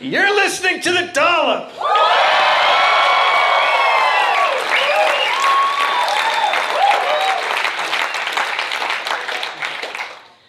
You're 0.00 0.32
listening 0.32 0.80
to 0.82 0.92
the 0.92 1.10
dollop. 1.12 1.72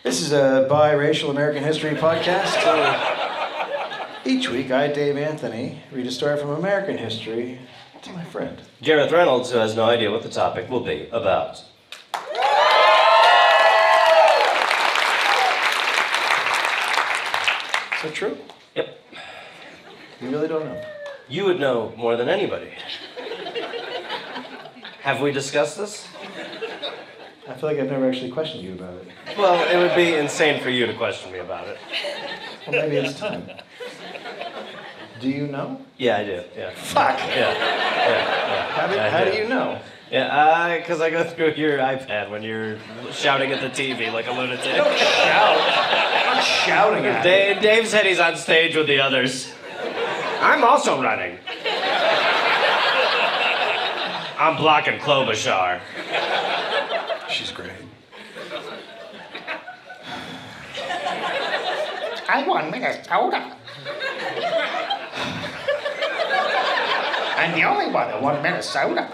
This 0.04 0.22
is 0.22 0.32
a 0.34 0.68
biracial 0.70 1.32
American 1.32 1.64
history 1.64 1.92
podcast. 1.92 2.58
Uh, 2.64 4.08
each 4.24 4.50
week, 4.50 4.70
I, 4.70 4.88
Dave 4.88 5.18
Anthony, 5.18 5.82
read 5.92 6.06
a 6.06 6.12
story 6.12 6.38
from 6.38 6.52
American 6.52 7.00
history 7.00 7.58
to 8.04 8.12
my 8.12 8.24
friend. 8.26 8.62
Gareth 8.84 9.12
Reynolds, 9.12 9.52
who 9.52 9.58
has 9.58 9.76
no 9.76 9.86
idea 9.86 10.12
what 10.12 10.22
the 10.22 10.30
topic 10.30 10.70
will 10.70 10.80
be 10.84 11.10
about. 11.12 11.64
Is 17.96 18.04
that 18.04 18.14
true? 18.14 18.38
Yep. 18.76 19.00
You 20.22 20.30
really 20.30 20.48
don't 20.48 20.66
know. 20.66 20.82
You 21.28 21.46
would 21.46 21.60
know 21.60 21.94
more 21.96 22.18
than 22.18 22.28
anybody. 22.28 22.72
Have 25.02 25.22
we 25.22 25.32
discussed 25.32 25.78
this? 25.78 26.08
I 27.48 27.54
feel 27.54 27.70
like 27.70 27.80
I've 27.80 27.90
never 27.90 28.08
actually 28.08 28.32
questioned 28.32 28.64
you 28.64 28.74
about 28.74 28.96
it. 28.96 29.08
Well, 29.38 29.64
it 29.70 29.78
would 29.78 29.96
be 29.96 30.16
insane 30.16 30.62
for 30.62 30.70
you 30.70 30.86
to 30.86 30.94
question 30.94 31.32
me 31.32 31.40
about 31.40 31.68
it. 31.68 31.78
Well, 32.68 32.82
maybe 32.82 32.98
it's 32.98 33.18
time. 33.18 33.50
Do 35.20 35.30
you 35.30 35.48
know? 35.48 35.82
Yeah, 35.98 36.18
I 36.18 36.24
do. 36.24 36.44
Yeah. 36.56 36.72
Fuck. 36.76 37.18
Yeah. 37.20 37.54
Yeah. 37.54 38.72
How 38.72 38.88
do, 38.88 38.96
yeah. 38.96 39.10
How 39.10 39.24
do 39.24 39.38
you 39.38 39.48
know? 39.48 39.80
Yeah, 40.12 40.78
because 40.78 41.02
I 41.02 41.10
go 41.10 41.24
through 41.24 41.54
your 41.54 41.78
iPad 41.78 42.30
when 42.30 42.42
you're 42.42 42.78
shouting 43.12 43.52
at 43.52 43.62
the 43.62 43.70
TV 43.70 44.12
like 44.12 44.28
a 44.28 44.32
lunatic. 44.32 44.76
Don't 44.76 44.98
Shout. 44.98 45.60
I'm 46.28 46.44
shouting 46.44 47.06
at. 47.06 47.24
Dave, 47.24 47.62
Dave 47.62 47.88
said 47.88 48.06
he's 48.06 48.20
on 48.20 48.36
stage 48.36 48.76
with 48.76 48.88
the 48.88 49.00
others. 49.00 49.52
I'm 50.42 50.64
also 50.64 51.02
running. 51.02 51.38
I'm 54.38 54.56
blocking 54.56 55.00
Klobuchar. 55.00 55.82
She's 57.30 57.52
great. 57.52 57.72
I 62.32 62.44
want 62.48 62.72
Minnesota. 62.72 63.56
I'm 67.38 67.54
the 67.54 67.64
only 67.64 67.86
one 67.88 68.08
that 68.08 68.22
won 68.22 68.42
Minnesota. 68.42 69.12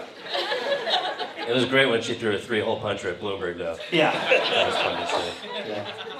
It 1.48 1.54
was 1.54 1.64
great 1.64 1.88
when 1.88 2.02
she 2.02 2.14
threw 2.14 2.34
a 2.34 2.38
three-hole 2.38 2.80
puncher 2.80 3.10
at 3.10 3.20
Bloomberg, 3.20 3.58
though. 3.58 3.76
Yeah. 3.92 4.12
That 4.12 4.66
was 4.66 4.76
fun 4.76 4.96
to 5.00 5.06
see. 5.08 6.15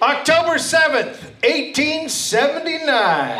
October 0.00 0.56
7th, 0.56 1.22
1879. 1.42 3.38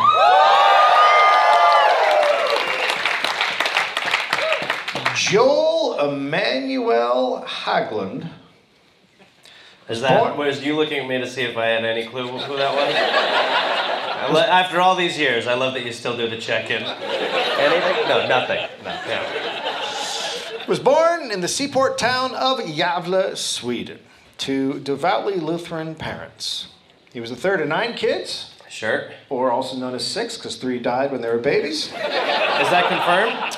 Joel 5.16 6.08
Emmanuel 6.08 7.44
Haglund. 7.46 8.30
Is 9.88 10.00
that 10.00 10.36
was 10.36 10.64
you 10.64 10.76
looking 10.76 10.98
at 11.00 11.08
me 11.08 11.18
to 11.18 11.26
see 11.26 11.42
if 11.42 11.56
I 11.56 11.66
had 11.66 11.84
any 11.84 12.06
clue 12.06 12.28
who 12.28 12.56
that 12.56 12.74
was? 12.74 12.94
After 14.48 14.80
all 14.80 14.94
these 14.94 15.18
years, 15.18 15.46
I 15.46 15.54
love 15.54 15.74
that 15.74 15.84
you 15.84 15.92
still 15.92 16.16
do 16.16 16.28
the 16.28 16.38
check-in. 16.38 16.82
Anything? 16.82 18.08
No, 18.08 18.26
nothing. 18.28 18.68
No. 18.84 18.90
Yeah. 19.06 20.68
was 20.68 20.78
born 20.78 21.30
in 21.30 21.40
the 21.40 21.48
seaport 21.48 21.98
town 21.98 22.34
of 22.34 22.60
Gävle, 22.60 23.36
Sweden, 23.36 23.98
to 24.42 24.80
devoutly 24.80 25.36
Lutheran 25.36 25.94
parents. 25.94 26.66
He 27.12 27.20
was 27.20 27.30
the 27.30 27.36
third 27.36 27.60
of 27.60 27.68
nine 27.68 27.94
kids, 27.94 28.50
Sure. 28.68 29.10
or 29.28 29.50
also 29.52 29.76
known 29.76 29.94
as 29.94 30.04
six, 30.04 30.36
because 30.36 30.56
three 30.56 30.78
died 30.80 31.12
when 31.12 31.20
they 31.20 31.28
were 31.28 31.38
babies. 31.38 31.86
Is 31.86 31.92
that 31.92 32.86
confirmed? 32.88 33.56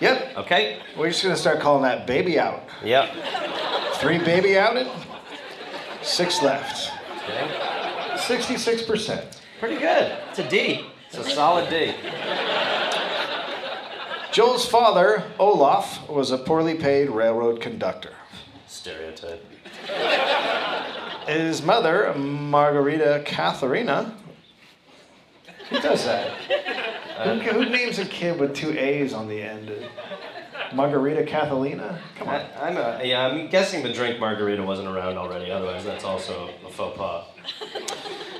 Yep, 0.00 0.38
Okay. 0.38 0.78
we're 0.96 1.10
just 1.10 1.22
gonna 1.22 1.36
start 1.36 1.60
calling 1.60 1.82
that 1.82 2.06
baby 2.06 2.38
out. 2.38 2.62
Yep. 2.82 3.10
Three 3.94 4.18
baby 4.18 4.58
outed, 4.58 4.88
six 6.02 6.42
left. 6.42 6.90
Okay. 7.28 8.16
66%. 8.16 9.22
Pretty 9.60 9.76
good. 9.76 10.16
It's 10.30 10.38
a 10.40 10.48
D. 10.48 10.84
It's 11.12 11.18
a 11.28 11.30
solid 11.30 11.70
D. 11.70 11.94
Joel's 14.32 14.66
father, 14.66 15.22
Olaf, 15.38 16.08
was 16.08 16.32
a 16.32 16.38
poorly 16.38 16.74
paid 16.74 17.08
railroad 17.08 17.60
conductor. 17.60 18.14
Stereotype. 18.66 19.44
His 21.26 21.62
mother, 21.62 22.12
Margarita 22.14 23.22
Katharina, 23.24 24.14
who 25.70 25.80
does 25.80 26.04
that? 26.04 26.30
who, 27.42 27.50
who 27.50 27.64
names 27.70 27.98
a 27.98 28.04
kid 28.04 28.38
with 28.38 28.54
two 28.54 28.78
A's 28.78 29.12
on 29.12 29.28
the 29.28 29.40
end? 29.40 29.72
Margarita 30.74 31.24
Catalina? 31.24 32.00
Come 32.16 32.28
on. 32.28 32.34
I, 32.34 32.68
I'm 32.68 32.76
a, 32.76 33.00
yeah, 33.04 33.26
I'm 33.26 33.48
guessing 33.48 33.82
the 33.82 33.92
drink 33.92 34.18
margarita 34.18 34.62
wasn't 34.62 34.88
around 34.88 35.16
already. 35.18 35.50
Otherwise, 35.50 35.84
that's 35.84 36.04
also 36.04 36.50
a 36.66 36.70
faux 36.70 36.96
pas. 36.96 37.26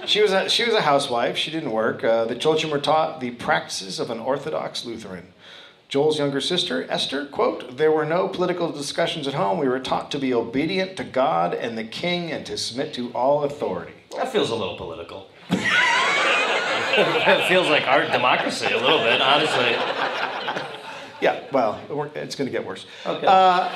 She 0.07 0.21
was 0.21 0.33
a, 0.33 0.49
she 0.49 0.65
was 0.65 0.75
a 0.75 0.83
housewife. 0.83 1.37
She 1.37 1.51
didn't 1.51 1.71
work. 1.71 2.05
Uh, 2.05 2.25
the 2.25 2.35
children 2.35 2.71
were 2.73 2.79
taught 2.79 3.21
the 3.21 3.31
practices 3.31 4.01
of 4.01 4.11
an 4.11 4.19
Orthodox 4.19 4.85
Lutheran. 4.85 5.29
Joel's 5.95 6.19
younger 6.19 6.41
sister, 6.41 6.85
Esther, 6.91 7.25
quote, 7.25 7.77
There 7.77 7.93
were 7.93 8.05
no 8.05 8.27
political 8.27 8.73
discussions 8.73 9.29
at 9.29 9.35
home. 9.35 9.59
We 9.59 9.69
were 9.69 9.79
taught 9.79 10.11
to 10.11 10.19
be 10.19 10.35
obedient 10.35 10.97
to 10.97 11.05
God 11.05 11.55
and 11.55 11.79
the 11.79 11.85
king 11.85 12.33
and 12.33 12.45
to 12.47 12.59
submit 12.59 12.93
to 12.95 13.13
all 13.13 13.45
authority. 13.45 13.93
That 14.17 14.33
feels 14.33 14.51
a 14.51 14.57
little 14.57 14.77
political. 14.77 15.29
it 15.51 17.47
feels 17.47 17.69
like 17.69 17.87
our 17.87 18.11
democracy 18.11 18.67
a 18.67 18.77
little 18.77 18.99
bit, 18.99 19.21
honestly. 19.21 19.71
Yeah, 21.21 21.45
well, 21.53 21.81
it's 22.17 22.35
going 22.35 22.49
to 22.49 22.53
get 22.53 22.67
worse. 22.67 22.87
Okay. 23.07 23.25
Uh, 23.25 23.71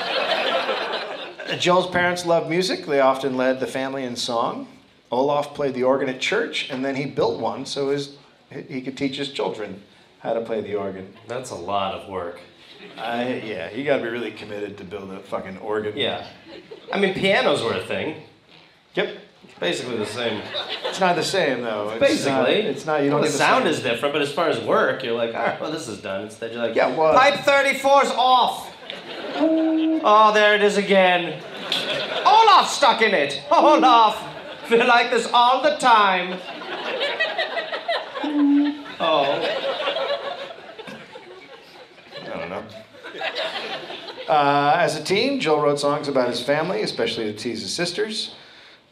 Joel's 1.56 1.88
parents 1.88 2.26
loved 2.26 2.50
music. 2.50 2.84
They 2.84 2.98
often 2.98 3.36
led 3.36 3.60
the 3.60 3.68
family 3.68 4.02
in 4.02 4.16
song. 4.16 4.66
Olaf 5.12 5.54
played 5.54 5.74
the 5.74 5.84
organ 5.84 6.08
at 6.08 6.20
church, 6.20 6.68
and 6.68 6.84
then 6.84 6.96
he 6.96 7.06
built 7.06 7.38
one 7.38 7.64
so 7.64 7.90
his, 7.90 8.16
he 8.50 8.82
could 8.82 8.98
teach 8.98 9.18
his 9.18 9.30
children 9.30 9.84
how 10.20 10.32
to 10.34 10.40
play 10.40 10.60
the 10.60 10.74
organ. 10.74 11.12
That's 11.26 11.50
a 11.50 11.54
lot 11.54 11.94
of 11.94 12.08
work. 12.08 12.40
I, 12.96 13.34
yeah, 13.44 13.70
you 13.72 13.84
got 13.84 13.98
to 13.98 14.02
be 14.02 14.08
really 14.08 14.32
committed 14.32 14.76
to 14.78 14.84
build 14.84 15.10
a 15.10 15.20
fucking 15.20 15.58
organ. 15.58 15.96
Yeah. 15.96 16.26
I 16.92 16.98
mean, 16.98 17.14
pianos 17.14 17.62
were 17.62 17.74
a 17.74 17.84
thing. 17.84 18.22
Yep. 18.94 19.16
Basically 19.60 19.96
the 19.96 20.06
same. 20.06 20.40
It's 20.84 21.00
not 21.00 21.16
the 21.16 21.24
same 21.24 21.62
though. 21.62 21.90
It's 21.90 22.00
Basically. 22.00 22.32
not, 22.32 22.50
it's 22.50 22.86
not. 22.86 23.02
You 23.02 23.10
don't 23.10 23.22
the 23.22 23.26
the 23.26 23.32
sound 23.32 23.64
same. 23.64 23.72
is 23.72 23.80
different, 23.80 24.12
but 24.12 24.22
as 24.22 24.32
far 24.32 24.48
as 24.48 24.60
work, 24.60 25.02
you're 25.02 25.16
like, 25.16 25.34
all 25.34 25.42
right, 25.42 25.60
well, 25.60 25.72
this 25.72 25.88
is 25.88 26.00
done. 26.00 26.22
Instead, 26.22 26.52
you're 26.52 26.62
like, 26.62 26.76
Yeah, 26.76 26.94
well- 26.96 27.14
pipe 27.18 27.34
34's 27.40 28.10
off. 28.12 28.72
Oh, 29.40 30.32
there 30.32 30.54
it 30.54 30.62
is 30.62 30.76
again. 30.76 31.42
Olaf 32.24 32.70
stuck 32.70 33.02
in 33.02 33.12
it. 33.14 33.42
Olaf, 33.50 34.68
feel 34.68 34.86
like 34.86 35.10
this 35.10 35.28
all 35.32 35.62
the 35.62 35.76
time. 35.76 36.38
Oh. 39.00 39.22
I 42.20 42.26
don't 42.26 42.48
know. 42.50 42.64
Uh, 44.28 44.76
as 44.78 44.94
a 44.94 45.02
teen, 45.02 45.40
Joel 45.40 45.62
wrote 45.62 45.80
songs 45.80 46.06
about 46.06 46.28
his 46.28 46.40
family, 46.40 46.82
especially 46.82 47.24
to 47.24 47.32
tease 47.32 47.62
his 47.62 47.74
sisters. 47.74 48.34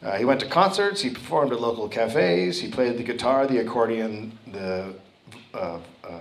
Uh, 0.01 0.17
he 0.17 0.25
went 0.25 0.39
to 0.39 0.47
concerts. 0.47 1.01
He 1.01 1.09
performed 1.09 1.51
at 1.51 1.61
local 1.61 1.87
cafes. 1.87 2.59
He 2.59 2.69
played 2.69 2.97
the 2.97 3.03
guitar, 3.03 3.45
the 3.45 3.59
accordion, 3.59 4.37
the 4.51 4.93
uh, 5.53 5.79
uh, 6.03 6.19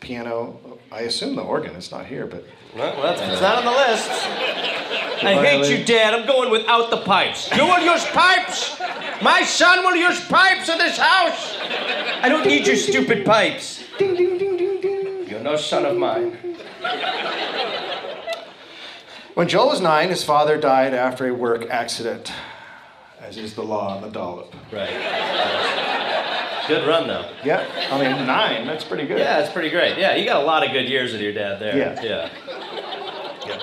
piano. 0.00 0.58
I 0.90 1.00
assume 1.02 1.36
the 1.36 1.42
organ. 1.42 1.74
It's 1.76 1.90
not 1.90 2.06
here, 2.06 2.26
but 2.26 2.44
Well, 2.74 3.02
that's, 3.02 3.20
it's 3.20 3.40
not 3.40 3.58
on 3.58 3.64
the 3.64 3.70
list. 3.70 4.10
I 5.22 5.34
hate 5.34 5.68
you, 5.68 5.84
Dad. 5.84 6.14
I'm 6.14 6.26
going 6.26 6.50
without 6.50 6.90
the 6.90 6.98
pipes. 6.98 7.50
You 7.56 7.64
will 7.64 7.80
use 7.80 8.04
pipes. 8.06 8.78
My 9.22 9.42
son 9.42 9.84
will 9.84 9.96
use 9.96 10.24
pipes 10.26 10.68
in 10.68 10.78
this 10.78 10.98
house. 10.98 11.56
I 12.22 12.28
don't 12.28 12.46
need 12.46 12.66
your 12.66 12.76
stupid 12.76 13.24
pipes. 13.24 13.82
ding 13.98 14.14
ding 14.14 14.38
ding 14.38 14.56
ding 14.56 14.80
ding. 14.80 15.28
You're 15.28 15.40
no 15.40 15.56
son 15.56 15.86
of 15.86 15.96
mine. 15.96 16.36
When 19.36 19.48
Joel 19.48 19.68
was 19.68 19.82
nine, 19.82 20.08
his 20.08 20.24
father 20.24 20.56
died 20.56 20.94
after 20.94 21.26
a 21.28 21.34
work 21.34 21.68
accident, 21.68 22.32
as 23.20 23.36
is 23.36 23.54
the 23.54 23.62
law 23.62 23.94
on 23.94 24.00
the 24.00 24.08
dollop. 24.08 24.54
Right. 24.72 24.88
Good 26.66 26.88
run, 26.88 27.06
though. 27.06 27.30
Yeah, 27.44 27.62
I 27.90 28.00
mean 28.00 28.26
nine. 28.26 28.66
That's 28.66 28.82
pretty 28.82 29.06
good. 29.06 29.18
Yeah, 29.18 29.40
it's 29.40 29.52
pretty 29.52 29.68
great. 29.68 29.98
Yeah, 29.98 30.14
you 30.16 30.24
got 30.24 30.42
a 30.42 30.46
lot 30.46 30.64
of 30.66 30.72
good 30.72 30.88
years 30.88 31.12
with 31.12 31.20
your 31.20 31.34
dad 31.34 31.60
there. 31.60 31.76
Yeah. 31.76 32.02
Yeah. 32.02 32.30
Yeah. 33.46 33.62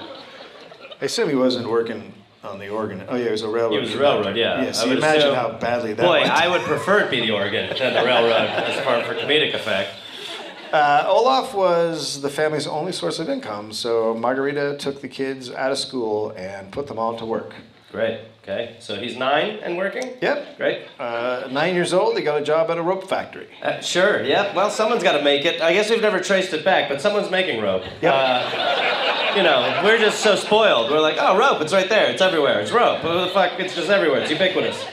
I 1.02 1.06
assume 1.06 1.28
he 1.28 1.36
wasn't 1.36 1.68
working 1.68 2.14
on 2.44 2.60
the 2.60 2.70
organ. 2.70 3.04
Oh 3.10 3.16
yeah, 3.16 3.26
he 3.26 3.32
was 3.32 3.42
a 3.42 3.50
railroad. 3.50 3.74
He 3.74 3.80
was 3.80 3.96
a 3.96 4.00
railroad, 4.00 4.38
yeah. 4.38 4.66
Yeah. 4.66 4.72
So 4.74 4.92
imagine 4.92 5.22
assume- 5.32 5.36
how 5.36 5.58
badly 5.58 5.94
that 5.94 6.04
Boy, 6.04 6.20
went. 6.20 6.30
I 6.32 6.50
would 6.50 6.62
prefer 6.62 7.00
it 7.00 7.10
be 7.10 7.22
the 7.22 7.32
organ 7.32 7.76
than 7.76 7.96
the 7.96 8.04
railroad 8.06 8.48
as 8.48 8.80
far 8.86 9.04
for 9.06 9.16
comedic 9.16 9.56
effect. 9.56 9.90
Uh, 10.74 11.06
Olaf 11.08 11.54
was 11.54 12.22
the 12.24 12.30
family's 12.30 12.66
only 12.66 12.92
source 12.92 13.20
of 13.20 13.30
income, 13.30 13.72
so 13.72 14.16
Margarita 14.16 14.76
took 14.80 15.02
the 15.02 15.08
kids 15.08 15.52
out 15.52 15.72
of 15.72 15.78
school 15.78 16.32
and 16.32 16.72
put 16.72 16.88
them 16.88 16.98
all 16.98 17.16
to 17.16 17.26
work. 17.26 17.54
Great. 17.92 18.22
Okay, 18.42 18.76
so 18.80 18.96
he's 18.96 19.16
nine 19.16 19.60
and 19.62 19.78
working? 19.78 20.18
Yep. 20.20 20.58
Great. 20.58 20.82
Uh, 21.00 21.48
nine 21.52 21.76
years 21.76 21.94
old, 21.94 22.18
he 22.18 22.24
got 22.24 22.42
a 22.42 22.44
job 22.44 22.72
at 22.72 22.80
a 22.80 22.82
rope 22.82 23.08
factory. 23.08 23.48
Uh, 23.62 23.80
sure, 23.82 24.24
yeah. 24.24 24.54
Well, 24.56 24.72
someone's 24.72 25.04
got 25.04 25.16
to 25.16 25.24
make 25.24 25.46
it. 25.46 25.62
I 25.62 25.74
guess 25.74 25.92
we've 25.92 26.02
never 26.02 26.20
traced 26.20 26.52
it 26.54 26.66
back, 26.66 26.90
but 26.90 27.00
someone's 27.02 27.30
making 27.30 27.62
rope. 27.62 27.84
Yep. 28.02 28.14
Uh, 28.14 29.34
you 29.38 29.44
know, 29.44 29.82
we're 29.84 30.00
just 30.00 30.22
so 30.22 30.36
spoiled. 30.36 30.90
We're 30.90 31.00
like, 31.02 31.18
oh, 31.20 31.38
rope, 31.38 31.62
it's 31.62 31.72
right 31.72 31.88
there. 31.88 32.10
It's 32.12 32.22
everywhere. 32.22 32.60
It's 32.62 32.72
rope. 32.72 33.00
Who 33.02 33.22
the 33.22 33.28
fuck? 33.28 33.60
It's 33.60 33.76
just 33.76 33.90
everywhere. 33.90 34.22
It's 34.22 34.32
ubiquitous. 34.32 34.84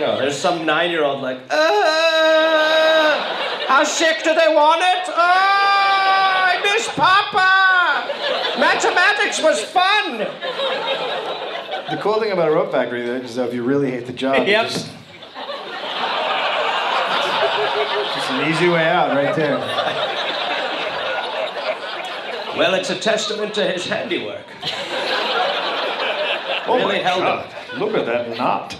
No, 0.00 0.18
there's 0.18 0.36
some 0.38 0.64
nine 0.64 0.90
year 0.90 1.04
old 1.04 1.20
like, 1.20 1.38
uh, 1.50 2.77
how 3.78 3.84
sick 3.84 4.24
do 4.24 4.34
they 4.34 4.52
want 4.52 4.80
it? 4.82 5.04
Oh, 5.06 5.14
I 5.14 6.60
miss 6.64 6.88
Papa. 6.96 8.58
Mathematics 8.58 9.40
was 9.40 9.62
fun. 9.62 10.18
The 11.88 11.96
cool 12.02 12.18
thing 12.18 12.32
about 12.32 12.48
a 12.48 12.50
rope 12.50 12.72
factory 12.72 13.06
though, 13.06 13.14
is 13.14 13.36
that 13.36 13.50
if 13.50 13.54
you 13.54 13.62
really 13.62 13.92
hate 13.92 14.06
the 14.06 14.12
job, 14.12 14.48
Yep. 14.48 14.66
just, 14.66 14.86
just 18.16 18.30
an 18.32 18.50
easy 18.50 18.68
way 18.68 18.84
out 18.84 19.14
right 19.14 19.36
there. 19.36 19.58
Well, 22.58 22.74
it's 22.74 22.90
a 22.90 22.98
testament 22.98 23.54
to 23.54 23.62
his 23.64 23.86
handiwork. 23.86 24.44
Oh 26.66 26.74
Really 26.74 26.96
my 26.96 27.08
held 27.08 27.20
God. 27.20 27.54
Look 27.78 27.94
at 27.94 28.06
that 28.06 28.36
knot. 28.36 28.74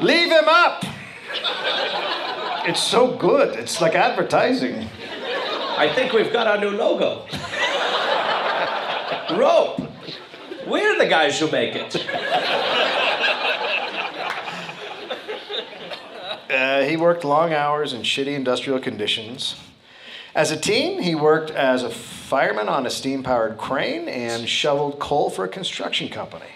Leave 0.00 0.30
him 0.30 0.48
up. 0.48 0.84
It's 2.66 2.82
so 2.82 3.16
good. 3.16 3.58
It's 3.58 3.80
like 3.80 3.94
advertising. 3.94 4.88
I 5.76 5.92
think 5.94 6.12
we've 6.12 6.32
got 6.32 6.46
our 6.46 6.58
new 6.58 6.70
logo. 6.70 7.26
Rope. 9.36 9.80
We're 10.66 10.98
the 10.98 11.06
guys 11.06 11.38
who 11.38 11.50
make 11.50 11.74
it. 11.74 11.96
Uh, 16.50 16.82
he 16.82 16.96
worked 16.96 17.24
long 17.24 17.52
hours 17.52 17.92
in 17.92 18.02
shitty 18.02 18.34
industrial 18.34 18.80
conditions. 18.80 19.54
As 20.34 20.50
a 20.50 20.56
teen, 20.56 21.02
he 21.02 21.14
worked 21.14 21.50
as 21.50 21.82
a 21.82 21.90
fireman 21.90 22.68
on 22.68 22.86
a 22.86 22.90
steam 22.90 23.22
powered 23.22 23.56
crane 23.56 24.08
and 24.08 24.48
shoveled 24.48 24.98
coal 24.98 25.30
for 25.30 25.44
a 25.44 25.48
construction 25.48 26.08
company. 26.08 26.46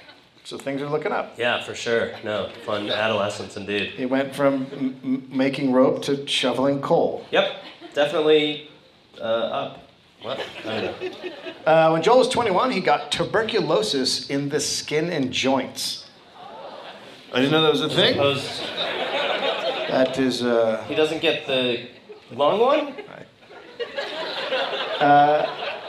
So 0.45 0.59
things 0.59 0.83
are 0.83 0.91
looking 0.91 1.11
up. 1.11 1.39
Yeah, 1.39 1.63
for 1.63 1.75
sure. 1.75 2.13
No, 2.23 2.51
fun 2.67 2.91
adolescence 2.91 3.57
indeed. 3.57 3.93
He 3.93 4.05
went 4.05 4.35
from 4.37 4.67
m- 4.73 5.01
m- 5.03 5.29
making 5.33 5.73
rope 5.73 6.03
to 6.03 6.27
shoveling 6.27 6.83
coal. 6.83 7.25
Yep, 7.31 7.51
definitely 7.95 8.69
uh, 9.19 9.23
up. 9.25 9.79
What? 10.21 10.41
I 10.67 10.81
don't 10.83 11.03
know. 11.03 11.31
Uh, 11.67 11.91
when 11.93 12.03
Joel 12.03 12.19
was 12.19 12.29
21, 12.29 12.71
he 12.73 12.81
got 12.81 13.11
tuberculosis 13.11 14.29
in 14.29 14.51
the 14.51 14.61
skin 14.61 15.11
and 15.11 15.33
joints. 15.33 16.11
I 17.33 17.37
didn't 17.37 17.53
know 17.53 17.63
that 17.63 17.73
was 17.73 17.81
a 17.81 17.89
thing. 17.89 18.13
Suppose 18.15 18.61
That 19.89 20.19
is, 20.19 20.43
uh, 20.43 20.85
he 20.87 20.95
doesn't 20.95 21.21
get 21.23 21.47
the 21.47 21.89
long 22.33 22.61
one? 22.61 22.93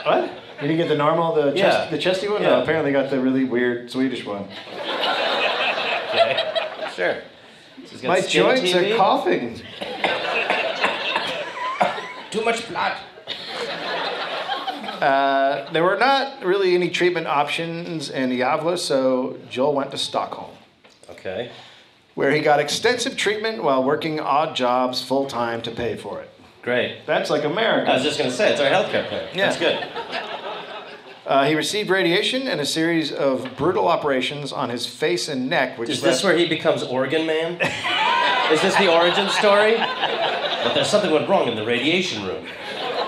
what? 0.06 0.30
Did 0.62 0.69
he 0.69 0.78
get 0.78 0.88
the 0.88 0.96
normal, 0.96 1.34
the, 1.36 1.52
chest, 1.52 1.57
Yeah. 1.57 1.90
the 1.90 1.98
chesty 1.98 2.28
one? 2.30 2.42
Yeah. 2.42 2.50
No, 2.50 2.62
apparently 2.63 2.92
got 2.92 3.10
the 3.10 3.19
really 3.19 3.44
weird 3.44 3.92
Swedish 3.92 4.25
one. 4.25 4.48
Okay. 6.10 6.38
Sure. 6.96 7.16
So 7.88 8.07
My 8.07 8.22
joints 8.22 8.62
TV? 8.62 8.94
are 8.94 8.98
coughing. 8.98 9.62
Too 12.31 12.44
much 12.44 12.68
blood. 12.69 12.98
Uh, 15.02 15.69
there 15.72 15.84
were 15.84 15.98
not 15.98 16.44
really 16.44 16.74
any 16.74 16.90
treatment 16.90 17.28
options 17.28 18.10
in 18.10 18.30
Gävle, 18.31 18.78
so 18.80 19.38
Joel 19.50 19.74
went 19.74 19.92
to 19.92 19.98
Stockholm, 19.98 20.51
Okay. 21.10 21.50
where 22.16 22.31
he 22.31 22.40
got 22.40 22.60
extensive 22.62 23.18
treatment 23.18 23.62
while 23.62 23.84
working 23.84 24.19
odd 24.22 24.56
jobs 24.56 25.01
full 25.04 25.25
time 25.28 25.62
to 25.63 25.72
pay 25.72 25.96
for 25.98 26.22
it. 26.22 26.30
Great. 26.62 27.06
That's 27.06 27.30
like 27.30 27.44
America. 27.44 27.92
I 27.92 27.96
was 27.96 28.04
just 28.04 28.18
going 28.18 28.30
to 28.30 28.36
say, 28.36 28.51
it's 28.51 28.62
our 28.62 28.69
healthcare 28.69 29.08
plan. 29.08 29.28
Yeah. 29.36 29.50
That's 29.50 29.60
good. 29.60 29.78
Uh, 31.25 31.45
he 31.45 31.56
received 31.56 31.89
radiation 31.89 32.48
and 32.48 32.62
a 32.62 32.66
series 32.66 33.12
of 33.12 33.50
brutal 33.57 33.88
operations 33.88 34.51
on 34.54 34.69
his 34.69 34.86
face 34.86 35.27
and 35.27 35.50
neck, 35.50 35.77
which 35.77 35.89
Is 35.89 36.01
this 36.01 36.24
where 36.24 36.38
he 36.38 36.48
becomes 36.48 36.83
Organ 36.83 37.25
Man? 37.25 37.54
Is 38.51 38.62
this 38.62 38.75
the 38.75 38.94
origin 38.94 39.27
story? 39.30 39.75
But 39.75 40.74
there's 40.75 40.88
something 40.89 41.10
went 41.12 41.27
wrong 41.27 41.48
in 41.48 41.56
the 41.56 41.66
radiation 41.66 42.24
room. 42.25 42.45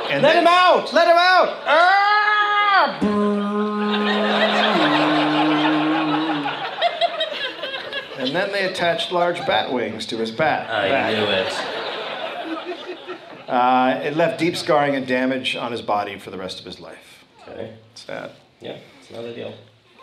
and 0.10 0.24
Let 0.24 0.34
then- 0.34 0.38
him 0.44 0.48
out! 0.48 0.92
Let 0.94 1.08
him 1.08 1.16
out! 1.18 1.58
Ah! 1.68 2.98
And 8.20 8.36
then 8.36 8.52
they 8.52 8.66
attached 8.66 9.12
large 9.12 9.46
bat 9.46 9.72
wings 9.72 10.08
to 10.08 10.18
his 10.18 10.32
bat. 10.32 10.70
I 10.72 10.90
back. 10.90 11.14
knew 11.16 11.24
it. 11.26 11.54
Uh, 13.48 14.02
it 14.04 14.18
left 14.18 14.40
deep 14.40 14.58
scarring 14.58 14.96
and 14.96 15.06
damage 15.06 15.56
on 15.56 15.72
his 15.72 15.82
body 15.84 16.18
for 16.18 16.32
the 16.32 16.38
rest 16.38 16.60
of 16.60 16.66
his 16.66 16.80
life. 16.80 17.17
Okay. 17.58 17.74
Sad. 17.96 18.32
Yeah, 18.62 18.78
it's 19.00 19.10
not 19.12 19.26
ideal. 19.26 19.54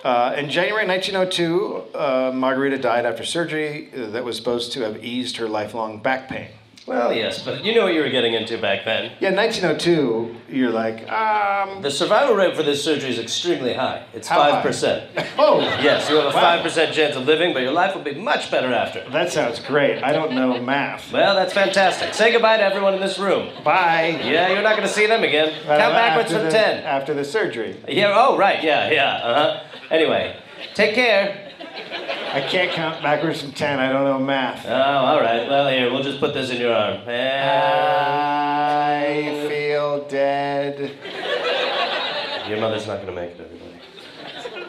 Uh, 0.02 0.34
in 0.36 0.50
January 0.50 0.86
1902, 0.86 1.96
uh, 1.96 2.32
Margarita 2.34 2.78
died 2.78 3.06
after 3.06 3.24
surgery 3.24 3.90
that 3.94 4.24
was 4.24 4.36
supposed 4.36 4.72
to 4.72 4.80
have 4.80 5.02
eased 5.04 5.36
her 5.36 5.48
lifelong 5.48 6.00
back 6.02 6.28
pain. 6.28 6.48
Well, 6.86 7.14
yes, 7.14 7.42
but 7.42 7.64
you 7.64 7.74
know 7.74 7.84
what 7.84 7.94
you 7.94 8.02
were 8.02 8.10
getting 8.10 8.34
into 8.34 8.58
back 8.58 8.84
then. 8.84 9.12
Yeah, 9.18 9.30
1902, 9.34 10.36
you're 10.50 10.70
like, 10.70 11.10
um, 11.10 11.80
The 11.80 11.90
survival 11.90 12.34
rate 12.34 12.54
for 12.54 12.62
this 12.62 12.84
surgery 12.84 13.08
is 13.08 13.18
extremely 13.18 13.72
high. 13.72 14.04
It's 14.12 14.28
How 14.28 14.60
5%. 14.62 15.08
oh, 15.38 15.60
Yes, 15.60 16.10
you 16.10 16.16
have 16.16 16.26
a 16.26 16.36
Wow. 16.36 16.62
5% 16.62 16.92
chance 16.92 17.16
of 17.16 17.24
living, 17.24 17.54
but 17.54 17.62
your 17.62 17.72
life 17.72 17.94
will 17.94 18.02
be 18.02 18.14
much 18.14 18.50
better 18.50 18.70
after. 18.72 19.02
that 19.10 19.32
sounds 19.32 19.60
great. 19.60 20.02
I 20.04 20.12
don't 20.12 20.34
know 20.34 20.60
math. 20.74 21.10
Well, 21.10 21.34
that's 21.34 21.54
fantastic. 21.54 22.12
Say 22.12 22.32
goodbye 22.32 22.58
to 22.58 22.62
everyone 22.62 22.92
in 22.92 23.00
this 23.00 23.18
room. 23.18 23.48
Bye. 23.64 24.20
Yeah, 24.22 24.52
you're 24.52 24.62
not 24.62 24.76
going 24.76 24.86
to 24.86 24.92
see 24.94 25.06
them 25.06 25.24
again. 25.24 25.54
Uh, 25.66 25.78
Count 25.78 25.94
backwards 25.94 26.32
from 26.32 26.44
the- 26.44 26.50
10. 26.50 26.84
After 26.84 27.14
the 27.14 27.24
surgery. 27.24 27.80
Yeah, 27.88 28.12
oh, 28.14 28.36
right, 28.36 28.62
yeah, 28.62 28.90
yeah, 28.90 29.14
uh 29.24 29.34
huh. 29.34 29.64
Anyway, 29.90 30.36
take 30.74 30.94
care. 30.94 31.52
I 32.34 32.40
can't 32.40 32.72
count 32.72 33.00
backwards 33.00 33.40
from 33.42 33.52
10. 33.52 33.78
I 33.78 33.92
don't 33.92 34.02
know 34.02 34.18
math. 34.18 34.66
Oh, 34.66 34.72
all 34.72 35.20
right. 35.20 35.48
Well, 35.48 35.68
here, 35.68 35.88
we'll 35.92 36.02
just 36.02 36.18
put 36.18 36.34
this 36.34 36.50
in 36.50 36.60
your 36.60 36.74
arm. 36.74 36.96
And 37.08 37.50
I 39.38 39.48
feel 39.48 40.04
dead. 40.08 40.98
your 42.48 42.58
mother's 42.58 42.88
not 42.88 42.96
going 42.96 43.06
to 43.06 43.12
make 43.12 43.30
it, 43.38 43.40
everybody. 43.40 44.66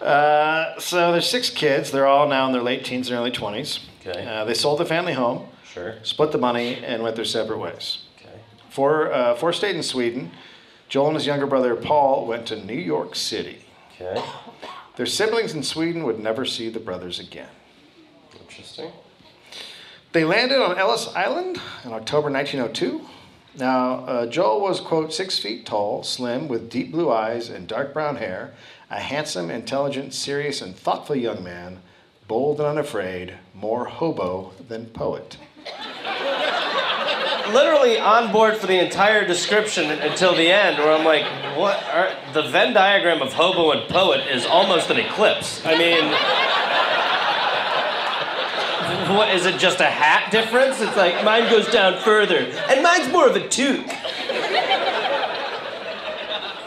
Uh, 0.00 0.80
so 0.80 1.12
there's 1.12 1.30
six 1.30 1.48
kids. 1.48 1.92
They're 1.92 2.08
all 2.08 2.28
now 2.28 2.46
in 2.46 2.52
their 2.52 2.60
late 2.62 2.84
teens 2.84 3.08
and 3.08 3.16
early 3.16 3.30
20s. 3.30 3.84
Okay. 4.04 4.26
Uh, 4.26 4.44
they 4.44 4.54
sold 4.54 4.80
the 4.80 4.84
family 4.84 5.12
home, 5.12 5.46
Sure. 5.64 5.94
split 6.02 6.32
the 6.32 6.38
money, 6.38 6.84
and 6.84 7.04
went 7.04 7.14
their 7.14 7.24
separate 7.24 7.58
ways. 7.58 7.98
Okay. 8.20 8.40
Four, 8.68 9.12
uh, 9.12 9.36
four 9.36 9.52
stayed 9.52 9.76
in 9.76 9.82
Sweden. 9.84 10.32
Joel 10.88 11.06
and 11.08 11.14
his 11.16 11.26
younger 11.26 11.46
brother 11.46 11.76
Paul 11.76 12.26
went 12.26 12.46
to 12.46 12.56
New 12.56 12.74
York 12.74 13.14
City. 13.14 13.58
Okay. 14.00 14.20
Their 14.96 15.06
siblings 15.06 15.52
in 15.52 15.62
Sweden 15.62 16.04
would 16.04 16.18
never 16.18 16.44
see 16.44 16.70
the 16.70 16.80
brothers 16.80 17.20
again. 17.20 17.50
Interesting. 18.40 18.90
They 20.12 20.24
landed 20.24 20.58
on 20.58 20.78
Ellis 20.78 21.08
Island 21.14 21.60
in 21.84 21.92
October 21.92 22.30
1902. 22.30 23.02
Now, 23.58 24.04
uh, 24.06 24.26
Joel 24.26 24.60
was, 24.60 24.80
quote, 24.80 25.12
six 25.12 25.38
feet 25.38 25.66
tall, 25.66 26.02
slim, 26.02 26.48
with 26.48 26.70
deep 26.70 26.92
blue 26.92 27.10
eyes 27.10 27.50
and 27.50 27.68
dark 27.68 27.92
brown 27.92 28.16
hair, 28.16 28.54
a 28.90 29.00
handsome, 29.00 29.50
intelligent, 29.50 30.14
serious, 30.14 30.62
and 30.62 30.74
thoughtful 30.74 31.16
young 31.16 31.44
man, 31.44 31.80
bold 32.28 32.58
and 32.58 32.68
unafraid, 32.68 33.34
more 33.54 33.84
hobo 33.84 34.52
than 34.68 34.86
poet. 34.86 35.36
Literally 37.52 37.98
on 37.98 38.32
board 38.32 38.56
for 38.56 38.66
the 38.66 38.78
entire 38.78 39.26
description 39.26 39.90
until 39.90 40.34
the 40.34 40.50
end, 40.50 40.78
where 40.78 40.92
I'm 40.92 41.04
like, 41.04 41.24
what? 41.56 41.82
Are, 41.84 42.14
the 42.32 42.42
Venn 42.48 42.72
diagram 42.74 43.22
of 43.22 43.32
hobo 43.32 43.70
and 43.72 43.88
poet 43.88 44.26
is 44.28 44.44
almost 44.46 44.90
an 44.90 44.98
eclipse. 44.98 45.64
I 45.64 45.76
mean, 45.78 46.04
what 49.16 49.34
is 49.34 49.46
it? 49.46 49.58
Just 49.58 49.80
a 49.80 49.84
hat 49.84 50.30
difference? 50.30 50.80
It's 50.80 50.96
like 50.96 51.24
mine 51.24 51.48
goes 51.50 51.68
down 51.68 51.98
further, 52.02 52.38
and 52.38 52.82
mine's 52.82 53.10
more 53.12 53.28
of 53.28 53.36
a 53.36 53.48
toque. 53.48 53.90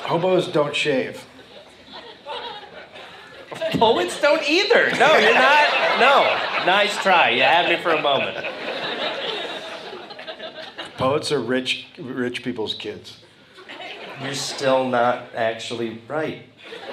Hobos 0.04 0.48
don't 0.48 0.76
shave. 0.76 1.26
Poets 3.74 4.20
don't 4.20 4.42
either. 4.50 4.90
No, 4.98 5.18
you're 5.18 5.34
not. 5.34 6.00
No. 6.00 6.66
Nice 6.66 6.98
try. 7.04 7.30
You 7.30 7.44
had 7.44 7.70
me 7.70 7.82
for 7.82 7.92
a 7.92 8.02
moment. 8.02 8.38
Poets 11.00 11.32
are 11.32 11.40
rich, 11.40 11.88
rich 11.98 12.44
people's 12.44 12.74
kids. 12.74 13.20
You're 14.22 14.34
still 14.34 14.86
not 14.90 15.34
actually 15.34 16.02
right. 16.10 16.44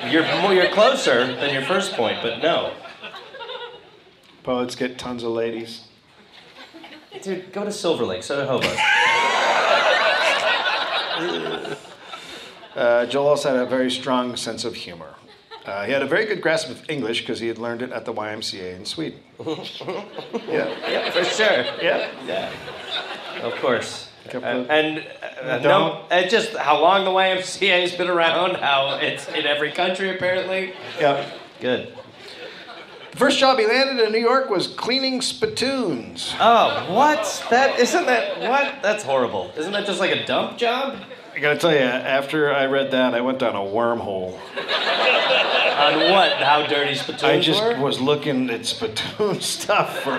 You're 0.08 0.22
more, 0.40 0.54
you're 0.54 0.70
closer 0.70 1.26
than 1.34 1.52
your 1.52 1.62
first 1.64 1.94
point, 1.94 2.18
but 2.22 2.40
no. 2.40 2.72
Poets 4.44 4.76
get 4.76 4.96
tons 4.96 5.24
of 5.24 5.32
ladies. 5.32 5.88
Dude, 7.20 7.52
go 7.52 7.64
to 7.64 7.72
Silver 7.72 8.04
Lake, 8.04 8.22
so 8.22 8.40
do 8.40 8.46
hobos. 8.46 8.78
Uh, 12.76 13.06
Joel 13.06 13.26
also 13.26 13.48
had 13.56 13.58
a 13.58 13.66
very 13.66 13.90
strong 13.90 14.36
sense 14.36 14.64
of 14.64 14.76
humor. 14.76 15.14
Uh, 15.64 15.84
he 15.84 15.90
had 15.92 16.02
a 16.02 16.06
very 16.06 16.26
good 16.26 16.40
grasp 16.40 16.68
of 16.70 16.88
English 16.88 17.22
because 17.22 17.40
he 17.40 17.48
had 17.48 17.58
learned 17.58 17.82
it 17.82 17.90
at 17.90 18.04
the 18.04 18.12
YMCA 18.14 18.76
in 18.76 18.84
Sweden. 18.84 19.18
yeah, 20.46 20.68
Yeah, 20.88 21.10
for 21.10 21.24
sure. 21.24 21.64
yeah. 21.82 22.08
Yeah. 22.24 22.52
Of 23.42 23.54
course. 23.56 24.08
Uh, 24.34 24.38
and 24.38 25.06
uh, 25.42 25.58
no, 25.58 26.04
uh, 26.10 26.22
just 26.26 26.56
how 26.56 26.80
long 26.80 27.04
the 27.04 27.10
YMCA 27.10 27.82
has 27.82 27.94
been 27.94 28.08
around, 28.08 28.56
how 28.56 28.98
it's 29.00 29.28
in 29.28 29.46
every 29.46 29.70
country 29.70 30.10
apparently. 30.14 30.72
yeah. 30.98 31.30
Good. 31.60 31.94
The 33.12 33.16
first 33.16 33.38
job 33.38 33.58
he 33.58 33.66
landed 33.66 34.04
in 34.04 34.12
New 34.12 34.18
York 34.18 34.50
was 34.50 34.66
cleaning 34.66 35.22
spittoons. 35.22 36.34
Oh, 36.40 36.86
what? 36.92 37.46
That 37.50 37.78
isn't 37.78 38.04
that 38.06 38.40
what? 38.40 38.82
That's 38.82 39.02
horrible. 39.04 39.52
Isn't 39.56 39.72
that 39.72 39.86
just 39.86 40.00
like 40.00 40.10
a 40.10 40.26
dump 40.26 40.58
job? 40.58 40.98
I 41.34 41.38
gotta 41.38 41.58
tell 41.58 41.72
you, 41.72 41.78
after 41.78 42.52
I 42.52 42.66
read 42.66 42.90
that, 42.90 43.14
I 43.14 43.20
went 43.20 43.38
down 43.38 43.54
a 43.54 43.60
wormhole. 43.60 44.38
On 45.76 46.10
what? 46.10 46.32
How 46.42 46.66
dirty 46.66 46.94
spittoons 46.94 47.22
I 47.22 47.38
just 47.40 47.62
were? 47.62 47.78
was 47.78 48.00
looking 48.00 48.50
at 48.50 48.66
spittoon 48.66 49.40
stuff 49.40 49.98
for 50.00 50.18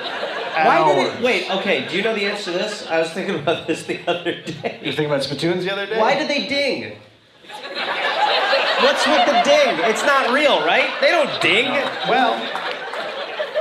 Why 0.66 0.94
did 0.96 1.14
it? 1.16 1.22
Wait. 1.24 1.50
Okay. 1.52 1.88
Do 1.88 1.96
you 1.98 2.04
know 2.04 2.14
the 2.16 2.26
answer 2.26 2.52
to 2.52 2.58
this? 2.58 2.86
I 2.88 3.00
was 3.00 3.12
thinking 3.12 3.36
about 3.36 3.68
this 3.68 3.84
the 3.84 4.00
other 4.08 4.42
day. 4.42 4.42
You 4.42 4.52
day. 4.52 4.80
thinking 4.84 5.06
about 5.06 5.24
spittoons 5.24 5.64
the 5.66 5.72
other 5.74 5.86
day? 5.86 6.00
Why 6.00 6.18
did 6.18 6.28
they 6.30 6.48
ding? 6.48 6.98
What's 8.80 9.08
with 9.08 9.26
the 9.26 9.42
ding? 9.44 9.80
It's 9.90 10.04
not 10.04 10.32
real, 10.32 10.60
right? 10.66 10.90
They 11.02 11.10
don't 11.10 11.42
ding. 11.42 11.66
Well, 12.08 12.34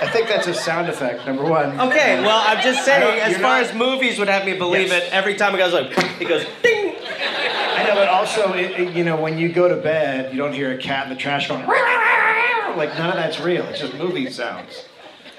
I 0.03 0.07
think 0.09 0.29
that's 0.29 0.47
a 0.47 0.53
sound 0.55 0.89
effect. 0.89 1.27
Number 1.27 1.43
one. 1.45 1.81
Okay, 1.81 2.21
well, 2.21 2.43
I'm 2.47 2.63
just 2.63 2.85
saying, 2.85 3.21
as 3.21 3.33
far 3.35 3.43
not- 3.43 3.63
as 3.63 3.75
movies 3.75 4.19
would 4.19 4.29
have 4.29 4.45
me 4.45 4.57
believe 4.59 4.89
Yes. 4.89 5.05
it, 5.05 5.13
every 5.15 5.35
time 5.35 5.55
it 5.55 5.59
goes 5.59 5.73
like, 5.73 5.87
it 6.21 6.29
goes 6.29 6.45
ding. 6.63 6.97
I 6.99 7.85
know, 7.89 7.95
but 7.95 8.09
also, 8.09 8.53
it, 8.53 8.73
it- 8.79 8.95
you 8.95 9.05
know, 9.05 9.17
when 9.17 9.39
you 9.39 9.49
go 9.49 9.69
to 9.69 9.77
bed, 9.77 10.33
you 10.33 10.39
don't 10.39 10.53
hear 10.53 10.73
a 10.73 10.77
cat 10.79 11.05
in 11.05 11.11
the 11.15 11.17
trash 11.19 11.49
going. 11.49 11.67
Like 11.67 12.91
none 12.99 13.09
of 13.09 13.15
that's 13.17 13.41
real. 13.41 13.65
It's 13.69 13.81
just 13.81 13.95
movie 13.95 14.31
sounds. 14.31 14.85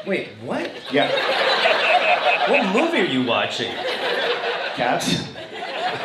Wait, 0.07 0.29
what? 0.43 0.71
Yeah. 0.91 1.11
What 2.47 2.73
movie 2.73 3.01
are 3.01 3.03
you 3.03 3.23
watching? 3.25 3.73
Cats. 4.75 5.27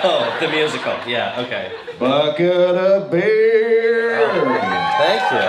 Oh, 0.03 0.37
the 0.41 0.49
musical. 0.49 0.97
Yeah, 1.07 1.41
okay. 1.43 1.71
Bucket 2.01 2.51
of 2.51 3.13
beer. 3.13 4.27
Thank 4.99 5.23
you. 5.31 5.49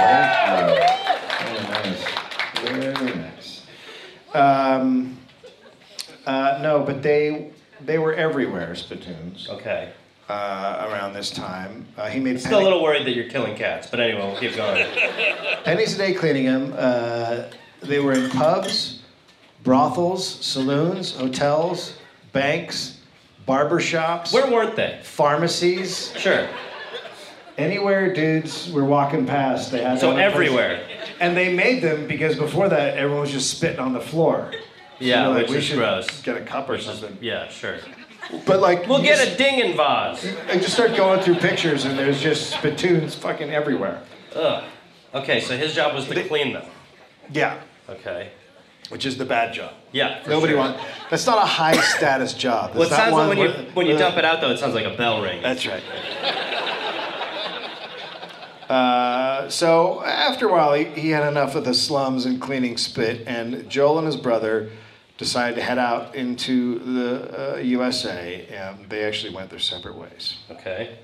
Thank 0.00 0.32
you. 0.48 2.04
Very 2.62 2.84
nice. 2.88 2.94
Very 2.96 3.14
nice. 3.16 3.66
Um, 4.32 5.18
uh, 6.24 6.58
no, 6.62 6.80
but 6.82 7.02
they 7.02 7.50
they 7.84 7.98
were 7.98 8.14
everywhere. 8.14 8.74
Spittoons 8.74 9.46
Okay. 9.50 9.90
uh, 10.30 10.86
around 10.88 11.12
this 11.12 11.30
time. 11.30 11.86
Uh, 11.98 12.08
he 12.08 12.18
made 12.18 12.40
Still 12.40 12.60
a 12.60 12.62
little 12.64 12.82
worried 12.82 13.04
that 13.06 13.14
you're 13.14 13.28
killing 13.28 13.54
cats, 13.56 13.88
but 13.88 14.00
anyway, 14.00 14.22
we'll 14.26 14.40
keep 14.40 14.56
going. 14.56 14.86
pennies 15.64 15.94
a 15.96 15.98
day 15.98 16.14
cleaning 16.14 16.46
them. 16.46 16.72
Uh, 16.74 17.42
they 17.86 18.00
were 18.00 18.12
in 18.12 18.30
pubs, 18.30 19.00
brothels, 19.62 20.26
saloons, 20.44 21.12
hotels, 21.16 21.94
banks, 22.32 23.00
barber 23.46 23.80
shops, 23.80 24.32
Where 24.32 24.50
weren't 24.50 24.76
they? 24.76 25.00
pharmacies. 25.02 26.12
Sure. 26.18 26.48
Anywhere 27.56 28.12
dudes 28.12 28.70
were 28.72 28.84
walking 28.84 29.26
past, 29.26 29.70
they 29.70 29.80
had. 29.82 30.00
So 30.00 30.10
them 30.10 30.18
in 30.18 30.32
place. 30.32 30.34
everywhere. 30.48 30.86
And 31.20 31.36
they 31.36 31.54
made 31.54 31.82
them 31.82 32.08
because 32.08 32.36
before 32.36 32.68
that, 32.68 32.96
everyone 32.98 33.20
was 33.20 33.30
just 33.30 33.50
spitting 33.56 33.78
on 33.78 33.92
the 33.92 34.00
floor. 34.00 34.50
Yeah, 34.98 35.28
like, 35.28 35.48
we 35.48 35.60
should 35.60 35.76
gross. 35.76 36.22
Get 36.22 36.36
a 36.36 36.40
cup 36.40 36.68
or 36.68 36.78
something. 36.78 37.16
Yeah, 37.20 37.48
sure. 37.48 37.76
But 38.46 38.60
like, 38.60 38.88
We'll 38.88 39.02
get 39.02 39.18
just- 39.18 39.34
a 39.34 39.36
dingin' 39.42 39.76
vase. 39.76 40.26
I 40.48 40.54
just 40.54 40.72
start 40.72 40.96
going 40.96 41.20
through 41.20 41.36
pictures, 41.36 41.84
and 41.84 41.96
there's 41.98 42.20
just 42.20 42.50
spittoons 42.50 43.14
fucking 43.14 43.50
everywhere. 43.50 44.00
Ugh. 44.34 44.64
Okay, 45.14 45.40
so 45.40 45.56
his 45.56 45.74
job 45.74 45.94
was 45.94 46.06
to 46.08 46.24
clean 46.24 46.54
them. 46.54 46.64
Yeah, 47.30 47.58
Okay. 47.88 48.30
which 48.88 49.06
is 49.06 49.16
the 49.16 49.24
bad 49.24 49.54
job. 49.54 49.72
Yeah. 49.92 50.22
Nobody 50.26 50.52
sure. 50.52 50.60
wants. 50.60 50.82
That's 51.10 51.26
not 51.26 51.38
a 51.38 51.46
high 51.46 51.76
status 51.76 52.34
job. 52.34 52.74
Well, 52.74 52.82
it 52.82 52.90
sounds 52.90 53.12
like 53.12 53.28
when 53.28 53.38
you 53.38 53.50
when 53.74 53.86
you 53.86 53.94
uh, 53.94 53.98
dump 53.98 54.16
it 54.16 54.24
out 54.24 54.40
though, 54.40 54.50
it 54.50 54.58
sounds 54.58 54.74
like 54.74 54.86
a 54.86 54.96
bell 54.96 55.22
ring. 55.22 55.42
That's 55.42 55.66
right. 55.66 55.82
Uh, 58.68 59.48
so 59.48 60.02
after 60.04 60.48
a 60.48 60.52
while, 60.52 60.72
he, 60.72 60.84
he 60.98 61.10
had 61.10 61.28
enough 61.28 61.54
of 61.54 61.64
the 61.64 61.74
slums 61.74 62.24
and 62.24 62.40
cleaning 62.40 62.76
spit, 62.76 63.22
and 63.26 63.68
Joel 63.68 63.98
and 63.98 64.06
his 64.06 64.16
brother 64.16 64.70
decided 65.18 65.54
to 65.56 65.62
head 65.62 65.78
out 65.78 66.14
into 66.14 66.78
the 66.80 67.54
uh, 67.54 67.56
USA, 67.58 68.46
and 68.46 68.88
they 68.88 69.04
actually 69.04 69.34
went 69.34 69.50
their 69.50 69.58
separate 69.58 69.96
ways. 69.96 70.38
Okay. 70.50 70.98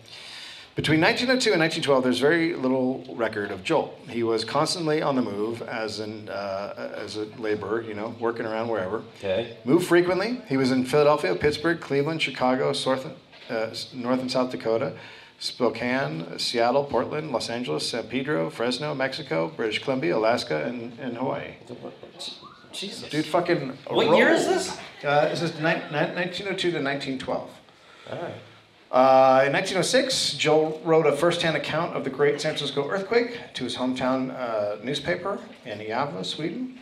Between 0.80 1.02
1902 1.02 1.52
and 1.52 1.60
1912, 1.60 2.02
there's 2.02 2.20
very 2.20 2.54
little 2.54 3.04
record 3.14 3.50
of 3.50 3.62
Joel. 3.62 3.94
He 4.08 4.22
was 4.22 4.46
constantly 4.46 5.02
on 5.02 5.14
the 5.14 5.20
move 5.20 5.60
as 5.60 6.00
an 6.00 6.30
uh, 6.30 6.94
as 6.96 7.18
a 7.18 7.26
laborer, 7.36 7.82
you 7.82 7.92
know, 7.92 8.14
working 8.18 8.46
around 8.46 8.70
wherever. 8.70 9.02
Okay. 9.18 9.58
Moved 9.66 9.86
frequently. 9.86 10.40
He 10.48 10.56
was 10.56 10.70
in 10.70 10.86
Philadelphia, 10.86 11.34
Pittsburgh, 11.34 11.82
Cleveland, 11.82 12.22
Chicago, 12.22 12.72
North, 12.86 13.06
uh, 13.50 13.74
North 13.92 14.20
and 14.22 14.30
South 14.32 14.52
Dakota, 14.52 14.94
Spokane, 15.38 16.38
Seattle, 16.38 16.84
Portland, 16.84 17.30
Los 17.30 17.50
Angeles, 17.50 17.86
San 17.86 18.04
Pedro, 18.04 18.48
Fresno, 18.48 18.94
Mexico, 18.94 19.52
British 19.54 19.82
Columbia, 19.82 20.16
Alaska, 20.16 20.64
and, 20.64 20.98
and 20.98 21.14
Hawaii. 21.14 21.56
Jesus. 22.72 23.06
Dude, 23.10 23.26
fucking. 23.26 23.76
What 23.88 24.16
year 24.16 24.30
is 24.30 24.46
this? 24.46 24.78
Uh, 25.04 25.28
this 25.28 25.42
is 25.42 25.52
ni- 25.56 25.84
ni- 25.92 26.14
1902 26.16 26.70
to 26.70 26.82
1912. 26.82 27.50
All 28.12 28.22
right. 28.22 28.34
Uh, 28.90 29.44
in 29.46 29.52
1906, 29.52 30.32
Joel 30.34 30.80
wrote 30.84 31.06
a 31.06 31.12
first-hand 31.16 31.56
account 31.56 31.94
of 31.94 32.02
the 32.02 32.10
Great 32.10 32.40
San 32.40 32.56
Francisco 32.56 32.88
earthquake 32.88 33.38
to 33.54 33.64
his 33.64 33.76
hometown 33.76 34.34
uh, 34.36 34.82
newspaper 34.82 35.38
in 35.64 35.78
Gävle, 35.78 36.24
Sweden. 36.24 36.76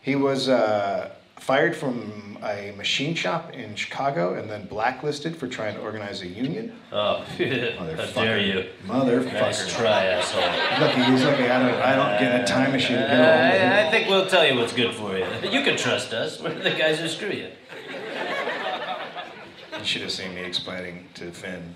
He 0.00 0.16
was 0.16 0.48
uh, 0.48 1.12
fired 1.38 1.76
from 1.76 2.36
a 2.42 2.72
machine 2.76 3.14
shop 3.14 3.52
in 3.52 3.76
Chicago 3.76 4.34
and 4.34 4.50
then 4.50 4.66
blacklisted 4.66 5.36
for 5.36 5.46
trying 5.46 5.76
to 5.76 5.80
organize 5.80 6.22
a 6.22 6.26
union. 6.26 6.72
Oh, 6.90 7.18
how 7.38 8.22
dare 8.22 8.40
you? 8.40 8.68
Motherfucker. 8.84 9.32
Nice 9.32 9.72
try, 9.72 10.06
asshole. 10.06 10.40
Lucky 10.80 11.02
he's 11.04 11.22
lucky 11.22 11.44
I 11.44 11.58
don't, 11.60 11.80
I 11.80 11.94
don't 11.94 12.18
get 12.20 12.40
a 12.40 12.44
time 12.44 12.72
machine 12.72 12.96
Uh. 12.96 13.82
I, 13.82 13.86
I 13.86 13.90
think 13.90 14.08
we'll 14.08 14.26
tell 14.26 14.44
you 14.44 14.58
what's 14.58 14.72
good 14.72 14.94
for 14.94 15.16
you. 15.16 15.24
You 15.48 15.62
can 15.62 15.76
trust 15.76 16.12
us. 16.12 16.40
We're 16.40 16.54
the 16.62 16.70
guys 16.70 16.98
who 16.98 17.06
screw 17.06 17.30
you. 17.30 17.48
You 19.82 19.88
should 19.88 20.02
have 20.02 20.12
seen 20.12 20.32
me 20.36 20.42
explaining 20.44 21.08
to 21.14 21.32
Finn 21.32 21.74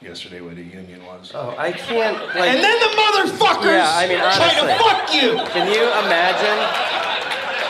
yesterday 0.00 0.40
what 0.40 0.52
a 0.56 0.62
union 0.62 1.04
was. 1.04 1.32
Oh, 1.34 1.56
I 1.58 1.72
can't. 1.72 2.16
Like, 2.16 2.36
And 2.54 2.62
then 2.62 2.78
the 2.78 2.86
motherfuckers 2.96 3.64
Yeah, 3.64 3.90
I 3.96 4.06
mean, 4.06 4.18
try 4.18 4.54
to 4.54 4.78
fuck 4.78 5.12
you! 5.12 5.30
can 5.50 5.66
you 5.66 5.82
imagine? 6.06 6.58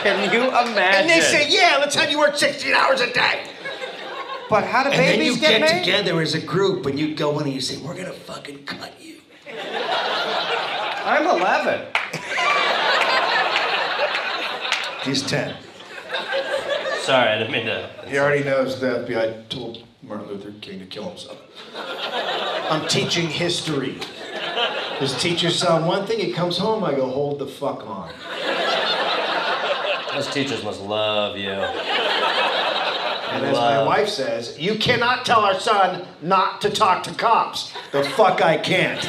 Can 0.03 0.31
you 0.31 0.47
imagine? 0.49 0.77
And 0.77 1.09
they 1.09 1.21
say, 1.21 1.49
yeah, 1.49 1.77
let's 1.79 1.95
have 1.95 2.11
you 2.11 2.19
work 2.19 2.35
16 2.37 2.71
hours 2.71 3.01
a 3.01 3.11
day. 3.11 3.45
but 4.47 4.63
how 4.63 4.83
do 4.83 4.91
And 4.91 4.99
then 4.99 5.17
babies 5.17 5.33
you 5.35 5.41
get, 5.41 5.59
get 5.59 5.61
made? 5.73 5.79
together 5.83 6.21
as 6.21 6.35
a 6.35 6.39
group 6.45 6.85
and 6.85 6.99
you 6.99 7.15
go 7.15 7.39
in 7.39 7.45
and 7.47 7.53
you 7.55 7.59
say, 7.61 7.77
we're 7.81 7.95
gonna 7.97 8.13
fucking 8.13 8.65
cut 8.65 8.93
you. 9.01 9.15
I'm 9.57 11.25
11. 11.25 11.87
He's 15.03 15.23
10. 15.23 15.55
Sorry, 17.09 17.29
I 17.29 17.37
didn't 17.39 17.53
mean 17.53 17.65
to. 17.65 17.89
He 18.05 18.19
already 18.19 18.43
knows 18.43 18.79
the 18.79 18.99
FBI 18.99 19.49
told 19.49 19.83
Martin 20.03 20.27
Luther 20.27 20.53
King 20.61 20.77
to 20.77 20.85
kill 20.85 21.09
himself. 21.09 21.39
I'm 22.69 22.87
teaching 22.87 23.25
history. 23.25 23.97
His 24.99 25.19
teacher 25.19 25.49
saw 25.49 25.79
him 25.79 25.87
one 25.87 26.05
thing, 26.05 26.19
he 26.19 26.31
comes 26.31 26.59
home, 26.59 26.83
I 26.83 26.93
go, 26.93 27.07
hold 27.07 27.39
the 27.39 27.47
fuck 27.47 27.83
on. 27.87 28.13
Those 30.13 30.27
teachers 30.27 30.63
must 30.63 30.81
love 30.81 31.35
you. 31.35 31.49
And 31.49 33.43
as 33.43 33.55
my 33.57 33.83
wife 33.83 34.09
says, 34.09 34.59
you 34.59 34.75
cannot 34.75 35.25
tell 35.25 35.39
our 35.39 35.59
son 35.59 36.05
not 36.21 36.61
to 36.61 36.69
talk 36.69 37.01
to 37.05 37.13
cops. 37.15 37.73
The 37.91 38.03
fuck 38.03 38.43
I 38.43 38.57
can't. 38.57 39.03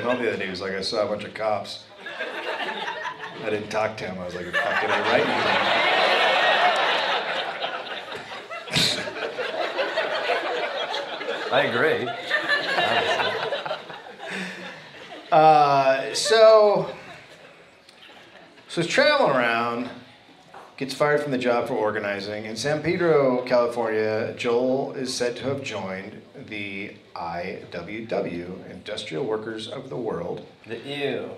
Came 0.00 0.08
home 0.08 0.22
the 0.22 0.28
other 0.30 0.38
day, 0.38 0.44
he 0.44 0.50
was 0.50 0.62
like, 0.62 0.72
I 0.72 0.80
saw 0.80 1.04
a 1.04 1.06
bunch 1.06 1.24
of 1.24 1.34
cops. 1.34 1.84
I 3.44 3.50
didn't 3.50 3.68
talk 3.68 3.98
to 3.98 4.06
him. 4.06 4.18
I 4.18 4.24
was 4.24 4.34
like, 4.34 4.46
fuck, 4.46 4.80
did 4.80 4.90
I 4.90 5.00
write 5.10 5.26
anything? 5.26 5.56
I 11.52 11.64
agree. 11.64 12.08
Uh, 15.30 16.14
so, 16.14 16.90
so 18.68 18.80
he's 18.80 18.90
traveling 18.90 19.32
around, 19.32 19.90
gets 20.78 20.94
fired 20.94 21.20
from 21.20 21.30
the 21.30 21.36
job 21.36 21.68
for 21.68 21.74
organizing. 21.74 22.46
In 22.46 22.56
San 22.56 22.82
Pedro, 22.82 23.42
California, 23.42 24.32
Joel 24.38 24.94
is 24.94 25.12
said 25.12 25.36
to 25.36 25.42
have 25.42 25.62
joined 25.62 26.22
the 26.34 26.94
IWW, 27.20 28.70
Industrial 28.70 29.22
Workers 29.24 29.68
of 29.68 29.90
the 29.90 29.96
World, 29.96 30.46
The 30.66 30.78
ew. 30.78 31.30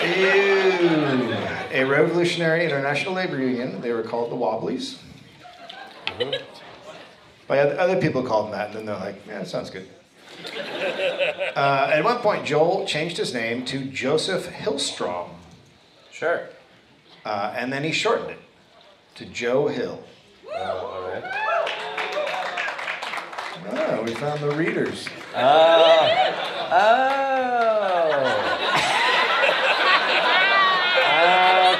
Ew. 0.00 1.34
a 1.72 1.84
revolutionary 1.84 2.64
international 2.64 3.14
labor 3.14 3.38
union. 3.38 3.80
They 3.80 3.92
were 3.92 4.04
called 4.04 4.30
the 4.30 4.36
Wobblies. 4.36 4.98
By 7.48 7.58
other, 7.58 7.78
other 7.80 8.00
people 8.00 8.22
called 8.22 8.46
them 8.46 8.52
that, 8.52 8.68
and 8.68 8.76
then 8.76 8.86
they're 8.86 8.94
like, 8.96 9.16
yeah, 9.26 9.38
that 9.40 9.48
sounds 9.48 9.70
good. 9.70 9.88
Uh, 11.56 11.90
at 11.92 12.04
one 12.04 12.18
point, 12.18 12.44
Joel 12.46 12.86
changed 12.86 13.16
his 13.16 13.34
name 13.34 13.64
to 13.66 13.84
Joseph 13.86 14.46
Hillstrom, 14.48 15.30
Sure. 16.12 16.48
uh, 17.24 17.52
and 17.56 17.72
then 17.72 17.82
he 17.82 17.90
shortened 17.92 18.30
it 18.30 18.38
to 19.16 19.24
Joe 19.26 19.66
Hill. 19.66 20.02
Oh, 20.54 20.60
all 20.62 21.02
right. 21.10 21.24
Oh, 23.70 24.02
we 24.02 24.14
found 24.14 24.40
the 24.40 24.50
readers. 24.56 25.08
Oh. 25.34 26.08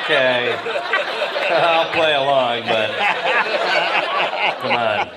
okay. 0.04 0.56
I'll 1.54 1.92
play 1.92 2.14
along, 2.14 2.62
but 2.62 2.90
come 4.60 4.72
on. 4.72 5.10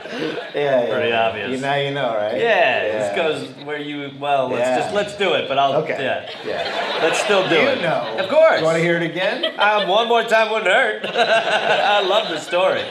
Yeah, 0.53 0.87
Pretty 0.89 1.11
obvious. 1.13 1.51
You 1.51 1.57
now 1.57 1.75
you 1.75 1.91
know, 1.93 2.15
right? 2.15 2.37
Yeah, 2.39 2.83
this 2.99 3.15
goes 3.15 3.65
where 3.65 3.79
you. 3.79 4.11
Well, 4.19 4.49
let's 4.49 4.59
Yeah. 4.67 4.79
just 4.79 4.93
let's 4.93 5.15
do 5.17 5.33
it. 5.33 5.47
But 5.47 5.57
I'll. 5.59 5.75
Okay. 5.83 5.97
Yeah. 6.03 6.29
Yeah. 6.45 6.99
Let's 7.01 7.19
still 7.19 7.47
do 7.47 7.55
You 7.55 7.61
it. 7.69 7.81
know. 7.81 8.15
Of 8.19 8.29
course. 8.29 8.59
You 8.59 8.65
want 8.65 8.77
to 8.77 8.83
hear 8.83 8.97
it 8.97 9.03
again? 9.03 9.45
Um, 9.59 9.87
one 9.87 10.07
more 10.07 10.23
time 10.23 10.51
wouldn't 10.51 10.71
hurt. 10.71 11.05
I 11.15 12.01
love 12.01 12.29
the 12.29 12.39
story. 12.39 12.83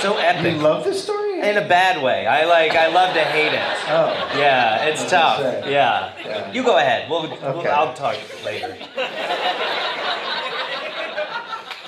So 0.00 0.14
You 0.14 0.20
epic. 0.20 0.60
love 0.62 0.84
this 0.84 1.02
story? 1.02 1.29
In 1.40 1.56
a 1.56 1.66
bad 1.66 2.02
way. 2.02 2.26
I 2.26 2.44
like. 2.44 2.72
I 2.72 2.88
love 2.88 3.14
to 3.14 3.24
hate 3.24 3.52
it. 3.54 3.88
Oh. 3.88 4.38
Yeah, 4.38 4.84
it's 4.84 5.08
tough. 5.08 5.40
Yeah. 5.66 6.12
Yeah. 6.22 6.52
You 6.52 6.62
go 6.62 6.76
ahead. 6.76 7.08
We'll, 7.08 7.22
we'll. 7.22 7.32
Okay. 7.32 7.68
I'll 7.68 7.94
talk 7.94 8.16
later. 8.44 8.76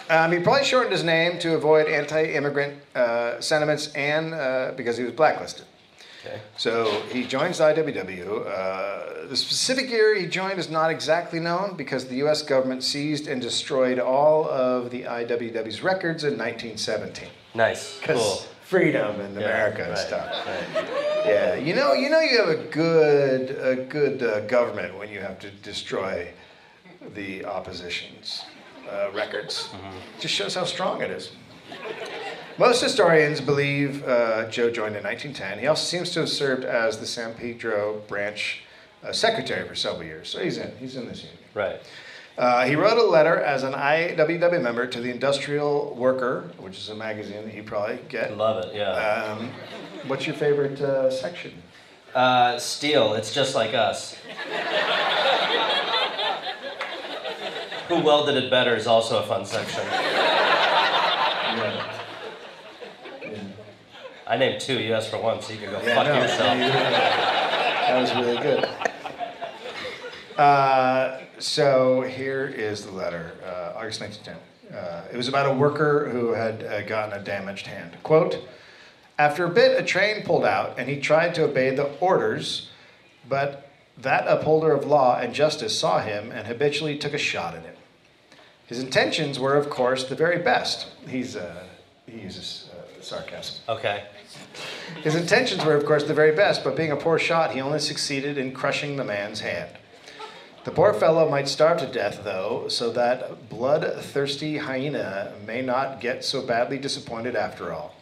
Um, 0.09 0.31
he 0.31 0.41
probably 0.41 0.65
shortened 0.65 0.93
his 0.93 1.05
name 1.05 1.39
to 1.39 1.55
avoid 1.55 1.87
anti-immigrant 1.87 2.75
uh, 2.95 3.41
sentiments 3.41 3.93
and 3.95 4.35
uh, 4.35 4.73
because 4.77 4.99
he 4.99 5.05
was 5.05 5.13
blacklisted. 5.15 5.65
Okay. 6.25 6.41
So 6.57 7.01
he 7.11 7.25
joins 7.25 7.59
the 7.59 7.65
IWW. 7.65 8.47
Uh, 8.47 9.27
the 9.29 9.37
specific 9.37 9.89
year 9.89 10.15
he 10.15 10.27
joined 10.27 10.59
is 10.59 10.71
not 10.71 10.91
exactly 10.91 11.41
known 11.41 11.77
because 11.77 12.07
the 12.07 12.17
U.S. 12.17 12.43
government 12.43 12.85
seized 12.85 13.27
and 13.27 13.41
destroyed 13.41 13.99
all 13.99 14.49
of 14.49 14.91
the 14.91 15.03
IWW's 15.03 15.83
records 15.83 16.25
in 16.25 16.33
1917. 16.39 17.29
Nice. 17.55 17.99
Cool. 18.03 18.43
Freedom 18.77 19.21
and 19.21 19.35
Yeah, 19.35 19.43
America 19.45 19.83
and 19.83 19.91
right, 19.91 19.99
stuff. 19.99 20.47
right. 20.47 21.27
Yeah, 21.27 21.55
you 21.57 21.75
know, 21.75 21.93
you 21.93 22.09
know, 22.09 22.21
you 22.21 22.39
have 22.39 22.49
a 22.49 22.65
good, 22.71 23.51
a 23.73 23.77
good 23.85 24.23
uh, 24.23 24.41
government 24.47 24.97
when 24.99 25.11
you 25.11 25.21
have 25.21 25.39
to 25.41 25.51
destroy 25.51 26.33
the 27.15 27.45
opposition's 27.45 28.43
uh, 28.91 29.11
records. 29.13 29.69
Just 30.21 30.35
shows 30.35 30.55
how 30.55 30.65
strong 30.65 31.03
it 31.03 31.11
is. 31.11 31.33
Most 32.59 32.81
historians 32.83 33.43
believe 33.43 34.03
uh, 34.09 34.49
Joe 34.49 34.71
joined 34.71 34.97
in 34.97 35.05
1910. 35.05 35.59
He 35.59 35.67
also 35.67 35.85
seems 35.85 36.11
to 36.13 36.21
have 36.21 36.31
served 36.31 36.65
as 36.65 36.99
the 36.99 37.07
San 37.07 37.35
Pedro 37.35 38.01
branch 38.09 38.63
uh, 39.05 39.13
secretary 39.13 39.69
for 39.69 39.75
several 39.75 40.05
years. 40.05 40.29
So 40.31 40.39
he's 40.43 40.57
in. 40.57 40.73
He's 40.79 40.97
in 40.97 41.07
this 41.09 41.21
union. 41.25 41.39
Right. 41.55 41.81
Uh, 42.39 42.65
he 42.65 42.75
wrote 42.77 42.97
a 42.99 43.03
letter 43.03 43.37
as 43.39 43.63
an 43.63 43.73
IWW 43.75 44.61
member 44.63 44.87
to 44.87 45.01
the 45.01 45.11
Industrial 45.11 45.95
Worker, 45.95 46.51
which 46.59 46.79
is 46.79 46.89
a 46.89 46.95
magazine 46.95 47.45
that 47.45 47.55
you 47.55 47.63
probably 47.63 47.99
get. 48.09 48.37
Love 48.37 48.65
it. 48.65 48.75
Yeah. 48.75 49.37
Um, 49.39 49.51
what's 50.07 50.27
your 50.27 50.35
favorite 50.37 50.81
uh, 50.81 51.11
section? 51.11 51.53
Uh, 52.15 52.59
steel. 52.59 53.15
It's 53.15 53.35
just 53.35 53.55
like 53.55 53.75
us. 53.75 54.17
Who 57.89 58.01
welded 58.01 58.37
it 58.43 58.51
better 58.51 58.75
is 58.77 58.87
also 58.87 59.19
a 59.23 59.27
fun 59.27 59.45
section. 59.45 59.83
Yeah. 59.91 61.89
I 64.27 64.37
named 64.39 64.61
two. 64.63 64.79
You 64.81 64.95
asked 64.95 65.11
for 65.11 65.19
one, 65.21 65.43
so 65.43 65.53
you 65.53 65.59
can 65.59 65.71
go 65.71 65.83
Yeah, 65.83 65.95
fuck 65.95 66.07
no, 66.07 66.15
yourself. 66.23 66.55
you- 66.57 66.69
That 66.73 68.01
was 68.01 68.15
really 68.15 68.39
good. 68.43 68.69
So 71.43 72.03
here 72.03 72.47
is 72.47 72.87
the 72.87 72.93
letter, 72.93 73.33
uh, 73.45 73.77
August 73.77 74.01
1910. 74.01 74.79
Uh, 74.79 75.05
it 75.13 75.17
was 75.17 75.27
about 75.27 75.51
a 75.51 75.53
worker 75.53 76.09
who 76.09 76.35
had 76.35 76.63
uh, 76.63 76.83
gotten 76.83 77.21
a 77.21 77.23
damaged 77.23 77.67
hand. 77.67 77.97
Quote, 78.05 78.47
after 79.19 79.45
a 79.45 79.49
bit, 79.49 79.77
a 79.77 79.85
train 79.85 80.23
pulled 80.23 80.45
out, 80.45 80.79
and 80.79 80.89
he 80.89 81.01
tried 81.01 81.35
to 81.35 81.43
obey 81.43 81.75
the 81.75 81.91
orders, 81.99 82.71
but 83.29 83.69
that 83.99 84.29
upholder 84.29 84.71
of 84.71 84.87
law 84.87 85.19
and 85.19 85.35
justice 85.35 85.77
saw 85.77 85.99
him 85.99 86.31
and 86.31 86.47
habitually 86.47 86.97
took 86.97 87.13
a 87.13 87.19
shot 87.19 87.57
at 87.57 87.65
him. 87.65 87.75
His 88.69 88.79
intentions 88.79 89.41
were, 89.41 89.57
of 89.57 89.69
course, 89.69 90.05
the 90.05 90.15
very 90.15 90.39
best. 90.39 90.91
He's, 91.09 91.35
uh, 91.35 91.65
he 92.07 92.21
uses 92.21 92.71
uh, 92.73 93.03
sarcasm. 93.03 93.57
Okay. 93.69 94.05
His 95.03 95.17
intentions 95.17 95.65
were, 95.65 95.75
of 95.75 95.87
course, 95.87 96.05
the 96.05 96.15
very 96.15 96.37
best, 96.37 96.63
but 96.63 96.77
being 96.77 96.93
a 96.93 96.97
poor 96.97 97.19
shot, 97.19 97.53
he 97.53 97.61
only 97.61 97.81
succeeded 97.81 98.39
in 98.39 98.53
crushing 98.53 98.95
the 98.95 99.05
man's 99.05 99.41
hand. 99.41 99.77
The 100.65 100.71
poor 100.71 100.95
fellow 100.95 101.29
might 101.29 101.49
starve 101.49 101.79
to 101.79 101.87
death, 101.87 102.21
though, 102.23 102.69
so 102.69 102.93
that 102.93 103.49
bloodthirsty 103.49 104.59
hyena 104.59 105.33
may 105.45 105.61
not 105.61 106.01
get 106.01 106.25
so 106.25 106.41
badly 106.41 106.79
disappointed 106.79 107.35
after 107.35 107.73
all. 107.73 107.97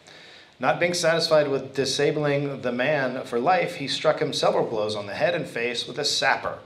Not 0.59 0.79
being 0.79 0.93
satisfied 0.93 1.47
with 1.47 1.73
disabling 1.73 2.61
the 2.61 2.71
man 2.71 3.23
for 3.23 3.39
life, 3.39 3.77
he 3.77 3.87
struck 3.87 4.19
him 4.19 4.31
several 4.31 4.67
blows 4.67 4.95
on 4.95 5.07
the 5.07 5.15
head 5.15 5.33
and 5.33 5.47
face 5.47 5.87
with 5.87 5.97
a 5.97 6.05
sapper. 6.05 6.59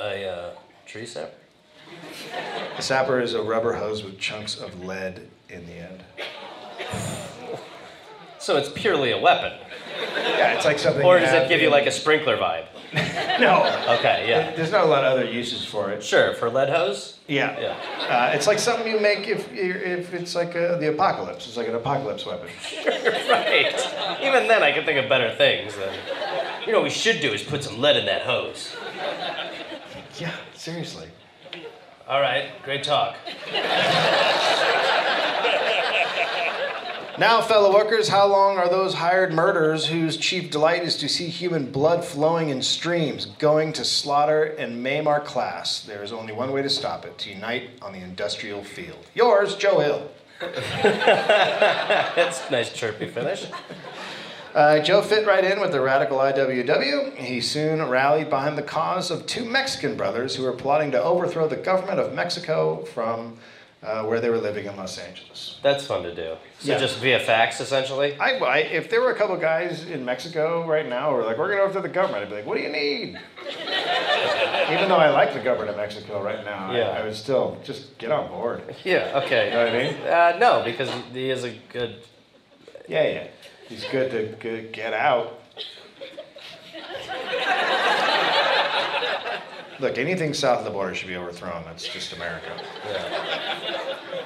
A 0.00 0.28
uh, 0.28 0.50
tree 0.84 1.06
sapper? 1.06 1.34
A 2.76 2.82
sapper 2.82 3.20
is 3.20 3.34
a 3.34 3.42
rubber 3.42 3.74
hose 3.74 4.02
with 4.02 4.18
chunks 4.18 4.56
of 4.56 4.84
lead 4.84 5.28
in 5.48 5.64
the 5.66 5.74
end. 5.74 6.02
So 8.38 8.56
it's 8.56 8.68
purely 8.68 9.12
a 9.12 9.18
weapon, 9.18 9.52
Yeah, 10.00 10.54
it's 10.54 10.64
like 10.64 10.78
something. 10.78 11.04
or 11.04 11.18
does 11.18 11.32
it 11.32 11.48
give 11.48 11.60
you 11.60 11.70
like 11.70 11.86
a 11.86 11.90
sprinkler 11.92 12.36
vibe? 12.36 12.66
No. 13.38 13.64
Okay. 13.98 14.24
Yeah. 14.26 14.54
There's 14.56 14.70
not 14.70 14.84
a 14.84 14.86
lot 14.86 15.04
of 15.04 15.12
other 15.12 15.26
uses 15.30 15.62
for 15.62 15.90
it. 15.90 16.02
Sure. 16.02 16.32
For 16.32 16.48
lead 16.48 16.70
hose. 16.70 17.18
Yeah. 17.26 17.58
Yeah. 17.60 17.76
Uh, 18.08 18.30
it's 18.34 18.46
like 18.46 18.58
something 18.58 18.90
you 18.90 18.98
make 18.98 19.28
if 19.28 19.52
if 19.52 20.14
it's 20.14 20.34
like 20.34 20.56
uh 20.56 20.78
the 20.78 20.88
apocalypse. 20.88 21.46
It's 21.46 21.58
like 21.58 21.68
an 21.68 21.74
apocalypse 21.74 22.24
weapon. 22.24 22.48
right. 22.86 24.18
Even 24.22 24.48
then, 24.48 24.62
I 24.62 24.72
can 24.72 24.86
think 24.86 24.98
of 24.98 25.10
better 25.10 25.34
things. 25.36 25.74
Than, 25.76 25.92
you 26.64 26.72
know, 26.72 26.78
what 26.78 26.84
we 26.84 26.90
should 26.90 27.20
do 27.20 27.32
is 27.34 27.42
put 27.42 27.62
some 27.62 27.78
lead 27.78 27.96
in 27.98 28.06
that 28.06 28.22
hose. 28.22 28.74
Yeah, 30.18 30.32
seriously. 30.54 31.08
All 32.08 32.22
right. 32.22 32.50
Great 32.64 32.84
talk. 32.84 33.16
Now, 37.18 37.40
fellow 37.40 37.72
workers, 37.72 38.08
how 38.08 38.26
long 38.26 38.58
are 38.58 38.68
those 38.68 38.92
hired 38.92 39.32
murderers 39.32 39.86
whose 39.86 40.18
chief 40.18 40.50
delight 40.50 40.82
is 40.82 40.98
to 40.98 41.08
see 41.08 41.28
human 41.28 41.72
blood 41.72 42.04
flowing 42.04 42.50
in 42.50 42.60
streams, 42.60 43.24
going 43.24 43.72
to 43.72 43.86
slaughter 43.86 44.44
and 44.44 44.82
maim 44.82 45.08
our 45.08 45.20
class? 45.20 45.80
There 45.80 46.02
is 46.02 46.12
only 46.12 46.34
one 46.34 46.52
way 46.52 46.60
to 46.60 46.68
stop 46.68 47.06
it 47.06 47.16
to 47.18 47.30
unite 47.30 47.70
on 47.80 47.94
the 47.94 48.00
industrial 48.00 48.62
field. 48.62 48.98
Yours, 49.14 49.56
Joe 49.56 49.78
Hill. 49.78 50.10
That's 50.40 52.46
a 52.46 52.52
nice 52.52 52.70
chirpy 52.70 53.08
finish. 53.08 53.46
Uh, 54.54 54.80
Joe 54.80 55.00
fit 55.00 55.26
right 55.26 55.44
in 55.44 55.58
with 55.58 55.72
the 55.72 55.80
radical 55.80 56.18
IWW. 56.18 57.16
He 57.16 57.40
soon 57.40 57.82
rallied 57.88 58.28
behind 58.28 58.58
the 58.58 58.62
cause 58.62 59.10
of 59.10 59.24
two 59.24 59.46
Mexican 59.46 59.96
brothers 59.96 60.36
who 60.36 60.42
were 60.42 60.52
plotting 60.52 60.90
to 60.90 61.02
overthrow 61.02 61.48
the 61.48 61.56
government 61.56 61.98
of 61.98 62.12
Mexico 62.12 62.84
from 62.84 63.38
uh, 63.86 64.02
where 64.04 64.20
they 64.20 64.28
were 64.28 64.38
living 64.38 64.66
in 64.66 64.76
Los 64.76 64.98
Angeles. 64.98 65.58
That's 65.62 65.86
fun 65.86 66.02
to 66.02 66.14
do. 66.14 66.34
So 66.58 66.72
Yeah. 66.72 66.78
just 66.78 66.98
via 66.98 67.20
fax, 67.20 67.60
essentially. 67.60 68.18
I, 68.18 68.38
I, 68.38 68.58
if 68.58 68.90
there 68.90 69.00
were 69.00 69.12
a 69.12 69.14
couple 69.14 69.36
guys 69.36 69.84
in 69.84 70.04
Mexico 70.04 70.66
right 70.66 70.86
now 70.88 71.10
who 71.10 71.16
were 71.16 71.24
like, 71.24 71.38
we're 71.38 71.46
going 71.46 71.58
to 71.58 71.62
overthrow 71.62 71.82
the 71.82 71.88
government, 71.88 72.24
I'd 72.24 72.28
be 72.28 72.34
like, 72.36 72.46
what 72.46 72.56
do 72.56 72.62
you 72.62 72.68
need? 72.70 73.18
Even 74.72 74.88
though 74.88 74.96
I 74.96 75.10
like 75.10 75.32
the 75.32 75.40
government 75.40 75.70
of 75.70 75.76
Mexico 75.76 76.20
right 76.22 76.44
now, 76.44 76.72
I- 76.72 76.80
I, 76.80 77.04
would 77.04 77.14
still 77.14 77.58
just 77.64 77.96
get 77.98 78.10
on 78.10 78.28
board. 78.28 78.74
Yeah. 78.84 79.22
Okay. 79.24 79.46
You 79.46 79.52
know 79.54 79.64
what 79.64 79.74
I 79.74 79.78
mean? 79.78 79.96
Uh, 80.02 80.38
no, 80.40 80.62
because 80.64 80.90
he 81.12 81.30
is 81.30 81.44
a 81.44 81.50
good. 81.72 81.96
Yeah, 82.88 83.08
yeah. 83.08 83.26
He's 83.68 83.84
good 83.84 84.10
to 84.10 84.36
good, 84.40 84.72
get 84.72 84.92
out. 84.92 85.40
Look, 89.78 89.98
anything 89.98 90.32
south 90.34 90.60
of 90.60 90.64
the 90.64 90.70
border 90.70 90.94
should 90.94 91.08
be 91.08 91.16
overthrown. 91.16 91.62
That's 91.64 91.86
just 91.86 92.12
America. 92.14 92.50
Yeah. 92.86 94.24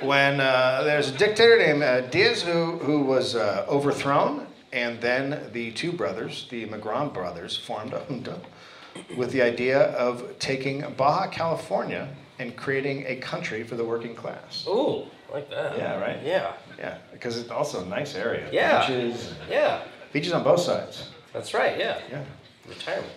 When 0.00 0.40
uh, 0.40 0.82
there's 0.84 1.10
a 1.10 1.18
dictator 1.18 1.58
named 1.58 1.82
uh, 1.82 2.02
Diaz 2.02 2.42
who, 2.42 2.78
who 2.78 3.02
was 3.02 3.34
uh, 3.34 3.66
overthrown, 3.68 4.46
and 4.72 5.00
then 5.00 5.50
the 5.52 5.72
two 5.72 5.92
brothers, 5.92 6.46
the 6.50 6.66
Magón 6.66 7.12
brothers, 7.12 7.56
formed 7.56 7.92
a 7.92 8.00
junta 8.08 8.38
with 9.16 9.32
the 9.32 9.42
idea 9.42 9.90
of 9.96 10.38
taking 10.38 10.84
Baja 10.96 11.28
California 11.28 12.08
and 12.38 12.56
creating 12.56 13.04
a 13.08 13.16
country 13.16 13.64
for 13.64 13.74
the 13.74 13.84
working 13.84 14.14
class. 14.14 14.64
Ooh, 14.68 15.04
like 15.32 15.50
that. 15.50 15.76
Yeah, 15.76 15.98
right? 15.98 16.22
Yeah. 16.24 16.52
Yeah, 16.78 16.98
because 17.12 17.36
it's 17.36 17.50
also 17.50 17.82
a 17.82 17.86
nice 17.86 18.14
area. 18.14 18.48
Yeah. 18.52 18.86
Beaches, 18.86 19.34
Yeah. 19.50 19.82
beaches 20.12 20.32
on 20.32 20.44
both 20.44 20.60
sides. 20.60 21.08
That's 21.32 21.52
right. 21.54 21.76
Yeah. 21.76 21.98
Yeah. 22.10 22.24
Retirement. 22.68 23.12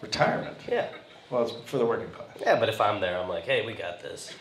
Retirement. 0.00 0.56
Yeah. 0.68 0.88
Well, 1.30 1.42
it's 1.44 1.52
for 1.70 1.78
the 1.78 1.86
working 1.86 2.08
class. 2.10 2.26
Yeah, 2.40 2.58
but 2.58 2.68
if 2.68 2.80
I'm 2.80 3.00
there, 3.00 3.16
I'm 3.16 3.28
like, 3.28 3.44
hey, 3.44 3.64
we 3.64 3.72
got 3.74 4.00
this. 4.00 4.32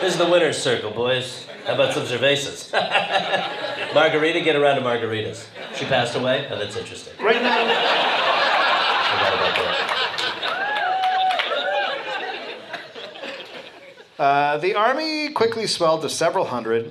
This 0.00 0.14
is 0.14 0.18
the 0.18 0.28
winner's 0.28 0.60
circle, 0.60 0.90
boys. 0.90 1.46
How 1.64 1.74
about 1.74 1.94
some 1.94 2.04
cervezas? 2.06 2.72
Margarita, 3.94 4.40
get 4.40 4.56
around 4.56 4.76
to 4.76 4.82
margaritas. 4.82 5.46
She 5.76 5.84
passed 5.84 6.16
away? 6.16 6.48
Oh, 6.50 6.58
that's 6.58 6.76
interesting. 6.76 7.12
Right 7.24 7.40
now, 7.40 7.58
Forgot 9.08 9.34
about 9.34 9.54
that. 9.56 9.84
uh, 14.18 14.58
the 14.58 14.74
army 14.74 15.28
quickly 15.30 15.66
swelled 15.68 16.02
to 16.02 16.08
several 16.08 16.46
hundred. 16.46 16.90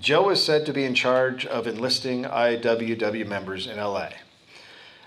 Joe 0.00 0.24
was 0.26 0.44
said 0.44 0.66
to 0.66 0.72
be 0.72 0.82
in 0.84 0.94
charge 0.96 1.46
of 1.46 1.68
enlisting 1.68 2.24
IWW 2.24 3.24
members 3.26 3.68
in 3.68 3.76
LA. 3.76 4.08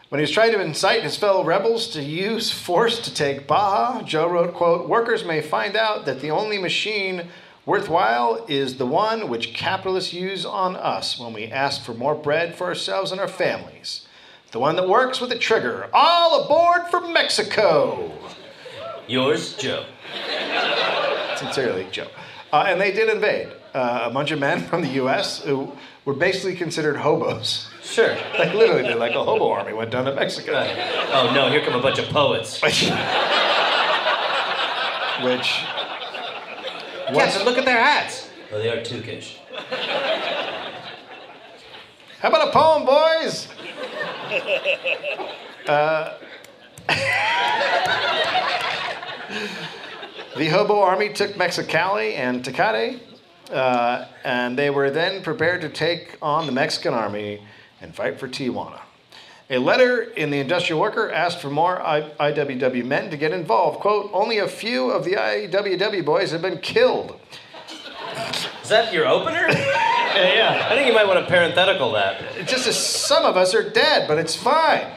When 0.09 0.19
he 0.19 0.23
was 0.23 0.31
trying 0.31 0.53
to 0.53 0.61
incite 0.61 1.03
his 1.03 1.17
fellow 1.17 1.43
rebels 1.43 1.89
to 1.89 2.01
use 2.01 2.49
force 2.49 2.99
to 2.99 3.13
take 3.13 3.45
Baja, 3.45 4.01
Joe 4.03 4.29
wrote, 4.29 4.53
quote, 4.53 4.87
Workers 4.87 5.25
may 5.25 5.41
find 5.41 5.75
out 5.75 6.05
that 6.05 6.21
the 6.21 6.31
only 6.31 6.57
machine 6.57 7.27
worthwhile 7.65 8.45
is 8.47 8.77
the 8.77 8.85
one 8.85 9.27
which 9.27 9.53
capitalists 9.53 10.13
use 10.13 10.45
on 10.45 10.77
us 10.77 11.19
when 11.19 11.33
we 11.33 11.47
ask 11.47 11.83
for 11.83 11.93
more 11.93 12.15
bread 12.15 12.55
for 12.55 12.67
ourselves 12.67 13.11
and 13.11 13.19
our 13.19 13.27
families. 13.27 14.07
The 14.53 14.59
one 14.59 14.77
that 14.77 14.87
works 14.87 15.19
with 15.19 15.33
a 15.33 15.37
trigger. 15.37 15.89
All 15.91 16.45
aboard 16.45 16.89
for 16.89 17.01
Mexico! 17.01 18.09
Yours, 19.07 19.57
Joe. 19.57 19.85
Sincerely, 21.35 21.85
Joe. 21.91 22.07
Uh, 22.53 22.63
and 22.67 22.79
they 22.79 22.93
did 22.93 23.09
invade. 23.09 23.49
Uh, 23.73 24.03
a 24.05 24.09
bunch 24.09 24.31
of 24.31 24.39
men 24.39 24.61
from 24.69 24.83
the 24.83 24.89
U.S. 24.89 25.43
who 25.43 25.73
were 26.05 26.13
basically 26.13 26.55
considered 26.55 26.95
hobos. 26.95 27.69
Sure. 27.87 28.15
Like 28.37 28.53
literally, 28.53 28.83
they're 28.83 28.95
like 28.95 29.15
a 29.15 29.23
hobo 29.23 29.49
army 29.49 29.73
went 29.73 29.91
down 29.91 30.05
to 30.05 30.13
Mexico. 30.13 30.53
Right. 30.53 30.75
Oh 31.13 31.31
no, 31.33 31.49
here 31.49 31.63
come 31.63 31.73
a 31.73 31.81
bunch 31.81 31.99
of 31.99 32.09
poets. 32.09 32.61
Which, 32.61 32.91
which 35.23 35.63
Yes, 37.11 37.37
and 37.37 37.45
look 37.45 37.57
at 37.57 37.65
their 37.65 37.81
hats. 37.81 38.29
Oh, 38.51 38.59
they 38.59 38.69
are 38.69 38.81
Tukish. 38.81 39.37
how 42.19 42.29
about 42.29 42.49
a 42.49 42.51
poem, 42.51 42.85
boys? 42.85 43.47
Uh, 45.67 46.17
the 50.37 50.49
hobo 50.49 50.81
army 50.81 51.13
took 51.13 51.31
Mexicali 51.31 52.13
and 52.13 52.43
Tecate, 52.43 52.99
uh, 53.51 54.05
and 54.23 54.57
they 54.57 54.69
were 54.69 54.91
then 54.91 55.23
prepared 55.23 55.61
to 55.61 55.69
take 55.69 56.17
on 56.21 56.45
the 56.45 56.51
Mexican 56.51 56.93
army 56.93 57.41
and 57.81 57.95
fight 57.95 58.19
for 58.19 58.27
Tijuana. 58.27 58.81
A 59.49 59.57
letter 59.59 60.01
in 60.01 60.29
the 60.29 60.39
Industrial 60.39 60.79
Worker 60.79 61.09
asked 61.09 61.39
for 61.39 61.49
more 61.49 61.81
I- 61.81 62.09
IWW 62.19 62.83
men 62.85 63.09
to 63.11 63.17
get 63.17 63.31
involved. 63.31 63.79
Quote, 63.79 64.09
only 64.13 64.39
a 64.39 64.47
few 64.47 64.91
of 64.91 65.05
the 65.05 65.13
IWW 65.13 66.03
boys 66.03 66.31
have 66.31 66.41
been 66.41 66.59
killed. 66.59 67.17
Is 68.61 68.69
that 68.69 68.91
your 68.93 69.07
opener? 69.07 69.47
Yeah. 70.17 70.67
I 70.71 70.75
think 70.75 70.87
you 70.87 70.93
might 70.95 71.05
want 71.05 71.19
to 71.19 71.27
parenthetical 71.31 71.91
that. 71.91 72.19
It's 72.37 72.49
just 72.49 72.65
as 72.65 72.75
some 72.75 73.23
of 73.23 73.37
us 73.37 73.53
are 73.53 73.69
dead, 73.69 74.07
but 74.07 74.17
it's 74.17 74.35
fine. 74.35 74.87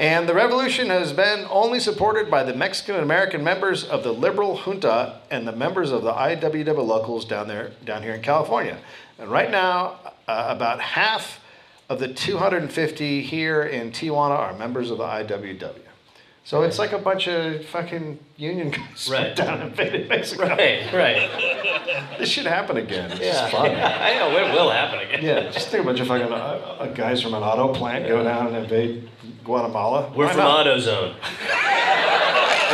And 0.00 0.26
the 0.26 0.32
revolution 0.32 0.88
has 0.88 1.12
been 1.12 1.46
only 1.50 1.78
supported 1.78 2.30
by 2.30 2.42
the 2.42 2.54
Mexican 2.54 2.94
and 2.94 3.04
American 3.04 3.44
members 3.44 3.84
of 3.84 4.04
the 4.04 4.12
liberal 4.12 4.56
junta 4.56 5.20
and 5.30 5.46
the 5.46 5.52
members 5.52 5.90
of 5.90 6.02
the 6.02 6.12
IWW 6.12 6.86
locals 6.86 7.26
down 7.26 7.48
there, 7.48 7.72
down 7.84 8.02
here 8.02 8.14
in 8.14 8.22
California. 8.22 8.78
And 9.18 9.28
right 9.28 9.50
now, 9.50 9.98
uh, 10.26 10.46
about 10.48 10.80
half 10.80 11.40
of 11.88 11.98
the 11.98 12.08
250 12.08 13.22
here 13.22 13.62
in 13.62 13.90
Tijuana 13.90 14.30
are 14.38 14.52
members 14.54 14.90
of 14.90 14.98
the 14.98 15.04
IWW. 15.04 15.80
So 16.44 16.62
it's 16.62 16.78
like 16.78 16.92
a 16.92 16.98
bunch 16.98 17.28
of 17.28 17.64
fucking 17.66 18.18
union 18.38 18.70
guys 18.70 19.08
Right. 19.10 19.36
down 19.36 19.60
and 19.60 19.70
invaded 19.70 20.08
Mexico. 20.08 20.46
Right, 20.48 20.90
right. 20.94 22.16
This 22.18 22.30
should 22.30 22.46
happen 22.46 22.78
again. 22.78 23.10
It's 23.12 23.20
Yeah. 23.20 23.32
just 23.32 23.52
fun. 23.52 23.66
I 23.74 24.14
know, 24.18 24.36
it 24.38 24.52
will 24.54 24.70
happen 24.70 25.00
again. 25.00 25.22
Yeah, 25.22 25.50
just 25.50 25.68
think 25.68 25.82
a 25.82 25.86
bunch 25.86 26.00
of 26.00 26.06
fucking 26.08 26.32
uh, 26.32 26.36
uh, 26.36 26.86
guys 26.94 27.20
from 27.22 27.34
an 27.34 27.42
auto 27.42 27.72
plant 27.74 28.06
go 28.08 28.22
down 28.24 28.48
and 28.48 28.56
invade 28.56 29.10
Guatemala. 29.44 30.10
We're 30.14 30.24
Why 30.26 30.32
from 30.32 30.40
not? 30.44 30.66
AutoZone. 30.66 31.14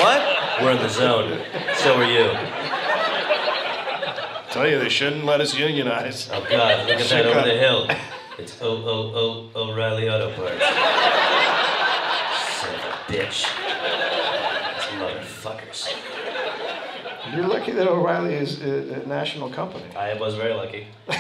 what? 0.01 0.63
We're 0.63 0.71
in 0.73 0.79
the 0.79 0.89
zone. 0.89 1.41
So 1.79 1.97
are 1.97 2.05
you. 2.05 2.31
Tell 4.53 4.69
you 4.69 4.79
they 4.79 4.89
shouldn't 4.89 5.25
let 5.25 5.41
us 5.41 5.53
unionize. 5.59 6.31
Oh 6.33 6.47
God, 6.49 6.87
look 6.89 7.01
at 7.01 7.09
that 7.09 7.27
over 7.27 7.43
the 7.43 7.57
hill. 7.59 7.89
It's 8.37 8.61
O 8.61 8.67
O 8.67 9.51
O 9.55 9.71
O'Reilly 9.71 10.09
Auto 10.09 10.35
Parts. 10.35 10.59
Son 12.59 12.75
of 12.75 12.81
a 12.81 13.13
bitch. 13.13 13.47
These 14.75 14.89
motherfuckers. 15.01 15.89
You're 17.35 17.47
lucky 17.47 17.73
that 17.73 17.87
O'Reilly 17.87 18.35
is 18.35 18.61
a, 18.63 19.03
a 19.03 19.07
national 19.07 19.51
company. 19.51 19.85
I 19.97 20.15
was 20.15 20.35
very 20.35 20.55
lucky. 20.55 20.87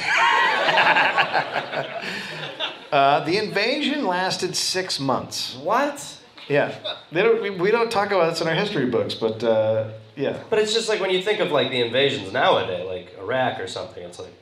Uh, 2.92 3.24
the 3.24 3.37
invasion 3.38 4.07
lasted 4.07 4.55
six 4.55 5.00
months. 5.00 5.57
What? 5.57 6.16
Yeah, 6.48 6.72
they 7.11 7.24
don't, 7.24 7.42
we, 7.42 7.50
we 7.50 7.72
don't 7.72 7.90
talk 7.90 8.12
about 8.12 8.31
this 8.31 8.40
in 8.40 8.46
our 8.46 8.55
history 8.55 8.87
books, 8.87 9.14
but 9.14 9.42
uh, 9.42 9.88
yeah. 10.14 10.40
But 10.48 10.61
it's 10.61 10.72
just 10.72 10.88
like 10.88 11.00
when 11.00 11.11
you 11.11 11.20
think 11.20 11.40
of 11.40 11.50
like 11.50 11.70
the 11.72 11.81
invasions 11.81 12.33
nowadays, 12.33 12.87
like 12.87 13.18
Iraq 13.18 13.59
or 13.59 13.66
something, 13.66 14.00
it's 14.05 14.20
like 14.20 14.33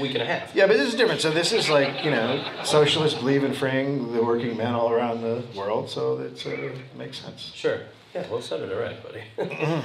week 0.00 0.14
and 0.14 0.22
a 0.22 0.26
half. 0.26 0.54
Yeah, 0.54 0.66
but 0.66 0.76
this 0.76 0.88
is 0.88 0.94
different. 0.94 1.20
So 1.20 1.30
this 1.30 1.52
is 1.52 1.68
like 1.68 2.04
you 2.04 2.10
know, 2.10 2.44
socialists 2.64 3.18
believe 3.18 3.44
in 3.44 3.52
freeing 3.52 4.12
the 4.12 4.22
working 4.22 4.56
men 4.56 4.74
all 4.74 4.90
around 4.90 5.22
the 5.22 5.44
world, 5.56 5.90
so 5.90 6.18
it's, 6.18 6.46
uh, 6.46 6.50
it 6.50 6.96
makes 6.96 7.18
sense. 7.18 7.40
Sure. 7.40 7.80
Yeah, 8.14 8.26
well, 8.30 8.40
so 8.40 8.58
did 8.58 8.70
Iraq, 8.70 9.02
buddy. 9.02 9.22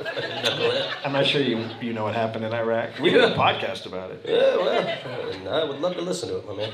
I'm 1.04 1.12
not 1.12 1.26
sure 1.26 1.42
you 1.42 1.68
you 1.80 1.92
know 1.92 2.04
what 2.04 2.14
happened 2.14 2.44
in 2.44 2.52
Iraq. 2.52 2.98
We 2.98 3.10
did 3.10 3.22
a 3.22 3.34
podcast 3.34 3.86
about 3.86 4.10
it. 4.10 4.24
Yeah, 4.26 4.56
well, 4.56 5.60
I 5.60 5.64
would 5.64 5.80
love 5.80 5.94
to 5.94 6.00
listen 6.00 6.30
to 6.30 6.38
it, 6.38 6.46
my 6.46 6.54
man. 6.54 6.72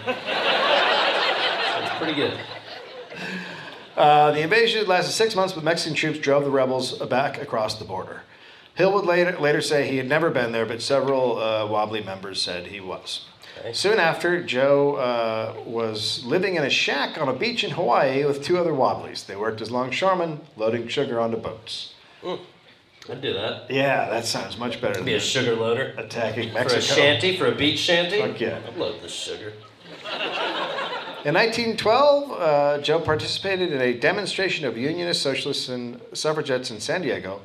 It's 1.83 1.98
pretty 1.98 2.14
good. 2.14 2.38
Uh, 3.96 4.31
the 4.33 4.40
invasion 4.42 4.87
lasted 4.87 5.12
six 5.12 5.35
months, 5.35 5.55
but 5.55 5.64
Mexican 5.64 5.96
troops 5.96 6.18
drove 6.18 6.44
the 6.44 6.50
rebels 6.50 6.98
back 7.09 7.40
across 7.40 7.79
the 7.79 7.85
border. 7.85 8.22
Hill 8.76 8.92
would 8.92 9.06
later, 9.06 9.38
later 9.38 9.62
say 9.62 9.88
he 9.88 9.96
had 9.96 10.08
never 10.08 10.30
been 10.30 10.52
there, 10.52 10.66
but 10.66 10.82
several 10.82 11.38
uh, 11.38 11.66
wobbly 11.66 12.02
members 12.02 12.40
said 12.42 12.66
he 12.66 12.78
was. 12.80 13.24
Okay. 13.58 13.72
Soon 13.72 13.98
after, 13.98 14.42
Joe 14.42 14.96
uh, 14.96 15.62
was 15.64 16.22
living 16.24 16.56
in 16.56 16.62
a 16.62 16.68
shack 16.68 17.18
on 17.18 17.26
a 17.26 17.32
beach 17.32 17.64
in 17.64 17.70
Hawaii 17.70 18.26
with 18.26 18.44
two 18.44 18.58
other 18.58 18.74
wobblies. 18.74 19.24
They 19.24 19.34
worked 19.34 19.62
as 19.62 19.70
longshoremen, 19.70 20.40
loading 20.56 20.88
sugar 20.88 21.18
onto 21.18 21.38
boats. 21.38 21.94
I'd 22.22 23.22
do 23.22 23.32
that. 23.32 23.70
Yeah, 23.70 24.10
that 24.10 24.26
sounds 24.26 24.58
much 24.58 24.80
better 24.82 25.02
Be 25.02 25.14
a 25.14 25.20
sugar 25.20 25.54
loader. 25.54 25.94
attacking 25.96 26.52
For 26.52 26.58
a 26.58 26.80
shanty, 26.82 27.36
for 27.36 27.46
a 27.46 27.54
beach 27.54 27.78
shanty? 27.78 28.20
Fuck 28.20 28.40
yeah. 28.40 28.60
I'd 28.66 28.76
load 28.76 29.00
the 29.00 29.08
sugar. 29.08 29.54
In 31.24 31.34
1912, 31.34 32.30
uh, 32.32 32.78
Joe 32.82 33.00
participated 33.00 33.72
in 33.72 33.80
a 33.80 33.94
demonstration 33.94 34.66
of 34.66 34.76
Unionist, 34.76 35.22
Socialists, 35.22 35.68
and 35.68 36.00
suffragettes 36.12 36.70
in 36.70 36.78
San 36.78 37.02
Diego. 37.02 37.40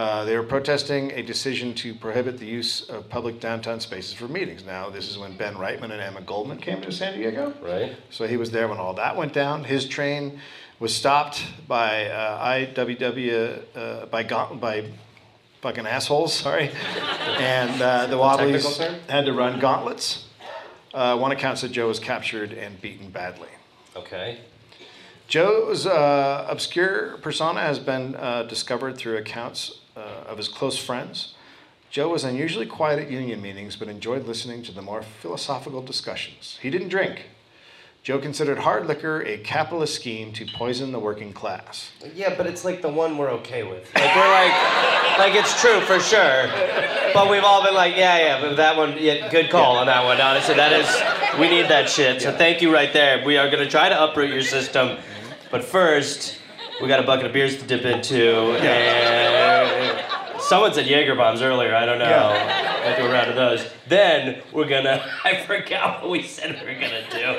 Uh, 0.00 0.24
they 0.24 0.34
were 0.34 0.42
protesting 0.42 1.10
a 1.10 1.22
decision 1.22 1.74
to 1.74 1.94
prohibit 1.94 2.38
the 2.38 2.46
use 2.46 2.88
of 2.88 3.06
public 3.10 3.38
downtown 3.38 3.78
spaces 3.78 4.14
for 4.14 4.28
meetings. 4.28 4.64
Now, 4.64 4.88
this 4.88 5.10
is 5.10 5.18
when 5.18 5.36
Ben 5.36 5.56
Reitman 5.56 5.90
and 5.92 6.00
Emma 6.00 6.22
Goldman 6.22 6.56
came 6.56 6.80
to 6.80 6.90
San 6.90 7.18
Diego. 7.18 7.52
Right? 7.60 7.94
So 8.08 8.26
he 8.26 8.38
was 8.38 8.50
there 8.50 8.66
when 8.66 8.78
all 8.78 8.94
that 8.94 9.14
went 9.14 9.34
down. 9.34 9.64
His 9.64 9.86
train 9.86 10.40
was 10.78 10.96
stopped 10.96 11.44
by 11.68 12.06
uh, 12.06 12.46
IWW 12.46 13.62
uh, 13.76 14.06
by 14.06 14.22
gaunt- 14.22 14.58
by 14.58 14.86
fucking 15.60 15.86
assholes. 15.86 16.32
Sorry, 16.46 16.70
and 17.36 17.82
uh, 17.82 18.06
the 18.06 18.16
Wobblies 18.16 18.78
had 19.06 19.26
to 19.26 19.34
run 19.34 19.60
gauntlets. 19.60 20.24
Uh, 20.94 21.18
one 21.18 21.30
account 21.30 21.58
said 21.58 21.72
Joe 21.72 21.88
was 21.88 21.98
captured 21.98 22.54
and 22.54 22.80
beaten 22.80 23.10
badly. 23.10 23.50
Okay. 23.94 24.38
Joe's 25.28 25.86
uh, 25.86 26.46
obscure 26.48 27.18
persona 27.18 27.60
has 27.60 27.78
been 27.78 28.16
uh, 28.16 28.44
discovered 28.44 28.96
through 28.96 29.18
accounts 29.18 29.79
uh, 29.96 30.24
of 30.26 30.38
his 30.38 30.48
close 30.48 30.78
friends. 30.78 31.34
Joe 31.90 32.08
was 32.08 32.22
unusually 32.22 32.66
quiet 32.66 33.00
at 33.00 33.10
union 33.10 33.42
meetings, 33.42 33.74
but 33.74 33.88
enjoyed 33.88 34.26
listening 34.26 34.62
to 34.62 34.72
the 34.72 34.82
more 34.82 35.02
philosophical 35.02 35.82
discussions. 35.82 36.58
He 36.62 36.70
didn't 36.70 36.88
drink. 36.88 37.24
Joe 38.02 38.18
considered 38.18 38.58
hard 38.58 38.86
liquor 38.86 39.20
a 39.22 39.36
capitalist 39.38 39.94
scheme 39.94 40.32
to 40.32 40.46
poison 40.46 40.90
the 40.90 40.98
working 40.98 41.34
class. 41.34 41.90
Yeah, 42.14 42.34
but 42.34 42.46
it's 42.46 42.64
like 42.64 42.80
the 42.80 42.88
one 42.88 43.18
we're 43.18 43.30
okay 43.30 43.62
with. 43.62 43.94
Like 43.94 44.16
we're 44.16 44.30
like, 44.30 45.18
like 45.18 45.34
it's 45.34 45.60
true 45.60 45.80
for 45.82 46.00
sure. 46.00 46.46
But 47.12 47.28
we've 47.28 47.44
all 47.44 47.62
been 47.62 47.74
like, 47.74 47.96
yeah, 47.96 48.18
yeah, 48.18 48.40
but 48.40 48.56
that 48.56 48.74
one, 48.76 48.96
yeah, 48.98 49.30
good 49.30 49.50
call 49.50 49.76
on 49.76 49.86
that 49.86 50.02
one. 50.04 50.18
Honestly, 50.18 50.54
that 50.54 50.72
is, 50.72 51.38
we 51.38 51.50
need 51.50 51.68
that 51.68 51.90
shit. 51.90 52.22
So 52.22 52.34
thank 52.34 52.62
you 52.62 52.72
right 52.72 52.92
there. 52.92 53.22
We 53.22 53.36
are 53.36 53.50
gonna 53.50 53.68
try 53.68 53.90
to 53.90 54.04
uproot 54.04 54.30
your 54.30 54.42
system, 54.42 54.96
but 55.50 55.62
first, 55.62 56.38
we 56.80 56.88
got 56.88 57.00
a 57.00 57.02
bucket 57.06 57.26
of 57.26 57.32
beers 57.32 57.58
to 57.58 57.64
dip 57.66 57.84
into, 57.84 58.52
and 58.60 60.40
Someone 60.40 60.72
said 60.74 60.86
Jaeger 60.86 61.14
bombs 61.14 61.42
earlier. 61.42 61.74
I 61.74 61.84
don't 61.86 61.98
know. 61.98 62.08
Yeah. 62.08 62.96
Do 62.98 63.06
a 63.06 63.12
round 63.12 63.28
of 63.30 63.36
those. 63.36 63.64
Then 63.86 64.42
we're 64.52 64.66
gonna. 64.68 65.04
I 65.24 65.36
forgot 65.46 66.00
what 66.02 66.10
we 66.10 66.22
said 66.22 66.58
we 66.60 66.74
were 66.74 66.80
gonna 66.80 67.04
do. 67.10 67.38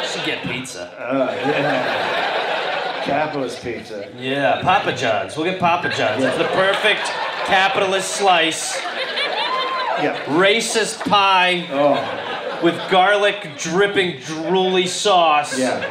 We 0.00 0.06
Should 0.08 0.26
get 0.26 0.42
pizza. 0.44 0.90
Uh, 1.00 1.32
yeah. 1.48 3.04
Capitalist 3.04 3.62
pizza. 3.62 4.12
Yeah, 4.18 4.60
Papa 4.62 4.92
John's. 4.94 5.36
We'll 5.36 5.46
get 5.46 5.58
Papa 5.60 5.88
John's. 5.90 6.22
It's 6.24 6.36
the 6.36 6.44
perfect 6.44 7.04
capitalist 7.46 8.10
slice. 8.16 8.76
Yeah. 8.82 10.18
Racist 10.26 11.00
pie 11.08 11.66
Oh, 11.70 12.60
with 12.62 12.74
garlic 12.90 13.48
dripping 13.58 14.18
drooly 14.18 14.86
sauce. 14.88 15.58
yeah. 15.58 15.86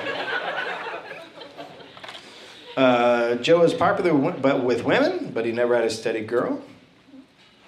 Uh, 2.79 3.35
Joe 3.35 3.59
was 3.59 3.73
popular 3.73 4.13
but 4.31 4.63
with 4.63 4.85
women, 4.85 5.31
but 5.33 5.45
he 5.45 5.51
never 5.51 5.75
had 5.75 5.83
a 5.83 5.89
steady 5.89 6.21
girl. 6.21 6.61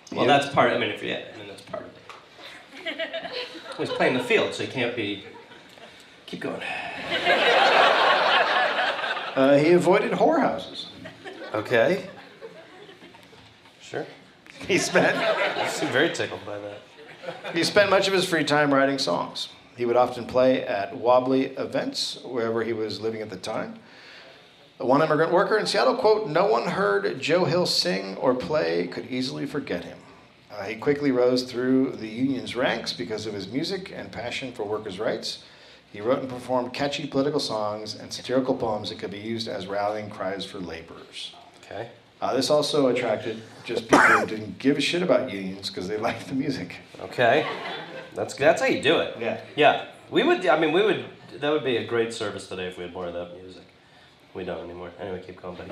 Well, 0.09 0.25
Yeah. 0.25 0.39
that's 0.39 0.53
part. 0.53 0.71
I 0.71 0.77
mean, 0.77 0.89
if 0.89 1.03
yeah, 1.03 1.19
I 1.33 1.37
mean 1.37 1.49
that's 1.49 1.61
part 1.63 1.83
of 1.83 1.89
it. 1.89 3.31
He's 3.77 3.89
playing 3.89 4.13
the 4.17 4.23
field, 4.23 4.53
so 4.53 4.63
he 4.63 4.71
can't 4.71 4.95
be. 4.95 5.25
Keep 6.27 6.39
going. 6.39 6.61
Uh, 9.35 9.57
he 9.57 9.71
avoided 9.71 10.11
whorehouses. 10.13 10.85
Okay. 11.53 12.09
Sure. 13.81 14.05
He 14.65 14.77
spent 14.77 15.17
You 15.61 15.67
seem 15.69 15.89
very 15.89 16.13
tickled 16.13 16.45
by 16.45 16.57
that. 16.59 17.53
he 17.53 17.65
spent 17.65 17.89
much 17.89 18.07
of 18.07 18.13
his 18.13 18.23
free 18.25 18.45
time 18.45 18.73
writing 18.73 18.97
songs. 18.97 19.49
He 19.75 19.85
would 19.85 19.97
often 19.97 20.25
play 20.25 20.63
at 20.63 20.95
wobbly 20.95 21.47
events 21.57 22.17
wherever 22.23 22.63
he 22.63 22.71
was 22.71 23.01
living 23.01 23.21
at 23.21 23.29
the 23.29 23.35
time. 23.35 23.79
One 24.81 25.03
immigrant 25.03 25.31
worker 25.31 25.59
in 25.59 25.67
Seattle, 25.67 25.95
quote, 25.95 26.27
no 26.27 26.47
one 26.47 26.65
heard 26.65 27.21
Joe 27.21 27.45
Hill 27.45 27.67
sing 27.67 28.17
or 28.17 28.33
play 28.33 28.87
could 28.87 29.05
easily 29.11 29.45
forget 29.45 29.83
him. 29.83 29.97
Uh, 30.51 30.63
he 30.63 30.75
quickly 30.75 31.11
rose 31.11 31.43
through 31.43 31.91
the 31.91 32.07
union's 32.07 32.55
ranks 32.55 32.91
because 32.91 33.27
of 33.27 33.33
his 33.33 33.47
music 33.47 33.93
and 33.95 34.11
passion 34.11 34.51
for 34.51 34.63
workers' 34.63 34.99
rights. 34.99 35.43
He 35.93 36.01
wrote 36.01 36.19
and 36.19 36.29
performed 36.29 36.73
catchy 36.73 37.05
political 37.05 37.39
songs 37.39 37.95
and 37.95 38.11
satirical 38.11 38.55
poems 38.55 38.89
that 38.89 38.97
could 38.97 39.11
be 39.11 39.19
used 39.19 39.47
as 39.47 39.67
rallying 39.67 40.09
cries 40.09 40.45
for 40.45 40.59
laborers. 40.59 41.35
Okay. 41.63 41.89
Uh, 42.19 42.33
this 42.33 42.49
also 42.49 42.87
attracted 42.87 43.41
just 43.63 43.83
people 43.83 43.99
who 43.99 44.25
didn't 44.25 44.57
give 44.57 44.77
a 44.77 44.81
shit 44.81 45.03
about 45.03 45.31
unions 45.31 45.69
because 45.69 45.87
they 45.87 45.97
liked 45.97 46.27
the 46.27 46.35
music. 46.35 46.77
Okay. 47.01 47.47
That's 48.15 48.33
that's 48.33 48.61
how 48.61 48.67
you 48.67 48.81
do 48.81 48.99
it. 48.99 49.15
Yeah. 49.19 49.41
Yeah. 49.55 49.85
We 50.09 50.23
would. 50.23 50.45
I 50.45 50.59
mean, 50.59 50.71
we 50.71 50.83
would. 50.83 51.05
That 51.39 51.51
would 51.51 51.63
be 51.63 51.77
a 51.77 51.85
great 51.85 52.13
service 52.13 52.47
today 52.47 52.67
if 52.67 52.77
we 52.77 52.83
had 52.83 52.93
more 52.93 53.05
of 53.05 53.13
that 53.13 53.35
music. 53.41 53.60
We 54.33 54.45
don't 54.45 54.63
anymore. 54.63 54.91
Anyway, 54.99 55.23
keep 55.25 55.41
going, 55.41 55.57
buddy. 55.57 55.71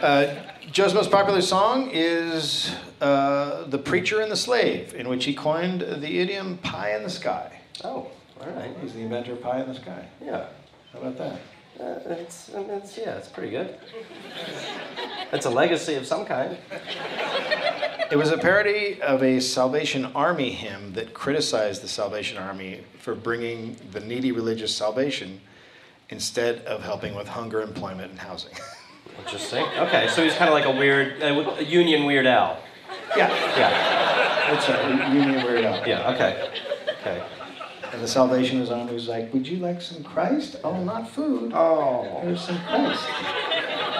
Uh, 0.00 0.34
Joe's 0.72 0.94
most 0.94 1.10
popular 1.10 1.42
song 1.42 1.90
is 1.92 2.74
uh, 3.00 3.64
The 3.64 3.78
Preacher 3.78 4.20
and 4.20 4.32
the 4.32 4.36
Slave, 4.36 4.94
in 4.94 5.08
which 5.08 5.24
he 5.24 5.34
coined 5.34 5.82
the 5.82 6.20
idiom 6.20 6.58
pie 6.58 6.96
in 6.96 7.02
the 7.02 7.10
sky. 7.10 7.60
Oh, 7.82 8.10
all 8.40 8.48
right. 8.54 8.74
He's 8.80 8.94
the 8.94 9.00
inventor 9.00 9.32
of 9.32 9.42
pie 9.42 9.60
in 9.60 9.68
the 9.68 9.74
sky. 9.74 10.06
Yeah. 10.22 10.46
How 10.92 11.00
about 11.00 11.18
that? 11.18 11.40
Uh, 11.78 11.98
it's, 12.06 12.50
it's 12.54 12.96
yeah, 12.96 13.16
it's 13.16 13.28
pretty 13.28 13.50
good. 13.50 13.78
It's 15.32 15.44
a 15.44 15.50
legacy 15.50 15.96
of 15.96 16.06
some 16.06 16.24
kind. 16.24 16.56
It 18.10 18.16
was 18.16 18.30
a 18.30 18.38
parody 18.38 19.02
of 19.02 19.22
a 19.22 19.40
Salvation 19.40 20.06
Army 20.14 20.50
hymn 20.50 20.92
that 20.92 21.12
criticized 21.12 21.82
the 21.82 21.88
Salvation 21.88 22.38
Army 22.38 22.82
for 23.00 23.14
bringing 23.14 23.76
the 23.90 24.00
needy 24.00 24.30
religious 24.30 24.74
salvation 24.74 25.40
instead 26.10 26.60
of 26.66 26.82
helping 26.82 27.14
with 27.14 27.28
hunger, 27.28 27.60
employment, 27.62 28.10
and 28.10 28.18
housing. 28.18 28.52
Interesting. 29.18 29.64
Okay, 29.78 30.08
so 30.08 30.22
he's 30.24 30.34
kind 30.34 30.48
of 30.48 30.54
like 30.54 30.64
a 30.66 30.70
weird, 30.70 31.22
a, 31.22 31.58
a 31.58 31.62
Union 31.62 32.04
Weird 32.04 32.26
Al. 32.26 32.58
yeah, 33.16 33.28
Yeah. 33.56 34.50
that's 34.52 34.68
right. 34.68 35.12
Union 35.14 35.44
Weird 35.44 35.64
Al. 35.64 35.86
Yeah. 35.88 36.10
Okay. 36.12 36.50
Okay. 37.00 37.22
And 37.92 38.02
the 38.02 38.08
Salvation 38.08 38.66
Army 38.68 38.92
was 38.92 39.06
like, 39.06 39.32
"Would 39.32 39.46
you 39.46 39.58
like 39.58 39.80
some 39.80 40.02
Christ? 40.02 40.56
Oh, 40.64 40.82
not 40.82 41.08
food. 41.08 41.52
Oh, 41.54 42.20
there's 42.24 42.40
some 42.44 42.58
Christ." 42.64 43.04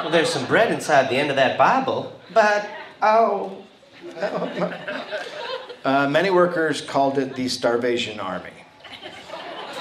Well, 0.03 0.11
there's 0.11 0.31
some 0.31 0.47
bread 0.47 0.73
inside 0.73 1.09
the 1.09 1.17
end 1.17 1.31
of 1.31 1.37
that 1.37 1.57
Bible, 1.57 2.13
but 2.33 2.69
oh. 3.01 3.57
Uh, 5.85 6.09
many 6.09 6.31
workers 6.31 6.81
called 6.81 7.19
it 7.19 7.37
the 7.37 7.47
Starvation 7.49 8.19
Army. 8.19 8.51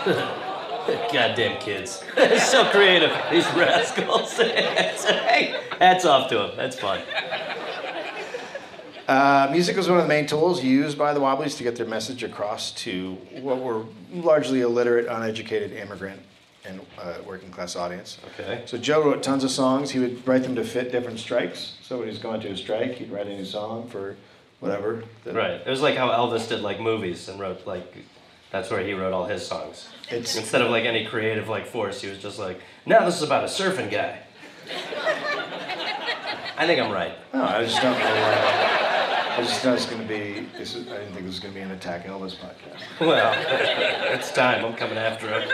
Goddamn 0.88 1.60
kids. 1.60 2.04
So 2.43 2.65
creative, 2.65 3.12
these 3.32 3.46
rascals. 3.54 4.34
hey, 4.38 5.60
hats 5.80 6.06
off 6.06 6.30
to 6.30 6.36
them. 6.36 6.52
That's 6.56 6.78
fun. 6.80 7.02
Uh, 9.08 9.50
music 9.52 9.76
was 9.76 9.89
one 9.89 9.98
of 9.98 10.04
the 10.04 10.10
main 10.10 10.26
tools 10.26 10.63
used 10.63 10.98
by 10.98 11.13
the 11.13 11.19
Wobblies 11.19 11.58
to 11.58 11.63
get 11.63 11.76
their 11.76 11.86
message 11.86 12.24
across 12.24 12.72
to 12.72 13.13
what 13.41 13.60
were 13.60 13.84
largely 14.13 14.62
illiterate, 14.62 15.08
uneducated 15.08 15.74
immigrant 15.74 16.22
and 16.65 16.80
uh, 17.02 17.15
working 17.26 17.50
class 17.52 17.76
audience. 17.76 18.17
Okay. 18.39 18.62
So 18.65 18.78
Joe 18.78 19.04
wrote 19.04 19.22
tons 19.22 19.43
of 19.43 19.52
songs. 19.52 19.91
He 19.91 20.00
would 20.00 20.26
write 20.26 20.43
them 20.43 20.56
to 20.56 20.63
fit 20.63 20.91
different 20.91 21.19
strikes. 21.19 21.74
So 21.82 21.98
when 21.98 22.06
he 22.08 22.12
was 22.12 22.19
going 22.22 22.39
to 22.41 22.50
a 22.52 22.56
strike, 22.58 22.93
he'd 22.96 23.12
write 23.12 23.28
a 23.28 23.36
new 23.36 23.43
song 23.46 23.89
for 23.89 24.15
whatever. 24.62 25.04
that- 25.26 25.36
Right. 25.36 25.60
It 25.65 25.67
was 25.69 25.82
like 25.82 25.98
how 25.98 26.10
Elvis 26.10 26.48
did 26.48 26.62
like 26.62 26.80
movies 26.80 27.28
and 27.28 27.38
wrote 27.39 27.67
like 27.67 27.93
that's 28.54 28.70
where 28.70 28.86
he 28.86 28.94
wrote 28.94 29.13
all 29.13 29.26
his 29.26 29.46
songs. 29.46 29.89
It's 30.10 30.36
Instead 30.36 30.62
of 30.62 30.70
like 30.70 30.86
any 30.86 31.08
creative 31.08 31.50
like 31.50 31.66
force, 31.66 32.00
he 32.02 32.08
was 32.08 32.20
just 32.20 32.38
like, 32.38 32.62
now 32.86 33.04
this 33.04 33.18
is 33.18 33.24
about 33.24 33.44
a 33.44 33.48
surfing 33.48 33.89
guy. 33.89 34.20
I 36.56 36.68
think 36.68 36.80
I'm 36.80 36.92
right. 36.92 37.18
no, 37.34 37.44
I 37.44 37.63
just 37.66 37.82
don't 37.82 37.98
know. 37.98 38.06
Why. 38.06 39.38
I 39.38 39.42
just 39.42 39.66
know 39.66 39.74
it's 39.74 39.88
going 39.88 40.04
to 40.04 40.08
be. 40.08 40.48
This 40.56 40.76
is, 40.76 40.88
I 40.88 40.98
didn't 40.98 41.13
think 41.13 41.26
this 41.26 41.34
was 41.34 41.39
going 41.39 41.56
to 41.56 41.60
be 41.60 41.63
an 41.63 41.72
attack 41.72 42.06
Elvis 42.06 42.36
podcast. 42.36 42.84
Well, 43.02 43.34
it's 44.13 44.32
time. 44.32 44.63
I'm 44.63 44.76
coming 44.76 45.00
after 45.00 45.28
him. 45.28 45.50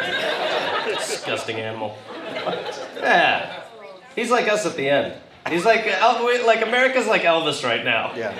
Disgusting 0.94 1.56
animal. 1.56 1.98
Yeah. 2.98 3.64
He's 4.14 4.30
like 4.30 4.50
us 4.50 4.66
at 4.66 4.76
the 4.76 4.90
end. 4.90 5.14
He's 5.50 5.66
like 5.66 5.86
El- 5.88 6.46
like 6.46 6.62
America's 6.62 7.08
like 7.08 7.24
Elvis 7.24 7.64
right 7.64 7.84
now. 7.84 8.14
Yeah. 8.16 8.34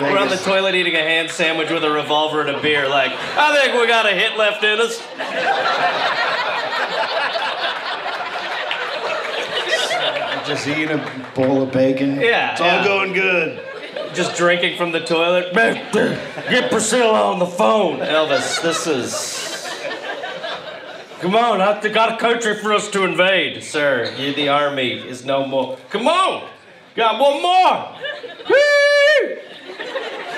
We're 0.00 0.18
on 0.18 0.28
the 0.28 0.36
toilet 0.36 0.74
eating 0.74 0.94
a 0.94 1.02
ham 1.02 1.28
sandwich 1.28 1.70
with 1.70 1.84
a 1.84 1.90
revolver 1.90 2.40
and 2.40 2.50
a 2.50 2.60
beer. 2.60 2.88
Like, 2.88 3.12
I 3.12 3.54
think 3.62 3.80
we 3.80 3.86
got 3.86 4.06
a 4.06 4.14
hit 4.14 4.36
left 4.36 4.64
in 4.64 4.80
us. 4.80 5.02
Just 10.46 10.66
eating 10.68 10.90
a 10.90 11.32
bowl 11.34 11.62
of 11.62 11.72
bacon. 11.72 12.20
Yeah, 12.20 12.52
It's 12.52 12.60
all 12.60 12.66
yeah. 12.66 12.84
going 12.84 13.14
good. 13.14 13.60
Just 14.14 14.36
drinking 14.36 14.76
from 14.76 14.92
the 14.92 15.00
toilet. 15.00 15.54
Get 15.54 16.70
Priscilla 16.70 17.32
on 17.32 17.38
the 17.38 17.46
phone. 17.46 18.00
Elvis, 18.00 18.60
this 18.62 18.86
is. 18.86 19.40
Come 21.20 21.34
on, 21.34 21.62
I've 21.62 21.82
got 21.94 22.12
a 22.12 22.18
country 22.18 22.58
for 22.58 22.74
us 22.74 22.90
to 22.90 23.04
invade, 23.04 23.62
sir. 23.62 24.14
You, 24.18 24.34
the 24.34 24.50
army 24.50 24.92
is 24.92 25.24
no 25.24 25.46
more. 25.46 25.78
Come 25.88 26.06
on, 26.06 26.46
got 26.96 27.20
one 27.20 27.42
more. 27.42 27.98
Woo! 28.48 29.36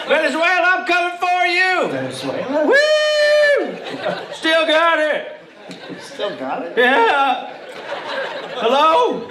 Venezuela, 0.08 0.78
I'm 0.78 0.86
coming 0.86 1.18
for 1.18 1.46
you. 1.46 1.88
Venezuela? 1.90 2.66
Woo! 2.66 4.32
Still 4.32 4.66
got 4.66 4.98
it. 4.98 5.32
Still 6.00 6.36
got 6.38 6.62
it? 6.62 6.76
Yeah. 6.76 7.52
Hello? 8.56 9.28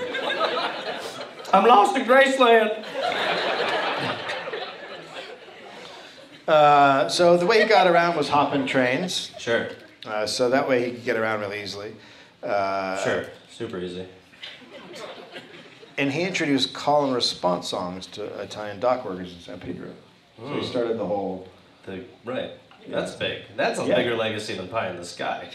I'm 1.53 1.65
lost 1.65 1.95
in 1.95 2.03
Graceland. 2.03 2.83
Uh, 6.47 7.07
so 7.09 7.37
the 7.37 7.45
way 7.45 7.61
he 7.61 7.67
got 7.67 7.87
around 7.87 8.15
was 8.15 8.29
hopping 8.29 8.67
trains. 8.67 9.31
Sure. 9.39 9.69
Uh, 10.05 10.27
so 10.27 10.49
that 10.49 10.67
way 10.67 10.85
he 10.85 10.91
could 10.91 11.03
get 11.05 11.17
around 11.17 11.39
really 11.39 11.61
easily. 11.63 11.95
Uh, 12.43 12.97
Sure. 13.03 13.25
Super 13.49 13.79
easy. 13.79 14.05
And 15.97 16.11
he 16.11 16.23
introduced 16.23 16.73
call 16.73 17.05
and 17.05 17.13
response 17.13 17.69
songs 17.69 18.05
to 18.07 18.25
Italian 18.41 18.79
dock 18.79 19.05
workers 19.05 19.33
in 19.33 19.39
San 19.39 19.59
Pedro. 19.59 19.89
So 20.37 20.53
he 20.59 20.65
started 20.65 20.99
the 20.99 21.05
whole. 21.05 21.47
The, 21.85 22.03
right. 22.25 22.51
That's 22.89 23.13
big. 23.15 23.43
That's 23.55 23.79
a 23.79 23.85
Yeah. 23.85 23.95
bigger 23.95 24.15
legacy 24.15 24.55
than 24.55 24.67
Pie 24.67 24.89
in 24.89 24.97
the 24.97 25.05
Sky. 25.05 25.49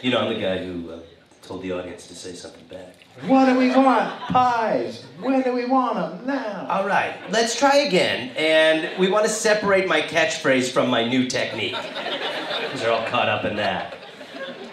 You 0.00 0.10
know, 0.10 0.20
I'm 0.20 0.32
the 0.32 0.40
guy 0.40 0.58
who 0.64 0.90
uh, 0.92 0.98
told 1.42 1.62
the 1.62 1.72
audience 1.72 2.06
to 2.06 2.14
say 2.14 2.32
something 2.34 2.64
back. 2.66 2.94
What 3.26 3.46
do 3.46 3.58
we 3.58 3.68
want? 3.70 4.20
Pies. 4.22 5.04
When 5.20 5.42
do 5.42 5.52
we 5.52 5.66
want 5.66 5.96
them? 5.96 6.26
Now. 6.26 6.66
All 6.70 6.86
right, 6.86 7.14
let's 7.30 7.58
try 7.58 7.78
again. 7.78 8.30
And 8.36 8.98
we 8.98 9.10
want 9.10 9.26
to 9.26 9.30
separate 9.30 9.86
my 9.86 10.00
catchphrase 10.00 10.70
from 10.72 10.88
my 10.88 11.06
new 11.06 11.26
technique. 11.26 11.76
Because 11.76 12.80
they're 12.80 12.92
all 12.92 13.06
caught 13.08 13.28
up 13.28 13.44
in 13.44 13.56
that. 13.56 13.94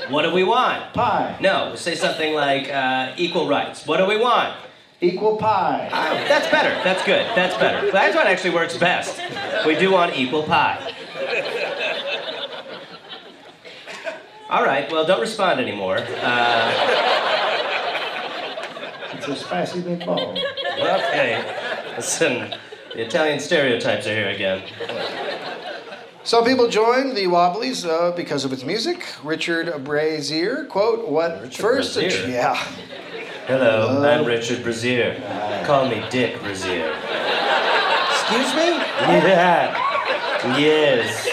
What 0.10 0.22
do 0.24 0.32
we 0.34 0.44
want? 0.44 0.94
Pie. 0.94 1.38
No, 1.42 1.76
say 1.76 1.96
something 1.96 2.34
like 2.34 2.72
uh, 2.72 3.14
equal 3.18 3.48
rights. 3.50 3.86
What 3.86 3.98
do 3.98 4.06
we 4.06 4.18
want? 4.18 4.56
Equal 5.02 5.38
pie. 5.38 5.90
Oh, 5.94 6.14
that's 6.28 6.48
better. 6.52 6.70
That's 6.84 7.04
good. 7.06 7.26
That's 7.36 7.56
better. 7.58 7.90
That's 7.94 8.16
what 8.16 8.28
actually 8.28 8.50
works 8.54 8.76
best. 8.78 9.20
We 9.66 9.76
do 9.76 9.92
want 9.92 10.16
equal 10.18 10.44
pie. 10.44 10.94
All 14.50 14.64
right. 14.66 14.92
Well, 14.92 15.06
don't 15.06 15.22
respond 15.22 15.60
anymore. 15.62 16.00
Uh, 16.22 16.72
It's 19.14 19.28
a 19.28 19.36
spicy 19.36 19.82
meatball. 19.82 20.38
okay. 20.80 21.44
Listen, 21.96 22.54
The 22.94 23.02
Italian 23.06 23.40
stereotypes 23.40 24.06
are 24.08 24.14
here 24.16 24.30
again. 24.30 24.64
Some 26.24 26.44
people 26.44 26.68
joined 26.68 27.16
the 27.16 27.28
Wobblies 27.28 27.86
uh, 27.86 28.12
because 28.16 28.44
of 28.46 28.52
its 28.54 28.64
music. 28.64 29.06
Richard 29.24 29.84
Brazier, 29.84 30.66
quote, 30.66 31.08
what 31.08 31.42
Richard 31.42 31.62
first... 31.62 31.96
Brazier? 31.96 32.28
yeah. 32.28 32.62
Hello, 33.50 34.04
I'm 34.04 34.26
Richard 34.26 34.62
Brazier. 34.62 35.16
Call 35.66 35.90
me 35.90 36.06
Dick 36.12 36.40
Brazier. 36.40 36.94
Excuse 38.12 38.54
me? 38.54 38.78
Yeah. 39.10 40.56
Yes. 40.56 41.28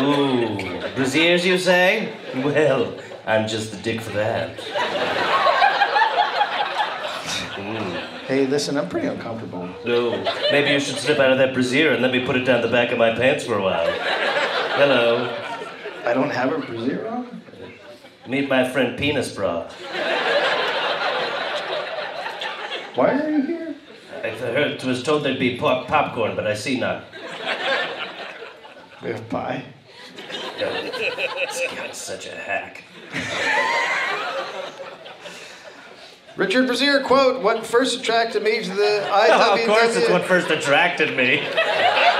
Ooh. 0.00 0.56
Braziers, 0.96 1.46
you 1.46 1.56
say? 1.56 2.12
Well, 2.34 2.92
I'm 3.24 3.46
just 3.46 3.70
the 3.70 3.76
dick 3.76 4.00
for 4.00 4.10
that. 4.14 4.58
Hey, 8.26 8.48
listen, 8.48 8.76
I'm 8.76 8.88
pretty 8.88 9.06
uncomfortable. 9.06 9.68
No. 9.86 10.20
Maybe 10.50 10.70
you 10.70 10.80
should 10.80 10.96
slip 10.96 11.20
out 11.20 11.30
of 11.30 11.38
that 11.38 11.54
brassiere 11.54 11.92
and 11.92 12.02
let 12.02 12.10
me 12.10 12.26
put 12.26 12.34
it 12.34 12.46
down 12.46 12.62
the 12.62 12.68
back 12.68 12.90
of 12.90 12.98
my 12.98 13.14
pants 13.14 13.44
for 13.44 13.54
a 13.54 13.62
while. 13.62 13.86
Hello. 14.74 15.32
I 16.04 16.12
don't 16.14 16.30
have 16.30 16.52
a 16.52 16.58
brazier 16.58 17.06
on? 17.06 17.42
Meet 18.26 18.48
my 18.48 18.68
friend 18.68 18.98
Penis 18.98 19.32
Bra. 19.32 19.70
Why 22.98 23.12
are 23.12 23.30
you 23.30 23.42
here? 23.42 23.74
I 24.24 24.30
heard, 24.30 24.82
was 24.82 25.04
told 25.04 25.22
there'd 25.22 25.38
be 25.38 25.56
pop- 25.56 25.86
popcorn, 25.86 26.34
but 26.34 26.48
I 26.48 26.54
see 26.54 26.80
none. 26.80 27.04
We 29.00 29.10
have 29.10 29.28
pie. 29.28 29.64
This 30.58 31.62
guy's 31.76 31.96
such 31.96 32.26
a 32.26 32.34
hack. 32.34 32.82
Richard 36.34 36.66
Brazier, 36.66 37.00
quote, 37.04 37.40
what 37.40 37.64
first 37.64 38.00
attracted 38.00 38.42
me 38.42 38.64
to 38.64 38.70
the 38.70 39.06
IWW... 39.08 39.28
Oh, 39.30 39.54
of 39.54 39.66
course, 39.68 39.94
it's 39.94 40.10
what 40.10 40.24
first 40.24 40.50
attracted 40.50 41.16
me. 41.16 41.36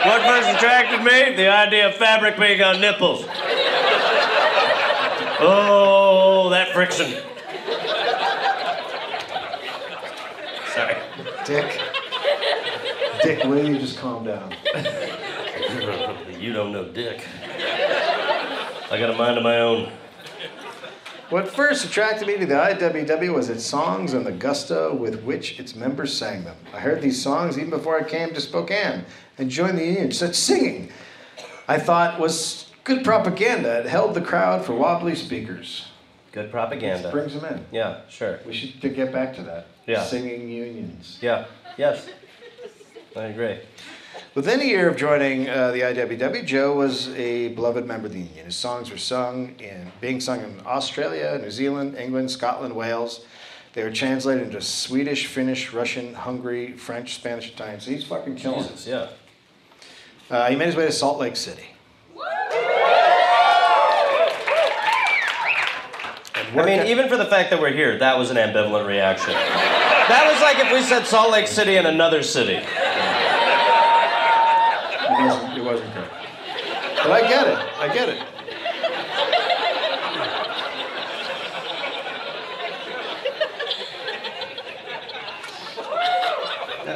What 0.05 0.23
first 0.23 0.49
attracted 0.49 1.03
me? 1.03 1.35
The 1.35 1.49
idea 1.49 1.89
of 1.89 1.97
fabric 1.97 2.39
being 2.39 2.63
on 2.63 2.81
nipples. 2.81 3.25
Oh, 5.41 6.49
that 6.51 6.69
friction. 6.73 7.21
Sorry. 10.79 10.97
Dick. 11.49 11.81
Dick, 13.23 13.43
will 13.45 13.67
you 13.67 13.79
just 13.79 13.97
calm 13.97 14.25
down? 14.25 14.55
You 16.39 16.53
don't 16.53 16.73
know 16.73 16.85
Dick. 16.85 17.25
I 18.91 18.97
got 18.99 19.11
a 19.11 19.15
mind 19.15 19.37
of 19.39 19.43
my 19.43 19.59
own. 19.59 19.91
What 21.31 21.49
first 21.49 21.85
attracted 21.85 22.29
me 22.29 22.37
to 22.39 22.47
the 22.47 22.55
IWW 22.55 23.35
was 23.35 23.51
its 23.51 23.65
songs 23.65 24.13
and 24.13 24.25
the 24.25 24.33
gusto 24.33 24.95
with 24.95 25.25
which 25.25 25.59
its 25.59 25.75
members 25.75 26.17
sang 26.17 26.45
them. 26.45 26.57
I 26.73 26.79
heard 26.79 27.03
these 27.03 27.21
songs 27.21 27.59
even 27.59 27.71
before 27.71 27.99
I 27.99 28.05
came 28.05 28.33
to 28.35 28.41
Spokane 28.41 29.05
and 29.37 29.51
joined 29.51 29.79
the 29.79 29.85
union. 29.85 30.13
Such 30.13 30.37
singing, 30.37 30.93
I 31.67 31.79
thought, 31.79 32.21
was 32.21 32.71
good 32.85 33.05
propaganda. 33.05 33.81
It 33.81 33.87
held 33.87 34.15
the 34.15 34.23
crowd 34.23 34.65
for 34.65 34.75
wobbly 34.75 35.17
speakers. 35.17 35.89
Good 36.33 36.51
propaganda. 36.51 37.11
Brings 37.11 37.35
them 37.35 37.45
in. 37.45 37.65
Yeah, 37.73 38.01
sure. 38.09 38.41
We 38.47 38.53
should 38.53 38.81
get 38.81 39.13
back 39.13 39.35
to 39.37 39.43
that. 39.43 39.67
Yeah. 39.87 40.05
Singing 40.05 40.49
unions. 40.49 41.19
Yeah, 41.21 41.47
yes. 41.77 42.09
I 43.17 43.25
agree. 43.25 43.59
Within 44.35 44.61
a 44.61 44.65
year 44.65 44.89
of 44.89 44.97
joining 44.97 45.49
uh, 45.49 45.73
the 45.73 45.81
IWW, 45.81 46.45
Joe 46.45 46.75
was 46.75 47.09
a 47.17 47.49
beloved 47.49 47.87
member 47.87 48.07
of 48.07 48.13
the 48.13 48.21
union. 48.21 48.47
His 48.47 48.57
songs 48.57 48.91
were 48.91 48.99
sung 48.99 49.55
in, 49.59 49.91
being 50.01 50.21
sung 50.21 50.43
in 50.43 50.61
Australia, 50.67 51.39
New 51.43 51.51
Zealand, 51.51 51.97
England, 51.97 52.31
Scotland, 52.31 52.77
Wales. 52.77 53.25
They 53.73 53.83
were 53.83 53.91
translated 53.91 54.45
into 54.47 54.61
Swedish, 54.61 55.27
Finnish, 55.27 55.73
Russian, 55.73 56.15
Hungary, 56.15 56.73
French, 56.73 57.15
Spanish, 57.15 57.51
Italian. 57.51 57.81
So 57.81 57.91
he's 57.91 58.05
fucking 58.05 58.37
killing 58.37 58.61
it. 58.61 58.69
Jesus, 58.69 58.87
yeah. 58.87 59.09
Uh, 60.31 60.51
he 60.51 60.57
made 60.57 60.67
his 60.67 60.77
way 60.77 60.87
to 60.87 60.93
Salt 60.93 61.19
Lake 61.19 61.37
City. 61.37 61.65
And 62.15 62.68
I 66.57 66.65
mean, 66.65 66.87
even 66.87 67.09
for 67.09 67.17
the 67.17 67.27
fact 67.27 67.51
that 67.51 67.61
we're 67.61 67.73
here, 67.73 67.99
that 67.99 68.17
was 68.19 68.31
an 68.31 68.37
ambivalent 68.37 68.87
reaction. 68.87 69.33
That 69.33 70.29
was 70.33 70.41
like 70.41 70.59
if 70.65 70.73
we 70.73 70.83
said 70.83 71.05
Salt 71.07 71.31
Lake 71.31 71.47
City 71.47 71.77
and 71.77 71.87
another 71.87 72.23
city. 72.23 72.55
It 72.55 72.65
wasn't, 75.11 75.59
it 75.59 75.65
wasn't 75.65 75.95
good. 75.95 76.09
But 76.97 77.11
I 77.13 77.21
get 77.29 77.47
it. 77.47 77.59
I 77.79 77.89
get 77.95 78.09
it. 78.09 78.19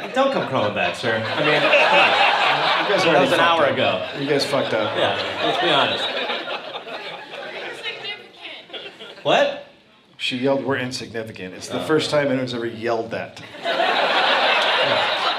Don't 0.13 0.31
come 0.31 0.47
crawling 0.47 0.73
back, 0.75 0.95
sir. 0.95 1.15
I 1.17 1.45
mean, 1.45 1.61
come 1.61 1.71
on. 1.71 2.33
You 2.83 2.89
guys 2.89 3.03
That 3.05 3.21
was 3.21 3.31
an 3.31 3.39
hour 3.39 3.65
up. 3.65 3.73
ago. 3.73 4.07
You 4.19 4.27
guys 4.27 4.45
fucked 4.45 4.73
up. 4.73 4.95
Yeah, 4.97 5.15
let's 5.43 5.61
be 5.61 5.69
honest. 5.69 6.03
What? 9.23 9.65
She 10.17 10.37
yelled, 10.37 10.63
"We're 10.63 10.77
insignificant." 10.77 11.53
It's 11.55 11.67
the 11.67 11.81
first 11.81 12.09
time 12.11 12.27
anyone's 12.27 12.53
ever 12.53 12.65
yelled 12.65 13.11
that. 13.11 13.41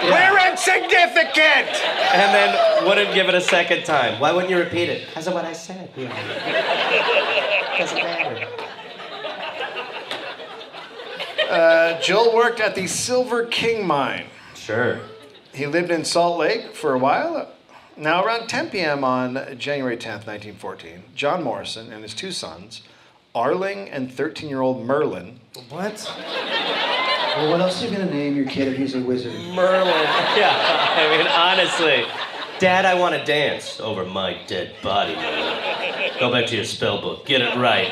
We're 0.02 0.50
insignificant! 0.50 1.68
And 2.12 2.34
then 2.34 2.86
wouldn't 2.86 3.14
give 3.14 3.28
it 3.28 3.34
a 3.34 3.40
second 3.40 3.84
time. 3.84 4.20
Why 4.20 4.32
wouldn't 4.32 4.50
you 4.50 4.58
repeat 4.58 4.88
it? 4.88 5.06
Because 5.06 5.26
of 5.26 5.34
what 5.34 5.44
I 5.44 5.52
said. 5.52 5.94
Doesn't 7.78 7.96
matter. 7.96 8.46
Uh, 11.48 12.00
Joel 12.00 12.34
worked 12.34 12.60
at 12.60 12.74
the 12.74 12.86
Silver 12.86 13.44
King 13.46 13.86
mine. 13.86 14.26
Sure. 14.54 15.00
He 15.52 15.66
lived 15.66 15.90
in 15.90 16.04
Salt 16.04 16.38
Lake 16.38 16.74
for 16.74 16.94
a 16.94 16.98
while. 16.98 17.48
Now, 17.96 18.24
around 18.24 18.48
10 18.48 18.70
p.m. 18.70 19.04
on 19.04 19.56
January 19.56 19.96
10th, 19.96 20.26
1914, 20.26 21.04
John 21.14 21.44
Morrison 21.44 21.92
and 21.92 22.02
his 22.02 22.12
two 22.12 22.32
sons, 22.32 22.82
Arling 23.34 23.88
and 23.90 24.12
13 24.12 24.48
year 24.48 24.60
old 24.60 24.86
Merlin, 24.86 25.40
What? 25.68 26.04
well, 27.36 27.50
what 27.50 27.60
else 27.60 27.82
are 27.82 27.86
you 27.88 27.96
going 27.96 28.06
to 28.06 28.14
name 28.14 28.36
your 28.36 28.46
kid 28.46 28.68
if 28.68 28.76
he's 28.76 28.94
a 28.94 29.00
wizard? 29.00 29.32
Merlin. 29.54 29.88
Yeah, 30.36 30.54
I 30.96 31.16
mean, 31.16 31.26
honestly. 31.26 32.06
Dad, 32.60 32.84
I 32.84 32.94
want 32.94 33.16
to 33.16 33.24
dance 33.24 33.80
over 33.80 34.04
my 34.04 34.38
dead 34.46 34.76
body. 34.82 35.16
Merlin. 35.16 36.10
Go 36.20 36.30
back 36.30 36.46
to 36.46 36.54
your 36.56 36.64
spell 36.64 37.00
book. 37.00 37.26
Get 37.26 37.40
it 37.40 37.56
right. 37.56 37.88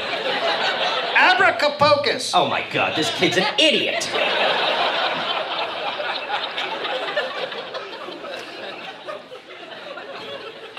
Abracapocus! 1.16 2.31
Oh 2.35 2.48
my 2.48 2.64
god, 2.70 2.96
this 2.96 3.12
kid's 3.16 3.37
an 3.37 3.46
idiot. 3.59 4.09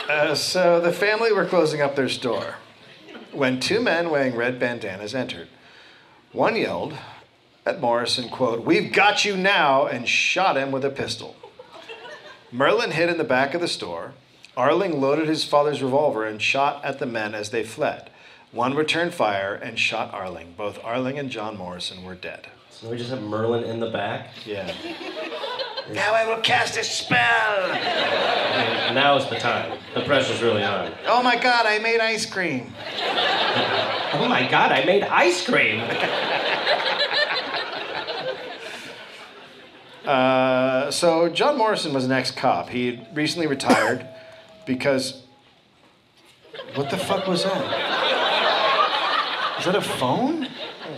Uh, 0.10 0.36
so 0.36 0.80
the 0.80 0.92
family 0.92 1.32
were 1.32 1.46
closing 1.46 1.82
up 1.82 1.96
their 1.96 2.10
store 2.10 2.56
when 3.34 3.60
two 3.60 3.82
men 3.82 4.10
wearing 4.10 4.36
red 4.36 4.60
bandanas 4.60 5.16
entered. 5.16 5.48
One 6.32 6.56
yelled 6.56 6.94
at 7.66 7.80
Morrison, 7.80 8.30
quote, 8.30 8.66
We've 8.66 8.92
got 8.92 9.26
you 9.26 9.38
now, 9.38 9.86
and 9.86 10.08
shot 10.08 10.58
him 10.58 10.72
with 10.72 10.84
a 10.84 10.90
pistol. 10.90 11.36
Merlin 12.52 12.92
hid 12.92 13.10
in 13.10 13.18
the 13.18 13.24
back 13.24 13.54
of 13.54 13.62
the 13.62 13.68
store. 13.68 14.14
Arling 14.56 15.02
loaded 15.02 15.28
his 15.28 15.44
father's 15.44 15.82
revolver 15.82 16.26
and 16.26 16.42
shot 16.42 16.84
at 16.86 17.00
the 17.00 17.06
men 17.08 17.34
as 17.34 17.50
they 17.50 17.64
fled. 17.64 18.12
One 18.52 18.76
returned 18.76 19.16
fire 19.16 19.56
and 19.56 19.80
shot 19.80 20.14
Arling. 20.14 20.56
Both 20.56 20.80
Arling 20.84 21.18
and 21.18 21.32
John 21.32 21.58
Morrison 21.58 22.04
were 22.04 22.14
dead. 22.14 22.48
So 22.70 22.90
we 22.90 22.98
just 22.98 23.10
have 23.10 23.22
Merlin 23.22 23.64
in 23.64 23.80
the 23.80 23.90
back? 23.90 24.30
Yeah. 24.46 24.72
Now 25.92 26.14
I 26.14 26.26
will 26.26 26.42
cast 26.42 26.78
a 26.78 26.84
spell! 26.84 27.68
Now's 28.94 29.30
the 29.30 29.38
time. 29.38 29.78
The 29.94 30.02
pressure's 30.02 30.42
really 30.42 30.64
on. 30.64 30.94
Oh 31.08 31.22
my 31.22 31.36
god, 31.36 31.66
I 31.66 31.80
made 31.80 32.00
ice 32.00 32.26
cream. 32.26 32.74
Oh 34.16 34.30
my 34.30 34.48
god, 34.48 34.72
I 34.72 34.86
made 34.86 35.02
ice 35.04 35.44
cream. 35.44 35.80
Uh, 40.06 40.92
so 40.92 41.30
John 41.30 41.58
Morrison 41.58 41.94
was 41.94 42.04
an 42.04 42.12
ex-cop. 42.12 42.68
He 42.70 42.88
had 42.88 43.16
recently 43.16 43.48
retired 43.48 44.06
because. 44.66 45.24
What 46.76 46.90
the 46.90 46.98
fuck 46.98 47.26
was 47.26 47.46
that? 47.46 49.60
Is 49.60 49.66
that 49.66 49.76
a 49.76 49.82
phone? 49.82 50.50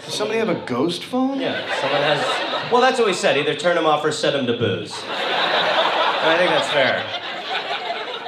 Does 0.03 0.13
somebody 0.13 0.39
have 0.39 0.49
a 0.49 0.65
ghost 0.65 1.03
phone? 1.03 1.39
Yeah, 1.39 1.59
someone 1.79 2.01
has. 2.01 2.44
Well, 2.71 2.81
that's 2.81 2.97
what 2.99 3.07
we 3.07 3.13
said. 3.13 3.37
Either 3.37 3.55
turn 3.55 3.77
him 3.77 3.85
off 3.85 4.03
or 4.03 4.11
set 4.11 4.35
him 4.35 4.45
to 4.47 4.57
booze. 4.57 4.93
And 5.03 5.11
I 6.31 6.37
think 6.37 6.49
that's 6.49 6.69
fair. 6.69 7.05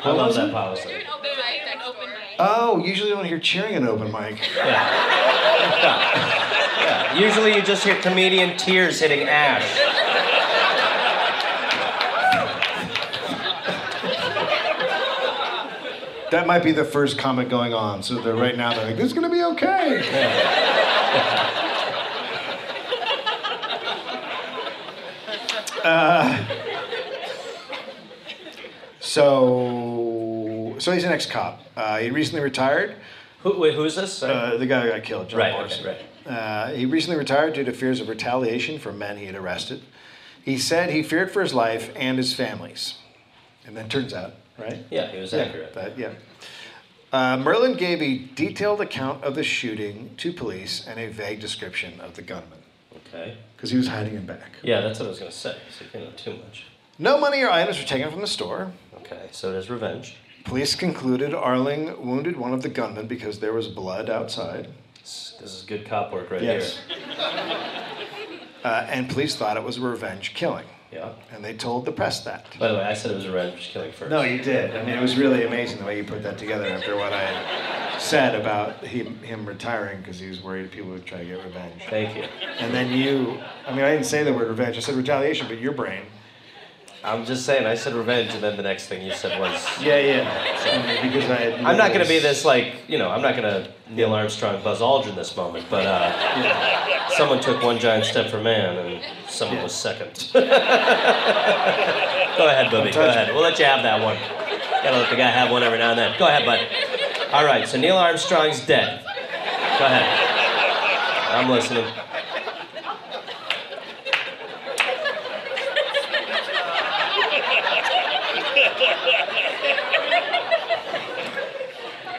I 0.03 0.11
love 0.11 0.35
that 0.35 0.51
policy. 0.51 0.89
You're 0.89 0.99
an 0.99 1.07
open 1.07 1.29
mic, 1.31 1.65
that 1.65 1.81
open 1.85 2.09
mic. 2.09 2.37
Oh, 2.39 2.77
usually 2.85 3.09
you 3.09 3.15
don't 3.15 3.25
hear 3.25 3.39
cheering 3.39 3.73
in 3.75 3.87
open 3.87 4.11
mic. 4.11 4.39
Yeah. 4.55 5.57
Usually 7.17 7.55
you 7.55 7.61
just 7.61 7.83
hear 7.83 7.99
comedian 8.01 8.55
tears 8.57 8.99
hitting 8.99 9.27
ash. 9.27 9.65
That 16.29 16.45
might 16.45 16.61
be 16.63 16.73
the 16.73 16.85
first 16.85 17.17
comic 17.17 17.49
going 17.49 17.73
on. 17.73 18.03
So 18.03 18.21
they're 18.21 18.35
right 18.35 18.55
now 18.55 18.73
they're 18.73 18.85
like, 18.85 18.97
"This 18.97 19.05
is 19.07 19.13
gonna 19.13 19.29
be 19.29 19.43
okay." 19.43 20.03
Uh, 25.83 26.45
So, 28.99 30.75
so 30.79 30.91
he's 30.91 31.03
an 31.05 31.11
ex-cop. 31.13 31.61
Uh, 31.77 31.97
he 31.99 32.09
recently 32.09 32.41
retired. 32.41 32.95
Who, 33.43 33.57
wait, 33.57 33.73
who 33.73 33.83
is 33.85 33.95
this? 33.95 34.21
Uh, 34.21 34.57
the 34.57 34.65
guy 34.65 34.81
who 34.81 34.89
got 34.89 35.03
killed, 35.03 35.29
John 35.29 35.39
Right, 35.39 35.53
okay, 35.71 35.85
right. 35.85 36.31
Uh, 36.31 36.71
he 36.71 36.85
recently 36.85 37.17
retired 37.17 37.53
due 37.53 37.63
to 37.63 37.71
fears 37.71 38.01
of 38.01 38.09
retaliation 38.09 38.79
from 38.79 38.97
men 38.99 39.17
he 39.17 39.25
had 39.25 39.35
arrested. 39.35 39.81
He 40.43 40.57
said 40.57 40.89
he 40.89 41.03
feared 41.03 41.31
for 41.31 41.41
his 41.41 41.53
life 41.53 41.91
and 41.95 42.17
his 42.17 42.33
family's. 42.33 42.95
And 43.65 43.77
then 43.77 43.87
turns 43.87 44.13
out, 44.13 44.33
right? 44.57 44.85
yeah, 44.89 45.07
he 45.11 45.19
was 45.19 45.31
Yeah, 45.31 45.43
accurate. 45.43 45.73
that- 45.73 45.97
yeah. 45.97 46.13
Uh, 47.13 47.37
Merlin 47.37 47.75
gave 47.75 48.01
a 48.01 48.17
detailed 48.35 48.81
account 48.81 49.23
of 49.23 49.35
the 49.35 49.43
shooting 49.43 50.11
to 50.17 50.33
police 50.33 50.85
and 50.85 50.99
a 50.99 51.07
vague 51.07 51.39
description 51.39 52.01
of 52.01 52.15
the 52.15 52.21
gunman 52.21 52.59
Okay. 53.13 53.37
because 53.55 53.71
he 53.71 53.77
was 53.77 53.87
hiding 53.87 54.15
in 54.15 54.25
back. 54.25 54.51
Yeah, 54.63 54.81
that's 54.81 54.99
what 54.99 55.05
I 55.05 55.09
was 55.09 55.19
gonna 55.19 55.31
say. 55.31 55.55
So 55.77 55.85
you 55.97 56.05
know 56.05 56.11
too 56.15 56.31
much. 56.37 56.65
No 56.99 57.17
money 57.19 57.41
or 57.43 57.49
items 57.49 57.77
were 57.79 57.85
taken 57.85 58.09
from 58.11 58.21
the 58.21 58.27
store. 58.27 58.71
Okay, 58.97 59.27
so 59.31 59.51
it 59.51 59.55
is 59.57 59.69
revenge. 59.69 60.15
Police 60.45 60.75
concluded 60.75 61.33
Arling 61.33 61.99
wounded 62.03 62.37
one 62.37 62.53
of 62.53 62.61
the 62.63 62.69
gunmen 62.69 63.07
because 63.07 63.39
there 63.39 63.53
was 63.53 63.67
blood 63.67 64.09
outside. 64.09 64.69
This, 65.01 65.35
this 65.39 65.53
is 65.53 65.63
good 65.63 65.85
cop 65.85 66.11
work 66.13 66.31
right 66.31 66.41
Yes. 66.41 66.79
Uh, 68.63 68.85
and 68.89 69.07
police 69.09 69.35
thought 69.35 69.55
it 69.55 69.63
was 69.63 69.77
a 69.77 69.81
revenge 69.81 70.33
killing. 70.33 70.65
Yeah. 70.91 71.13
And 71.31 71.45
they 71.45 71.53
told 71.53 71.85
the 71.85 71.91
press 71.91 72.21
that. 72.21 72.47
By 72.59 72.69
the 72.69 72.73
way, 72.73 72.81
I 72.83 72.93
said 72.95 73.11
it 73.11 73.15
was 73.15 73.25
a 73.25 73.31
revenge 73.31 73.69
killing 73.71 73.91
first. 73.93 74.09
No, 74.09 74.23
you 74.23 74.41
did. 74.41 74.75
I 74.75 74.83
mean, 74.83 74.97
it 74.97 75.01
was 75.01 75.15
really 75.15 75.45
amazing 75.45 75.77
the 75.77 75.85
way 75.85 75.95
you 75.97 76.03
put 76.03 76.23
that 76.23 76.37
together 76.37 76.65
after 76.65 76.97
what 76.97 77.13
I 77.13 77.21
had 77.21 77.86
said 77.99 78.35
about 78.35 78.83
him, 78.85 79.17
him 79.19 79.45
retiring 79.45 79.99
because 80.01 80.19
he 80.19 80.27
was 80.29 80.41
worried 80.41 80.71
people 80.71 80.89
would 80.91 81.05
try 81.05 81.19
to 81.19 81.25
get 81.25 81.43
revenge. 81.43 81.81
Thank 81.89 82.15
you. 82.15 82.23
And 82.59 82.73
then 82.73 82.91
you, 82.91 83.39
I 83.65 83.71
mean, 83.73 83.83
I 83.85 83.91
didn't 83.91 84.05
say 84.05 84.23
the 84.23 84.33
word 84.33 84.47
revenge, 84.47 84.77
I 84.77 84.79
said 84.81 84.95
retaliation, 84.95 85.47
but 85.47 85.59
your 85.59 85.73
brain. 85.73 86.03
I'm 87.03 87.25
just 87.25 87.45
saying, 87.45 87.65
I 87.65 87.75
said 87.75 87.93
revenge, 87.93 88.33
and 88.33 88.43
then 88.43 88.57
the 88.57 88.63
next 88.63 88.87
thing 88.87 89.05
you 89.05 89.13
said 89.13 89.39
was. 89.39 89.53
Yeah, 89.79 89.97
yeah. 89.99 91.01
because 91.01 91.29
I 91.29 91.35
had 91.35 91.53
I'm 91.63 91.77
not 91.77 91.93
gonna 91.93 92.07
be 92.07 92.19
this 92.19 92.43
like, 92.43 92.81
you 92.87 92.97
know, 92.97 93.09
I'm 93.09 93.21
not 93.21 93.35
gonna 93.35 93.69
Neil 93.89 94.11
Armstrong, 94.13 94.61
Buzz 94.63 94.81
Aldrin 94.81 95.15
this 95.15 95.37
moment, 95.37 95.67
but 95.69 95.85
uh, 95.85 97.09
someone 97.11 97.39
took 97.39 97.61
one 97.63 97.77
giant 97.79 98.03
step 98.05 98.29
for 98.29 98.41
man, 98.41 98.77
and 98.77 99.01
someone 99.29 99.57
Yeah. 99.57 99.63
was 99.63 99.73
second. 99.73 100.29
Go 100.33 100.39
ahead, 102.47 102.69
Bubby. 102.71 102.91
Go 102.91 103.07
ahead. 103.07 103.27
me. 103.29 103.33
We'll 103.33 103.43
let 103.43 103.57
you 103.59 103.65
have 103.65 103.83
that 103.83 104.01
one. 104.01 104.17
Gotta 104.83 104.97
let 104.97 105.09
the 105.09 105.15
guy 105.15 105.29
have 105.29 105.49
one 105.51 105.63
every 105.63 105.77
now 105.79 105.91
and 105.91 105.99
then. 105.99 106.15
Go 106.19 106.27
ahead, 106.27 106.45
bud. 106.45 106.59
All 107.31 107.45
right. 107.45 107.67
So 107.67 107.77
Neil 107.77 107.97
Armstrong's 107.97 108.59
dead. 108.65 109.03
Go 109.03 109.85
ahead. 109.85 111.33
I'm 111.35 111.49
listening. 111.49 111.85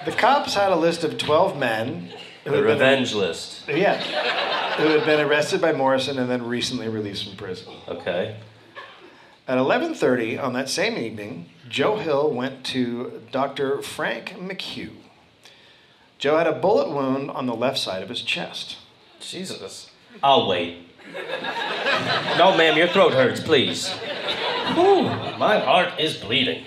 The 0.04 0.12
cops 0.12 0.54
had 0.54 0.72
a 0.72 0.76
list 0.76 1.04
of 1.04 1.18
12 1.18 1.58
men. 1.58 2.10
The 2.44 2.50
had 2.50 2.52
been- 2.52 2.64
revenge 2.64 3.14
list. 3.14 3.68
Yeah. 3.68 3.96
Who 4.76 4.88
had 4.90 5.04
been 5.04 5.20
arrested 5.20 5.60
by 5.60 5.72
Morrison 5.72 6.18
and 6.18 6.30
then 6.30 6.46
recently 6.46 6.88
released 6.88 7.24
from 7.26 7.36
prison. 7.36 7.72
Okay. 7.88 8.36
At 9.46 9.58
11:30 9.58 10.38
on 10.38 10.52
that 10.52 10.68
same 10.68 10.96
evening, 10.96 11.50
Joe 11.68 11.96
Hill 11.96 12.30
went 12.30 12.64
to 12.66 13.22
Dr. 13.32 13.82
Frank 13.82 14.36
McHugh. 14.38 14.90
Joe 16.18 16.36
had 16.36 16.48
a 16.48 16.52
bullet 16.52 16.90
wound 16.90 17.30
on 17.30 17.46
the 17.46 17.54
left 17.54 17.78
side 17.78 18.02
of 18.02 18.08
his 18.08 18.22
chest. 18.22 18.76
Jesus. 19.20 19.90
I'll 20.22 20.48
wait. 20.48 20.88
No, 22.36 22.56
ma'am, 22.56 22.76
your 22.76 22.88
throat 22.88 23.14
hurts, 23.14 23.40
please. 23.40 23.88
Whew, 24.74 25.04
my 25.38 25.58
heart 25.60 25.98
is 26.00 26.16
bleeding. 26.16 26.64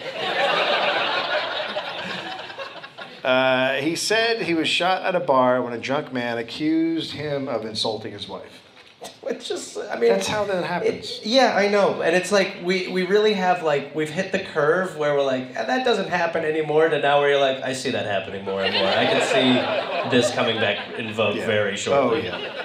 Uh, 3.23 3.73
he 3.75 3.95
said 3.95 4.41
he 4.41 4.53
was 4.53 4.67
shot 4.67 5.03
at 5.03 5.15
a 5.15 5.19
bar 5.19 5.61
when 5.61 5.73
a 5.73 5.77
drunk 5.77 6.11
man 6.11 6.37
accused 6.37 7.11
him 7.11 7.47
of 7.47 7.65
insulting 7.65 8.13
his 8.13 8.27
wife. 8.27 8.60
It's 9.23 9.47
just, 9.47 9.77
I 9.77 9.97
mean, 9.97 10.09
That's 10.11 10.27
how 10.27 10.43
that 10.45 10.63
happens. 10.63 11.19
It, 11.21 11.25
yeah, 11.25 11.55
I 11.55 11.67
know, 11.67 12.01
and 12.01 12.15
it's 12.15 12.31
like 12.31 12.57
we 12.63 12.87
we 12.89 13.03
really 13.05 13.33
have 13.33 13.63
like 13.63 13.95
we've 13.95 14.09
hit 14.09 14.31
the 14.31 14.39
curve 14.39 14.97
where 14.97 15.15
we're 15.15 15.23
like 15.23 15.47
"Ah, 15.57 15.63
that 15.63 15.83
doesn't 15.85 16.09
happen 16.09 16.43
anymore. 16.45 16.89
To 16.89 16.99
now 16.99 17.19
where 17.19 17.29
you're 17.31 17.39
like 17.39 17.63
I 17.63 17.73
see 17.73 17.89
that 17.91 18.05
happening 18.05 18.43
more 18.45 18.61
and 18.63 18.73
more. 18.75 18.87
I 18.87 19.05
can 19.05 19.21
see 19.33 20.09
this 20.15 20.31
coming 20.31 20.57
back 20.57 20.77
in 20.99 21.13
vogue 21.13 21.37
Yeah. 21.37 21.45
very 21.47 21.75
shortly. 21.77 22.29
Oh, 22.29 22.37
yeah. 22.37 22.63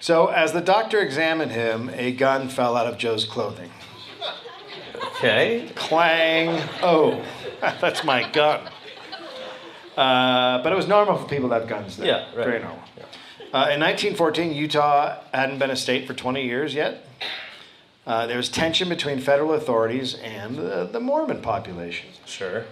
So, 0.00 0.26
as 0.26 0.52
the 0.52 0.60
doctor 0.60 1.00
examined 1.00 1.52
him, 1.52 1.90
a 1.94 2.12
gun 2.12 2.48
fell 2.50 2.76
out 2.76 2.86
of 2.86 2.98
Joe's 2.98 3.24
clothing. 3.24 3.70
Okay. 5.16 5.70
Clang! 5.74 6.60
Oh, 6.82 7.24
that's 7.80 8.04
my 8.04 8.28
gun. 8.30 8.60
Uh, 9.96 10.62
but 10.62 10.72
it 10.72 10.76
was 10.76 10.88
normal 10.88 11.16
for 11.16 11.26
people 11.28 11.48
to 11.48 11.54
have 11.54 11.68
guns 11.68 11.96
then. 11.96 12.06
Yeah, 12.08 12.26
right. 12.36 12.44
Very 12.46 12.58
normal. 12.60 12.80
Uh, 13.54 13.70
in 13.70 13.78
1914, 13.78 14.52
Utah 14.52 15.16
hadn't 15.32 15.60
been 15.60 15.70
a 15.70 15.76
state 15.76 16.08
for 16.08 16.12
20 16.12 16.44
years 16.44 16.74
yet. 16.74 17.06
Uh, 18.04 18.26
there 18.26 18.36
was 18.36 18.48
tension 18.48 18.88
between 18.88 19.20
federal 19.20 19.52
authorities 19.52 20.14
and 20.16 20.56
the, 20.56 20.88
the 20.90 20.98
Mormon 20.98 21.40
population. 21.40 22.08
Sure. 22.26 22.64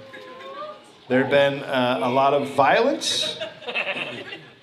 There 1.07 1.23
had 1.23 1.31
been 1.31 1.63
uh, 1.63 2.01
a 2.03 2.11
lot 2.11 2.35
of 2.35 2.49
violence 2.55 3.39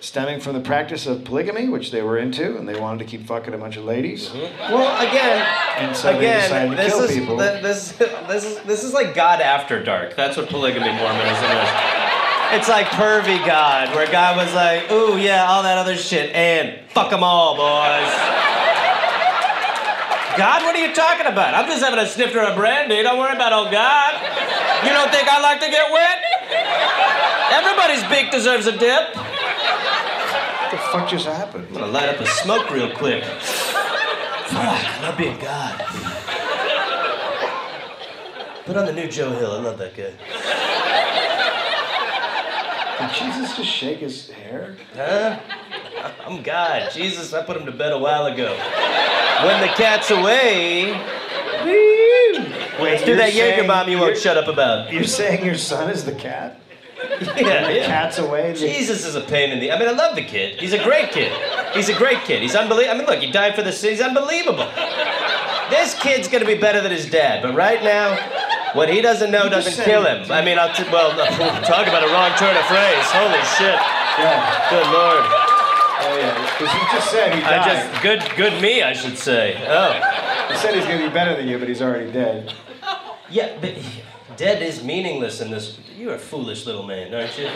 stemming 0.01 0.41
from 0.41 0.55
the 0.55 0.59
practice 0.59 1.07
of 1.07 1.23
polygamy, 1.23 1.69
which 1.69 1.89
they 1.91 2.01
were 2.01 2.17
into, 2.17 2.57
and 2.57 2.67
they 2.67 2.77
wanted 2.77 2.99
to 2.99 3.05
keep 3.05 3.25
fucking 3.25 3.53
a 3.53 3.57
bunch 3.57 3.77
of 3.77 3.85
ladies. 3.85 4.29
Well, 4.33 4.99
again, 4.99 5.47
And 5.77 5.95
so 5.95 6.11
they 6.19 6.33
decided 6.33 6.73
again, 6.73 6.77
to 6.77 6.83
this 6.83 6.93
kill 6.93 7.03
is 7.05 7.11
people. 7.17 7.37
th- 7.37 7.61
this 7.63 7.91
this 8.27 8.43
is 8.43 8.59
this 8.63 8.83
is 8.83 8.93
like 8.93 9.15
God 9.15 9.39
after 9.39 9.81
dark. 9.81 10.17
That's 10.17 10.35
what 10.35 10.49
polygamy 10.49 10.91
Mormonism 10.91 11.45
is. 11.45 11.69
It's 12.51 12.67
like 12.67 12.87
pervy 12.87 13.45
God, 13.45 13.93
where 13.95 14.11
God 14.11 14.35
was 14.37 14.53
like, 14.53 14.91
"Ooh, 14.91 15.17
yeah, 15.17 15.45
all 15.45 15.61
that 15.63 15.77
other 15.77 15.95
shit, 15.95 16.33
and 16.33 16.79
fuck 16.89 17.09
them 17.11 17.23
all, 17.23 17.55
boys." 17.55 18.11
God, 20.35 20.63
what 20.63 20.75
are 20.75 20.79
you 20.79 20.93
talking 20.95 21.27
about? 21.27 21.53
I'm 21.53 21.67
just 21.67 21.83
having 21.83 21.99
a 21.99 22.07
snifter 22.07 22.39
of 22.39 22.55
brandy. 22.55 23.03
Don't 23.03 23.19
worry 23.19 23.35
about 23.35 23.53
old 23.53 23.71
God. 23.71 24.13
You 24.83 24.89
don't 24.89 25.11
think 25.11 25.27
I 25.27 25.41
like 25.41 25.59
to 25.59 25.69
get 25.69 25.91
wet? 25.91 26.17
Everybody's 27.51 28.03
beak 28.09 28.31
deserves 28.31 28.65
a 28.65 28.71
dip. 28.71 29.15
What 29.15 30.71
the 30.71 30.77
fuck 30.77 31.09
just 31.09 31.25
happened? 31.25 31.67
I'm 31.69 31.73
gonna 31.73 31.87
light 31.87 32.09
up 32.09 32.19
a 32.19 32.25
smoke 32.25 32.69
real 32.71 32.89
quick. 32.95 33.23
Fuck, 33.23 34.55
I 34.55 35.01
love 35.01 35.17
being 35.17 35.37
God. 35.39 35.83
Put 38.65 38.77
on 38.77 38.85
the 38.85 38.93
new 38.93 39.07
Joe 39.07 39.31
Hill. 39.31 39.51
I 39.51 39.59
love 39.59 39.77
that 39.79 39.95
guy. 39.95 40.78
Did 42.99 43.11
Jesus 43.13 43.55
just 43.57 43.69
shake 43.69 43.99
his 43.99 44.29
hair? 44.29 44.75
Huh? 44.93 45.39
I'm 46.25 46.41
God. 46.43 46.91
Jesus, 46.91 47.33
I 47.33 47.43
put 47.43 47.55
him 47.57 47.65
to 47.65 47.71
bed 47.71 47.93
a 47.93 47.97
while 47.97 48.25
ago. 48.25 48.51
When 49.45 49.61
the 49.61 49.67
cat's 49.75 50.11
away. 50.11 50.91
Wait, 52.81 53.05
Do 53.05 53.15
that 53.17 53.33
Jaeger 53.33 53.67
bomb 53.67 53.89
you 53.89 53.97
won't 53.99 54.17
shut 54.17 54.37
up 54.37 54.47
about. 54.47 54.91
You're 54.91 55.03
saying 55.03 55.43
your 55.45 55.55
son 55.55 55.89
is 55.89 56.03
the 56.05 56.13
cat? 56.13 56.59
Yeah, 57.21 57.67
The 57.67 57.75
yeah. 57.75 57.85
cat's 57.85 58.17
away? 58.17 58.53
Jesus 58.53 59.05
is 59.05 59.15
a 59.15 59.21
pain 59.21 59.51
in 59.51 59.59
the. 59.59 59.71
I 59.71 59.79
mean, 59.79 59.87
I 59.87 59.91
love 59.91 60.15
the 60.15 60.23
kid. 60.23 60.59
He's 60.59 60.73
a 60.73 60.83
great 60.83 61.11
kid. 61.11 61.31
He's 61.73 61.89
a 61.89 61.93
great 61.93 62.19
kid. 62.23 62.41
He's 62.41 62.55
unbelievable. 62.55 62.95
I 62.95 62.97
mean, 62.97 63.07
look, 63.07 63.19
he 63.19 63.31
died 63.31 63.55
for 63.55 63.61
the 63.61 63.71
city. 63.71 63.93
He's 63.95 64.01
unbelievable. 64.03 64.67
This 65.69 65.97
kid's 66.01 66.27
gonna 66.27 66.45
be 66.45 66.55
better 66.55 66.81
than 66.81 66.91
his 66.91 67.09
dad, 67.09 67.41
but 67.43 67.53
right 67.53 67.83
now, 67.83 68.17
what 68.73 68.89
he 68.89 69.01
doesn't 69.01 69.31
know 69.31 69.49
doesn't 69.49 69.83
kill 69.83 70.03
him. 70.05 70.31
I 70.31 70.43
mean, 70.43 70.57
I'll 70.59 70.73
t- 70.73 70.83
well, 70.91 71.11
talk 71.63 71.87
about 71.87 72.03
a 72.03 72.11
wrong 72.13 72.31
turn 72.37 72.55
of 72.55 72.65
phrase. 72.65 73.05
Holy 73.11 73.41
shit. 73.57 73.79
Yeah. 74.19 74.69
Good 74.69 74.87
lord. 74.91 75.25
Oh, 76.01 76.17
yeah. 76.17 76.57
Because 76.57 76.73
you 76.73 76.79
just 76.91 77.11
said 77.11 77.35
he 77.35 77.43
I 77.43 77.57
died. 77.57 77.65
just 77.91 78.01
good, 78.03 78.23
good 78.37 78.61
me, 78.61 78.83
I 78.83 78.93
should 78.93 79.17
say. 79.17 79.55
Oh, 79.67 79.93
He 80.51 80.55
said 80.57 80.73
he's 80.75 80.85
going 80.85 80.99
to 80.99 81.07
be 81.07 81.13
better 81.13 81.35
than 81.35 81.47
you, 81.47 81.57
but 81.59 81.67
he's 81.67 81.81
already 81.81 82.11
dead. 82.11 82.53
yeah, 83.29 83.57
but 83.59 83.75
dead 84.37 84.61
is 84.61 84.83
meaningless 84.83 85.41
in 85.41 85.51
this. 85.51 85.77
You're 85.97 86.15
a 86.15 86.19
foolish 86.19 86.65
little 86.65 86.83
man, 86.83 87.13
aren't 87.13 87.37
you? 87.37 87.49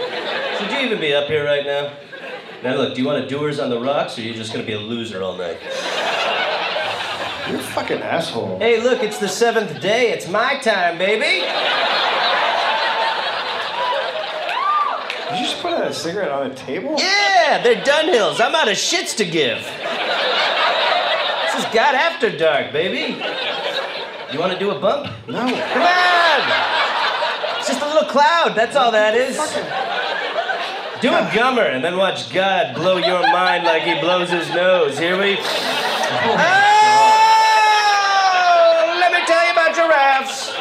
Should 0.59 0.72
you 0.72 0.80
even 0.86 0.99
be 0.99 1.14
up 1.14 1.28
here 1.28 1.45
right 1.45 1.66
now? 1.66 1.93
Now 2.64 2.76
look, 2.76 2.95
do 2.95 3.01
you 3.01 3.07
want 3.07 3.22
to 3.24 3.28
doers 3.30 3.59
on 3.59 3.70
the 3.70 3.80
rocks, 3.80 4.18
or 4.18 4.22
are 4.22 4.26
you 4.26 4.34
just 4.34 4.51
gonna 4.53 4.66
be 4.66 4.74
a 4.74 4.80
loser 4.80 5.22
all 5.22 5.36
night? 5.38 5.57
You're 7.50 7.60
a 7.60 7.64
fucking 7.64 8.02
asshole. 8.02 8.58
Hey, 8.60 8.82
look, 8.82 9.04
it's 9.04 9.18
the 9.18 9.28
seventh 9.28 9.82
day. 9.82 10.12
It's 10.12 10.28
my 10.28 10.58
time, 10.60 10.98
baby. 10.98 11.46
Did 15.30 15.39
you 15.39 15.46
just 15.46 15.62
put 15.62 15.74
a 15.74 15.94
cigarette 15.94 16.32
on 16.32 16.50
the 16.50 16.56
table? 16.56 16.96
Yeah, 16.98 17.62
they're 17.64 17.84
Dunhills. 17.84 18.39
I'm 18.39 18.56
out 18.56 18.68
of 18.68 18.76
shits 18.76 19.16
to 19.18 19.26
give. 19.26 19.58
This 19.58 21.66
is 21.66 21.74
God 21.74 21.96
after 21.96 22.36
dark, 22.36 22.72
baby. 22.72 23.22
You 24.32 24.39
want 24.39 24.54
to 24.54 24.60
do 24.60 24.72
a 24.72 24.80
bump? 24.80 25.12
No. 25.28 25.39
Come 25.39 25.50
on! 25.50 27.60
It's 27.60 27.68
just 27.68 27.82
a 27.82 27.86
little 27.86 28.10
cloud, 28.10 28.54
that's 28.56 28.76
all 28.76 28.91
that 28.91 29.16
is. 29.16 29.36
Do 31.02 31.10
a 31.10 31.22
gummer 31.32 31.70
and 31.70 31.84
then 31.84 31.98
watch 31.98 32.32
God 32.34 32.76
blow 32.76 32.98
your 32.98 33.22
mind 33.22 33.66
like 33.66 33.84
he 33.84 34.00
blows 34.00 34.30
his 34.30 34.50
nose. 34.52 34.98
Here 34.98 35.18
we. 35.20 35.38
Oh! 35.38 36.36
Let 39.00 39.12
me 39.12 39.20
tell 39.26 39.46
you 39.46 39.52
about 39.52 39.76
giraffes. 39.76 40.54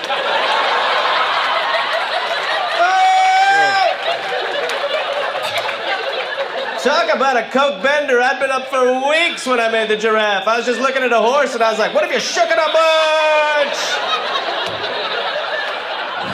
Talk 6.83 7.15
about 7.15 7.37
a 7.37 7.49
coke 7.51 7.81
bender. 7.81 8.21
I'd 8.21 8.41
been 8.41 8.51
up 8.51 8.67
for 8.67 9.09
weeks 9.09 9.47
when 9.47 9.61
I 9.61 9.71
made 9.71 9.89
the 9.89 9.97
giraffe. 9.97 10.49
I 10.49 10.57
was 10.57 10.67
just 10.67 10.81
looking 10.81 11.05
at 11.05 11.13
a 11.13 11.21
horse 11.21 11.55
and 11.55 11.63
I 11.63 11.71
was 11.71 11.79
like, 11.79 11.95
what 11.95 12.03
if 12.03 12.11
you 12.11 12.19
shook 12.19 12.49
it 12.51 12.59
a 12.59 12.71
bunch? 12.75 13.79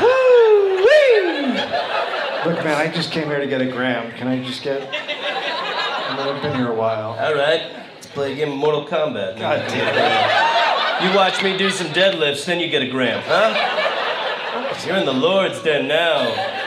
Woo-wee. 0.00 1.52
Look, 2.48 2.64
man, 2.64 2.80
I 2.80 2.90
just 2.90 3.12
came 3.12 3.26
here 3.26 3.40
to 3.40 3.46
get 3.46 3.60
a 3.60 3.66
gram. 3.66 4.10
Can 4.12 4.26
I 4.26 4.42
just 4.42 4.62
get? 4.62 4.88
I've 4.90 6.40
been 6.40 6.56
here 6.56 6.72
a 6.72 6.74
while. 6.74 7.10
All 7.10 7.34
right, 7.34 7.70
let's 7.94 8.06
play 8.06 8.32
a 8.32 8.34
game 8.34 8.52
of 8.52 8.56
Mortal 8.56 8.86
Kombat. 8.86 9.38
God 9.38 9.68
damn 9.68 11.10
You 11.10 11.14
watch 11.14 11.42
me 11.42 11.58
do 11.58 11.68
some 11.68 11.88
deadlifts, 11.88 12.46
then 12.46 12.58
you 12.58 12.68
get 12.68 12.80
a 12.80 12.88
gram, 12.88 13.22
huh? 13.26 14.84
You're 14.86 14.96
in 14.96 15.04
the 15.04 15.12
Lord's 15.12 15.60
den 15.62 15.88
now. 15.88 16.57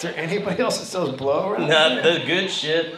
Is 0.00 0.04
there 0.04 0.16
anybody 0.16 0.62
else 0.62 0.78
that 0.78 0.86
sells 0.86 1.14
blow 1.14 1.50
around? 1.50 1.68
Not 1.68 2.02
the 2.02 2.22
good 2.26 2.50
shit. 2.50 2.92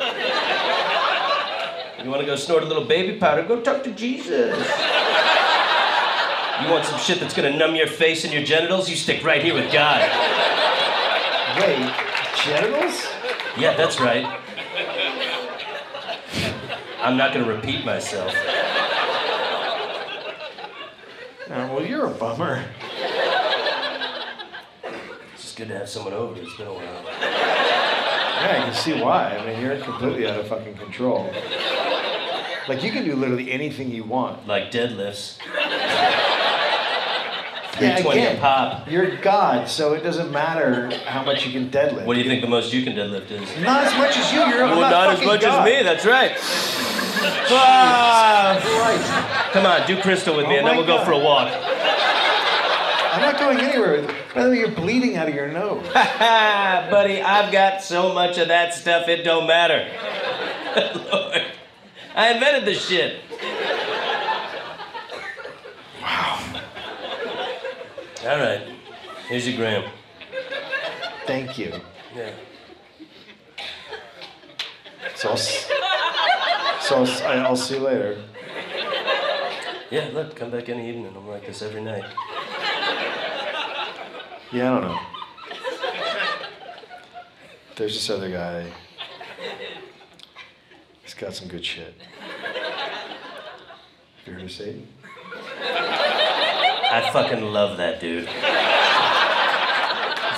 You 2.01 2.09
want 2.09 2.21
to 2.21 2.27
go 2.27 2.37
snort 2.37 2.63
a 2.63 2.67
little 2.67 2.85
baby 2.85 3.19
powder? 3.19 3.43
Go 3.43 3.61
talk 3.61 3.83
to 3.83 3.91
Jesus. 3.91 4.57
You 6.63 6.71
want 6.71 6.85
some 6.85 7.01
shit 7.01 7.19
that's 7.19 7.35
gonna 7.35 7.57
numb 7.57 7.75
your 7.75 7.89
face 7.89 8.23
and 8.23 8.33
your 8.33 8.45
genitals? 8.45 8.89
You 8.89 8.95
stick 8.95 9.25
right 9.25 9.43
here 9.43 9.53
with 9.53 9.73
God. 9.73 10.01
Wait, 11.59 11.93
genitals? 12.47 13.05
Yeah, 13.59 13.75
that's 13.77 13.99
right. 13.99 14.41
I'm 17.01 17.17
not 17.17 17.35
gonna 17.35 17.53
repeat 17.53 17.85
myself. 17.85 18.33
Uh, 21.51 21.69
well, 21.69 21.85
you're 21.85 22.07
a 22.07 22.11
bummer. 22.11 22.65
It's 25.53 25.59
good 25.59 25.69
to 25.69 25.77
have 25.77 25.89
someone 25.91 26.15
over. 26.15 26.41
It's 26.41 26.57
been 26.57 26.67
a 26.67 26.73
while. 26.73 26.81
Yeah, 26.81 28.57
I 28.59 28.63
can 28.65 28.73
see 28.73 28.95
why. 28.95 29.37
I 29.37 29.47
mean, 29.47 29.61
you're 29.61 29.77
completely 29.81 30.27
out 30.27 30.41
of 30.41 30.49
fucking 30.49 30.79
control. 30.79 31.31
Like, 32.69 32.83
you 32.83 32.91
can 32.91 33.05
do 33.05 33.15
literally 33.15 33.53
anything 33.53 33.91
you 33.91 34.03
want. 34.03 34.49
Like 34.49 34.71
deadlifts. 34.71 35.37
Yeah, 37.81 37.97
320 37.97 38.21
a 38.21 38.23
again, 38.23 38.41
pop. 38.41 38.91
You're 38.91 39.17
God, 39.17 39.67
so 39.67 39.95
it 39.95 40.03
doesn't 40.03 40.31
matter 40.31 40.91
how 41.07 41.25
much 41.25 41.47
you 41.47 41.53
can 41.53 41.71
deadlift. 41.71 42.05
What 42.05 42.15
do 42.15 42.21
you 42.21 42.29
think 42.29 42.43
the 42.43 42.47
most 42.49 42.73
you 42.73 42.85
can 42.85 42.93
deadlift 42.93 43.31
is? 43.31 43.41
Not 43.65 43.85
as 43.87 43.97
much 43.97 44.17
as 44.17 44.31
you. 44.31 44.41
You're 44.41 44.67
Well, 44.67 44.81
not, 44.81 44.91
not 44.91 45.11
as 45.19 45.25
much 45.27 45.41
God. 45.41 45.67
as 45.67 45.73
me, 45.73 45.83
that's 45.83 46.05
right. 46.05 46.33
Ah, 47.51 49.51
come 49.53 49.65
on, 49.65 49.87
do 49.87 50.01
crystal 50.03 50.37
with 50.37 50.47
me 50.47 50.57
Oh 50.57 50.59
and 50.59 50.67
then 50.67 50.77
we'll 50.77 50.87
go 50.87 51.03
for 51.05 51.13
a 51.13 51.19
walk. 51.19 51.49
I'm 53.13 53.21
not 53.21 53.39
going 53.39 53.61
anywhere. 53.61 54.09
By 54.35 54.45
the 54.45 54.51
way, 54.51 54.59
you're 54.61 54.71
bleeding 54.71 55.19
out 55.19 55.29
of 55.29 55.35
your 55.35 55.49
nose. 55.49 55.87
Ha 55.89 56.89
buddy, 56.91 57.21
I've 57.21 57.53
got 57.53 57.83
so 57.83 58.15
much 58.15 58.39
of 58.39 58.49
that 58.49 58.73
stuff 58.73 59.07
it 59.07 59.23
don't 59.23 59.47
matter. 59.47 59.87
Lord, 61.13 61.43
I 62.15 62.33
invented 62.33 62.65
this 62.65 62.89
shit. 62.89 63.21
Wow. 66.01 66.63
All 68.25 68.39
right, 68.39 68.63
here's 69.29 69.47
your 69.47 69.59
gram. 69.59 69.91
Thank 71.27 71.59
you. 71.59 71.75
Yeah. 72.17 72.33
So 75.17 75.31
I'll, 75.33 75.37
so 75.37 77.05
I'll, 77.27 77.47
I'll 77.47 77.57
see 77.57 77.75
you 77.75 77.83
later. 77.83 78.23
Yeah, 79.91 80.09
look, 80.15 80.35
come 80.35 80.51
back 80.51 80.71
any 80.71 80.89
evening. 80.89 81.13
I'm 81.15 81.29
like 81.29 81.47
this 81.47 81.61
every 81.61 81.83
night. 81.83 82.05
Yeah, 84.53 84.71
I 84.71 84.81
don't 84.81 84.89
know. 84.89 85.01
There's 87.77 87.95
this 87.95 88.11
other 88.11 88.31
guy. 88.31 88.71
He's 91.03 91.15
got 91.15 91.35
some 91.35 91.49
good 91.49 91.65
shit. 91.65 91.95
Have 92.21 94.27
you 94.27 94.35
heard 94.35 94.43
of 94.43 94.53
Satan? 94.53 94.87
I 95.65 97.09
fucking 97.15 97.41
love 97.41 97.79
that 97.79 97.99
dude. 97.99 98.27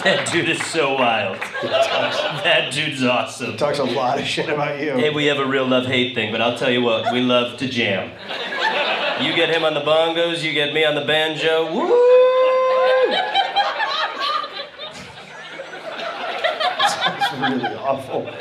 That 0.04 0.28
dude 0.30 0.48
is 0.48 0.64
so 0.66 0.94
wild. 0.94 1.38
That 1.62 2.70
dude's 2.72 3.02
awesome. 3.02 3.56
Talks 3.56 3.80
a 3.80 3.84
lot 3.84 4.20
of 4.20 4.26
shit 4.26 4.48
about 4.48 4.78
you. 4.78 4.92
Hey, 4.92 5.10
we 5.10 5.24
have 5.26 5.38
a 5.38 5.46
real 5.46 5.66
love 5.66 5.86
hate 5.86 6.14
thing, 6.14 6.30
but 6.30 6.40
I'll 6.40 6.56
tell 6.56 6.70
you 6.70 6.82
what, 6.82 7.12
we 7.12 7.20
love 7.20 7.58
to 7.58 7.68
jam. 7.68 8.12
You 9.20 9.34
get 9.34 9.50
him 9.50 9.64
on 9.64 9.74
the 9.74 9.80
bongos, 9.80 10.44
you 10.44 10.52
get 10.52 10.72
me 10.72 10.84
on 10.84 10.94
the 10.94 11.04
banjo. 11.04 11.72
Woo! 11.72 12.33
Really 17.40 17.74
awful. 17.76 18.22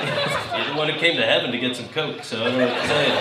Well, 0.00 0.58
you're 0.58 0.66
the 0.72 0.74
one 0.78 0.88
who 0.88 0.98
came 0.98 1.16
to 1.16 1.24
heaven 1.26 1.52
to 1.52 1.58
get 1.58 1.76
some 1.76 1.88
coke, 1.88 2.24
so 2.24 2.40
I 2.40 2.44
don't 2.48 2.58
know 2.58 2.66
what 2.66 2.80
to 2.80 2.86
tell 2.88 3.02
you. 3.06 3.14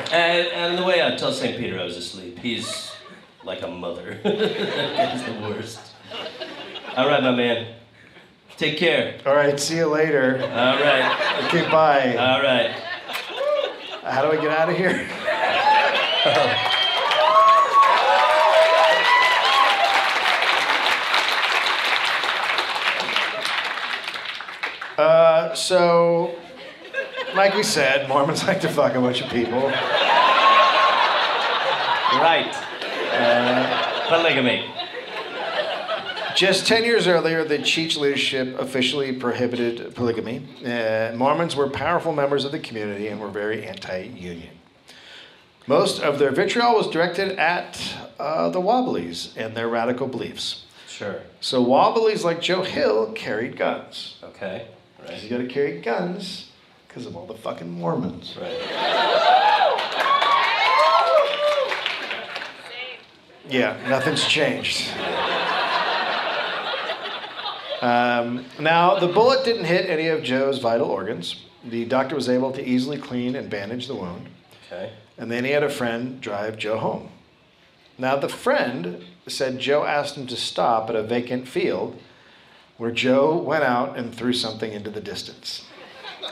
Look, 0.00 0.12
And, 0.12 0.48
and 0.48 0.78
the 0.78 0.84
way 0.84 1.00
I 1.04 1.14
tell 1.16 1.32
St. 1.32 1.56
Peter 1.56 1.78
I 1.78 1.84
was 1.84 1.96
asleep, 1.96 2.38
he's 2.40 2.90
like 3.44 3.62
a 3.62 3.68
mother. 3.68 4.14
He's 4.24 5.22
the 5.24 5.38
worst. 5.40 5.78
All 6.96 7.08
right, 7.08 7.22
my 7.22 7.30
man. 7.34 7.66
Take 8.56 8.76
care. 8.78 9.18
all 9.24 9.34
right, 9.36 9.58
see 9.60 9.76
you 9.76 9.86
later. 9.86 10.40
All 10.42 10.78
right. 10.80 11.44
Okay, 11.46 11.62
bye. 11.70 12.16
All 12.16 12.42
right. 12.42 12.72
How 14.02 14.22
do 14.22 14.32
I 14.36 14.40
get 14.42 14.50
out 14.50 14.68
of 14.68 14.76
here? 14.76 15.08
Uh, 24.98 25.54
so, 25.54 26.34
like 27.36 27.54
we 27.54 27.62
said, 27.62 28.08
Mormons 28.08 28.44
like 28.48 28.60
to 28.62 28.68
fuck 28.68 28.96
a 28.96 29.00
bunch 29.00 29.20
of 29.20 29.30
people. 29.30 29.70
Right. 32.18 32.52
Uh, 33.12 34.08
polygamy. 34.08 34.64
Just 36.34 36.66
10 36.66 36.82
years 36.82 37.06
earlier, 37.06 37.44
the 37.44 37.58
Cheech 37.58 37.96
leadership 37.96 38.58
officially 38.58 39.12
prohibited 39.12 39.94
polygamy. 39.94 40.42
Uh, 40.64 41.12
Mormons 41.16 41.54
were 41.54 41.70
powerful 41.70 42.12
members 42.12 42.44
of 42.44 42.50
the 42.50 42.58
community 42.58 43.06
and 43.06 43.20
were 43.20 43.30
very 43.30 43.66
anti 43.66 44.02
union. 44.02 44.50
Most 45.68 46.00
of 46.00 46.18
their 46.18 46.32
vitriol 46.32 46.74
was 46.74 46.88
directed 46.88 47.38
at 47.38 47.80
uh, 48.18 48.48
the 48.48 48.60
Wobblies 48.60 49.36
and 49.36 49.56
their 49.56 49.68
radical 49.68 50.08
beliefs. 50.08 50.64
Sure. 50.88 51.20
So, 51.40 51.62
Wobblies 51.62 52.24
like 52.24 52.40
Joe 52.40 52.62
Hill 52.62 53.12
carried 53.12 53.56
guns. 53.56 54.16
Okay. 54.24 54.66
Because 55.08 55.24
you 55.24 55.30
Right. 55.30 55.38
gotta 55.48 55.52
carry 55.54 55.80
guns 55.80 56.50
because 56.86 57.06
of 57.06 57.16
all 57.16 57.26
the 57.26 57.34
fucking 57.34 57.70
Mormons. 57.70 58.36
Right. 58.40 58.52
Yeah, 63.48 63.76
nothing's 63.88 64.26
changed. 64.26 64.90
Um, 67.80 68.44
now, 68.60 68.98
the 68.98 69.06
bullet 69.06 69.44
didn't 69.44 69.64
hit 69.64 69.88
any 69.88 70.08
of 70.08 70.22
Joe's 70.22 70.58
vital 70.58 70.88
organs. 70.90 71.36
The 71.64 71.84
doctor 71.86 72.14
was 72.14 72.28
able 72.28 72.52
to 72.52 72.62
easily 72.64 72.98
clean 72.98 73.34
and 73.36 73.48
bandage 73.48 73.86
the 73.86 73.94
wound, 73.94 74.28
Okay. 74.70 74.90
and 75.16 75.30
then 75.30 75.44
he 75.44 75.52
had 75.52 75.62
a 75.62 75.70
friend 75.70 76.20
drive 76.20 76.58
Joe 76.58 76.76
home. 76.78 77.10
Now, 77.96 78.16
the 78.16 78.28
friend 78.28 79.04
said 79.26 79.58
Joe 79.58 79.84
asked 79.84 80.16
him 80.16 80.26
to 80.26 80.36
stop 80.36 80.90
at 80.90 80.96
a 80.96 81.02
vacant 81.02 81.48
field 81.48 81.98
where 82.78 82.90
Joe 82.90 83.36
went 83.36 83.64
out 83.64 83.98
and 83.98 84.14
threw 84.14 84.32
something 84.32 84.72
into 84.72 84.88
the 84.90 85.00
distance. 85.00 85.64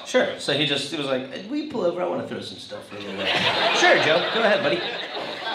Sure. 0.06 0.38
So 0.38 0.52
he 0.54 0.66
just 0.66 0.90
he 0.90 0.96
was 0.96 1.06
like, 1.06 1.28
"Will 1.50 1.56
you 1.56 1.70
pull 1.70 1.84
over? 1.84 2.00
I 2.00 2.06
want 2.08 2.22
to 2.22 2.28
throw 2.28 2.40
some 2.40 2.58
stuff 2.58 2.88
for 2.88 2.96
a 2.96 3.00
little 3.00 3.16
while." 3.16 3.74
sure, 3.76 3.96
Joe. 4.04 4.30
Go 4.34 4.42
ahead, 4.42 4.62
buddy. 4.62 4.80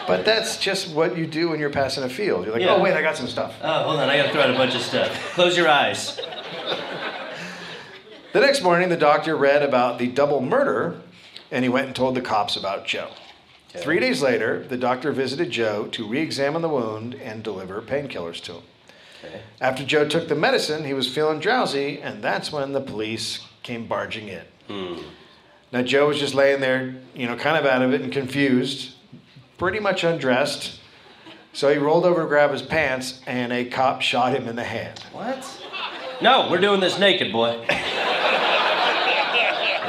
But 0.08 0.26
that's 0.26 0.58
just 0.58 0.94
what 0.94 1.18
you 1.18 1.26
do 1.28 1.50
when 1.50 1.60
you're 1.60 1.70
passing 1.70 2.04
a 2.04 2.10
field. 2.10 2.46
You're 2.46 2.54
like, 2.54 2.64
oh, 2.64 2.66
Yeah. 2.66 2.76
oh, 2.76 2.82
wait, 2.82 2.96
I 2.96 3.02
got 3.02 3.16
some 3.16 3.28
stuff. 3.28 3.54
Oh, 3.62 3.84
hold 3.84 4.00
on. 4.00 4.10
I 4.10 4.18
gotta 4.18 4.32
throw 4.32 4.42
out 4.42 4.50
a 4.50 4.54
bunch 4.54 4.74
of 4.76 4.82
stuff. 4.82 5.12
Close 5.34 5.56
your 5.56 5.70
eyes. 5.70 6.20
The 8.34 8.40
next 8.40 8.62
morning, 8.62 8.90
the 8.90 8.98
doctor 8.98 9.36
read 9.36 9.62
about 9.62 10.00
the 10.00 10.08
double 10.08 10.42
murder 10.42 11.02
and 11.52 11.64
he 11.64 11.70
went 11.70 11.88
and 11.88 11.96
told 11.96 12.16
the 12.16 12.22
cops 12.22 12.56
about 12.56 12.86
Joe. 12.86 13.10
Okay. 13.70 13.84
Three 13.84 14.00
days 14.00 14.22
later, 14.22 14.66
the 14.68 14.78
doctor 14.78 15.12
visited 15.12 15.52
Joe 15.52 15.86
to 15.88 16.08
re 16.08 16.20
examine 16.20 16.62
the 16.62 16.70
wound 16.70 17.14
and 17.16 17.44
deliver 17.44 17.82
painkillers 17.82 18.42
to 18.44 18.54
him. 18.54 18.64
Okay. 19.24 19.42
After 19.60 19.84
Joe 19.84 20.08
took 20.08 20.28
the 20.28 20.36
medicine, 20.36 20.84
he 20.84 20.94
was 20.94 21.14
feeling 21.14 21.40
drowsy, 21.40 22.02
and 22.02 22.24
that's 22.24 22.52
when 22.52 22.74
the 22.74 22.82
police 22.82 23.46
came 23.64 23.88
barging 23.88 24.28
in. 24.28 24.44
Hmm. 24.68 25.02
Now, 25.72 25.84
Joe 25.84 26.08
was 26.08 26.20
just 26.20 26.34
laying 26.34 26.60
there, 26.60 26.96
you 27.14 27.28
know, 27.28 27.36
kind 27.36 27.58
of 27.58 27.66
out 27.66 27.82
of 27.82 27.94
it 27.94 28.02
and 28.02 28.12
confused, 28.12 28.96
pretty 29.58 29.80
much 29.80 30.04
undressed. 30.04 30.80
So 31.54 31.72
he 31.72 31.78
rolled 31.78 32.06
over 32.06 32.22
to 32.22 32.28
grab 32.28 32.52
his 32.52 32.62
pants, 32.62 33.22
and 33.28 33.54
a 33.54 33.66
cop 33.66 34.02
shot 34.02 34.34
him 34.34 34.48
in 34.48 34.56
the 34.56 34.64
hand. 34.64 35.00
What? 35.12 35.46
No, 36.22 36.50
we're 36.50 36.62
doing 36.62 36.80
this 36.80 36.98
naked, 36.98 37.32
boy. 37.32 37.62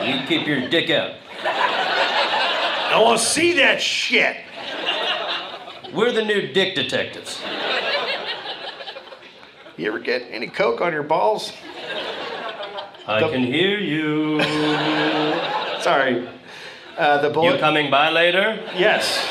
you 0.04 0.26
keep 0.26 0.46
your 0.46 0.68
dick 0.68 0.90
out. 0.90 1.16
I 1.44 3.00
want 3.02 3.18
to 3.18 3.24
see 3.24 3.54
that 3.54 3.80
shit! 3.80 4.36
We're 5.94 6.12
the 6.12 6.24
new 6.24 6.52
dick 6.52 6.74
detectives. 6.74 7.40
You 9.82 9.88
ever 9.88 9.98
get 9.98 10.22
any 10.30 10.46
coke 10.46 10.80
on 10.80 10.92
your 10.92 11.02
balls? 11.02 11.52
I 13.08 13.18
can 13.18 13.42
hear 13.42 13.80
you. 13.80 14.40
Sorry. 15.82 16.28
Uh, 16.96 17.18
the 17.20 17.40
You 17.42 17.58
coming 17.58 17.90
by 17.90 18.10
later? 18.10 18.60
yes. 18.76 19.26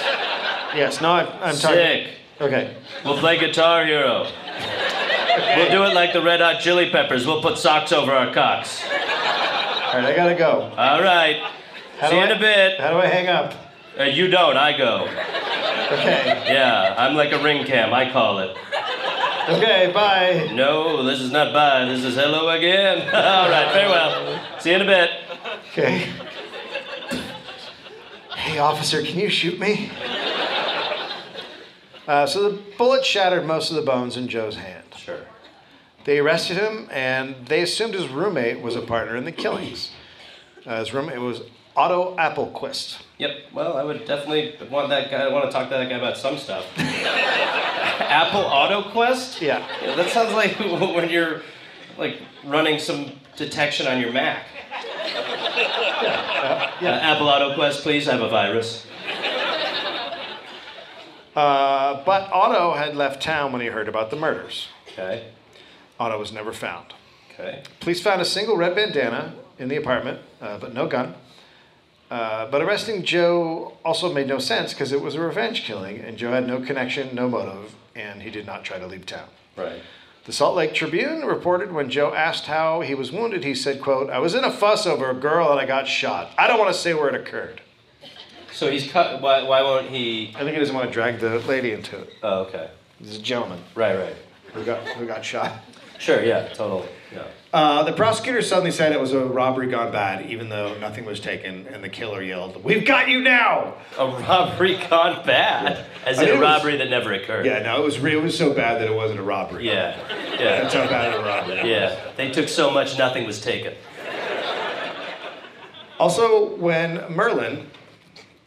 Yes. 0.76 1.00
No, 1.00 1.12
I'm, 1.14 1.28
I'm 1.42 1.56
talking. 1.56 1.78
Sick. 1.78 2.08
Okay. 2.42 2.76
We'll 3.06 3.18
play 3.18 3.40
Guitar 3.40 3.86
Hero. 3.86 4.24
We'll 5.56 5.72
do 5.72 5.84
it 5.86 5.94
like 5.94 6.12
the 6.12 6.22
Red 6.22 6.42
Hot 6.42 6.60
Chili 6.60 6.90
Peppers. 6.90 7.26
We'll 7.26 7.42
put 7.42 7.58
socks 7.58 7.94
over 7.94 8.12
our 8.12 8.34
cocks. 8.34 8.84
All 8.84 8.90
right. 10.02 10.04
I 10.04 10.14
gotta 10.14 10.36
go. 10.36 10.70
All 10.78 11.02
right. 11.02 11.42
How 11.98 12.10
See 12.10 12.18
you 12.18 12.24
in 12.24 12.30
I- 12.30 12.36
a 12.36 12.40
bit. 12.40 12.78
How 12.82 12.90
do 12.92 12.98
I 12.98 13.06
hang 13.06 13.30
up? 13.30 13.54
Uh, 13.98 14.04
you 14.04 14.28
don't, 14.28 14.58
I 14.58 14.78
go. 14.78 15.04
Okay. 15.94 16.44
Yeah, 16.54 16.94
I'm 16.98 17.16
like 17.16 17.32
a 17.32 17.42
ring 17.42 17.66
cam, 17.66 17.94
I 17.94 18.12
call 18.12 18.40
it. 18.40 18.58
Okay. 19.52 19.92
Bye. 19.94 20.50
No, 20.54 21.04
this 21.04 21.20
is 21.20 21.30
not 21.30 21.54
bye, 21.54 21.84
this 21.84 22.06
is 22.06 22.16
hello 22.16 22.50
again. 22.50 23.02
All 23.14 23.50
right, 23.50 23.70
farewell. 23.74 24.40
See 24.60 24.70
you 24.70 24.78
in 24.78 24.82
a 24.84 24.86
bit. 24.86 25.10
Okay. 25.72 26.10
Hey, 28.36 28.60
officer, 28.60 29.02
can 29.04 29.20
you 29.20 29.30
shoot 29.30 29.60
me? 29.60 29.92
Uh, 32.08 32.26
so 32.26 32.50
the 32.50 32.62
bullet 32.78 33.06
shattered 33.06 33.46
most 33.46 33.72
of 33.72 33.76
the 33.76 33.82
bones 33.82 34.16
in 34.16 34.30
Joe's 34.30 34.56
hand. 34.56 34.86
Sure. 34.96 35.20
They 36.06 36.20
arrested 36.20 36.56
him, 36.56 36.88
and 36.90 37.36
they 37.48 37.62
assumed 37.62 37.94
his 37.94 38.08
roommate 38.08 38.62
was 38.62 38.78
a 38.78 38.82
partner 38.82 39.18
in 39.18 39.26
the 39.26 39.32
killings. 39.34 39.92
Uh, 40.66 40.80
his 40.80 40.94
roommate 40.94 41.20
was 41.20 41.42
Otto 41.76 42.16
Applequist. 42.16 43.02
Yep, 43.22 43.54
well, 43.54 43.78
I 43.78 43.84
would 43.84 44.06
definitely 44.06 44.56
want 44.72 44.90
that 44.90 45.12
guy, 45.12 45.18
I 45.22 45.28
want 45.32 45.46
to 45.46 45.52
talk 45.52 45.70
to 45.70 45.76
that 45.76 45.88
guy 45.88 45.98
about 45.98 46.18
some 46.18 46.40
stuff. 46.40 46.66
Apple 46.80 48.42
AutoQuest? 48.42 49.40
Yeah. 49.40 49.64
Yeah, 49.80 49.96
that 49.96 50.10
sounds 50.10 50.34
like 50.34 50.58
when 50.60 51.08
you're 51.08 51.44
like 52.00 52.20
running 52.44 52.80
some 52.80 53.12
detection 53.38 53.86
on 53.86 54.02
your 54.02 54.12
Mac. 54.12 54.48
Uh, 55.06 56.72
Apple 56.82 57.28
AutoQuest, 57.28 57.84
please, 57.84 58.08
I 58.08 58.14
have 58.14 58.22
a 58.22 58.30
virus. 58.30 58.88
Uh, 61.36 62.04
but 62.04 62.28
Otto 62.34 62.74
had 62.74 62.96
left 62.96 63.22
town 63.22 63.52
when 63.52 63.62
he 63.62 63.68
heard 63.68 63.88
about 63.88 64.10
the 64.10 64.16
murders. 64.16 64.70
Okay, 64.94 65.28
Otto 66.00 66.18
was 66.18 66.32
never 66.32 66.52
found. 66.54 66.96
okay. 67.36 67.62
Police 67.82 68.02
found 68.02 68.20
a 68.20 68.26
single 68.26 68.58
red 68.58 68.74
bandana 68.74 69.36
in 69.60 69.68
the 69.70 69.76
apartment, 69.76 70.22
uh, 70.42 70.58
but 70.58 70.74
no 70.74 70.88
gun. 70.88 71.14
Uh, 72.12 72.46
but 72.52 72.62
arresting 72.62 73.04
Joe 73.04 73.78
also 73.86 74.14
made 74.14 74.28
no 74.28 74.38
sense 74.38 74.74
because 74.74 74.92
it 74.92 75.02
was 75.02 75.16
a 75.16 75.22
revenge 75.22 75.64
killing, 75.64 75.98
and 76.00 76.18
Joe 76.18 76.34
had 76.34 76.46
no 76.46 76.60
connection, 76.60 77.16
no 77.16 77.30
motive, 77.30 77.74
and 77.96 78.22
he 78.22 78.30
did 78.30 78.46
not 78.46 78.66
try 78.66 78.78
to 78.80 78.86
leave 78.86 79.06
town. 79.06 79.30
Right. 79.56 79.82
The 80.26 80.34
Salt 80.34 80.56
Lake 80.56 80.74
Tribune 80.74 81.26
reported 81.26 81.72
when 81.72 81.90
Joe 81.90 82.14
asked 82.14 82.48
how 82.48 82.82
he 82.82 82.94
was 82.94 83.14
wounded, 83.14 83.46
he 83.46 83.56
said, 83.56 83.82
quote, 83.82 84.10
I 84.10 84.20
was 84.20 84.36
in 84.36 84.44
a 84.44 84.52
fuss 84.52 84.86
over 84.86 85.10
a 85.10 85.14
girl 85.16 85.50
and 85.52 85.60
I 85.60 85.66
got 85.66 85.88
shot. 85.88 86.32
I 86.38 86.48
don't 86.48 86.60
want 86.60 86.72
to 86.72 86.80
say 86.80 86.94
where 86.94 87.08
it 87.08 87.16
occurred. 87.16 87.62
So 88.52 88.70
he's 88.70 88.92
cut, 88.92 89.22
why, 89.22 89.42
why 89.44 89.62
won't 89.64 89.88
he? 89.88 90.34
I 90.36 90.40
think 90.40 90.52
he 90.52 90.60
doesn't 90.60 90.76
want 90.76 90.88
to 90.88 90.94
drag 90.94 91.20
the 91.20 91.40
lady 91.40 91.72
into 91.72 91.98
it. 91.98 92.10
Oh, 92.22 92.42
okay. 92.42 92.70
He's 93.00 93.18
a 93.18 93.22
gentleman 93.22 93.64
Right, 93.74 93.98
right. 93.98 94.16
who 94.54 94.64
got, 94.64 94.88
who 94.90 95.08
got 95.08 95.26
shot. 95.26 95.54
Sure, 95.98 96.24
yeah, 96.24 96.50
total, 96.50 96.86
yeah. 97.12 97.24
Uh, 97.54 97.84
the 97.84 97.92
prosecutor 97.92 98.42
suddenly 98.42 98.72
said 98.72 98.94
it 98.94 99.00
was 99.02 99.12
a 99.12 99.26
robbery 99.26 99.68
gone 99.68 99.92
bad, 99.92 100.26
even 100.28 100.48
though 100.48 100.74
nothing 100.80 101.04
was 101.04 101.20
taken, 101.20 101.68
and 101.68 101.84
the 101.84 101.90
killer 101.90 102.22
yelled, 102.22 102.64
We've 102.64 102.86
got 102.86 103.10
you 103.10 103.20
now! 103.20 103.74
A 104.00 104.08
robbery 104.08 104.78
gone 104.90 105.26
bad, 105.26 105.86
as 106.06 106.18
I 106.20 106.22
in 106.24 106.28
mean, 106.30 106.36
a 106.36 106.38
it 106.38 106.40
was- 106.40 106.50
robbery 106.50 106.78
that 106.78 106.90
never 106.90 107.12
occurred. 107.12 107.46
Yeah, 107.46 107.60
no, 107.62 107.82
it 107.82 107.84
was, 107.84 108.00
re- 108.00 108.14
it 108.16 108.22
was 108.22 108.38
so 108.38 108.54
bad 108.54 108.80
that 108.80 108.88
it 108.90 108.94
wasn't 108.96 109.20
a 109.20 109.24
robbery. 109.24 109.68
Yeah, 109.68 109.98
That's 110.38 110.74
yeah, 110.74 110.84
how 110.86 110.90
bad 110.90 111.14
of 111.14 111.22
a 111.22 111.28
robbery. 111.28 111.70
yeah. 111.70 112.00
They 112.16 112.32
took 112.32 112.48
so 112.48 112.72
much, 112.72 112.98
nothing 112.98 113.26
was 113.28 113.42
taken. 113.42 113.74
Also, 116.00 116.56
when 116.56 117.04
Merlin, 117.14 117.68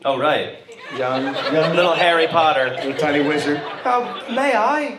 Oh, 0.07 0.19
right. 0.19 0.59
young, 0.97 1.25
young 1.53 1.77
Little 1.77 1.95
Harry 1.95 2.27
Potter. 2.27 2.71
little 2.77 2.95
tiny 2.95 3.21
wizard, 3.23 3.59
Um, 3.85 4.35
may 4.35 4.55
I? 4.57 4.99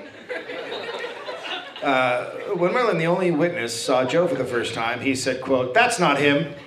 When 1.82 2.74
Merlin, 2.74 2.98
the 2.98 3.08
only 3.08 3.32
witness, 3.32 3.80
saw 3.80 4.06
Joe 4.06 4.28
for 4.28 4.36
the 4.36 4.46
first 4.46 4.74
time, 4.74 5.02
he 5.02 5.16
said, 5.16 5.42
quote, 5.42 5.74
That's 5.74 6.00
not 6.00 6.20
him. 6.20 6.54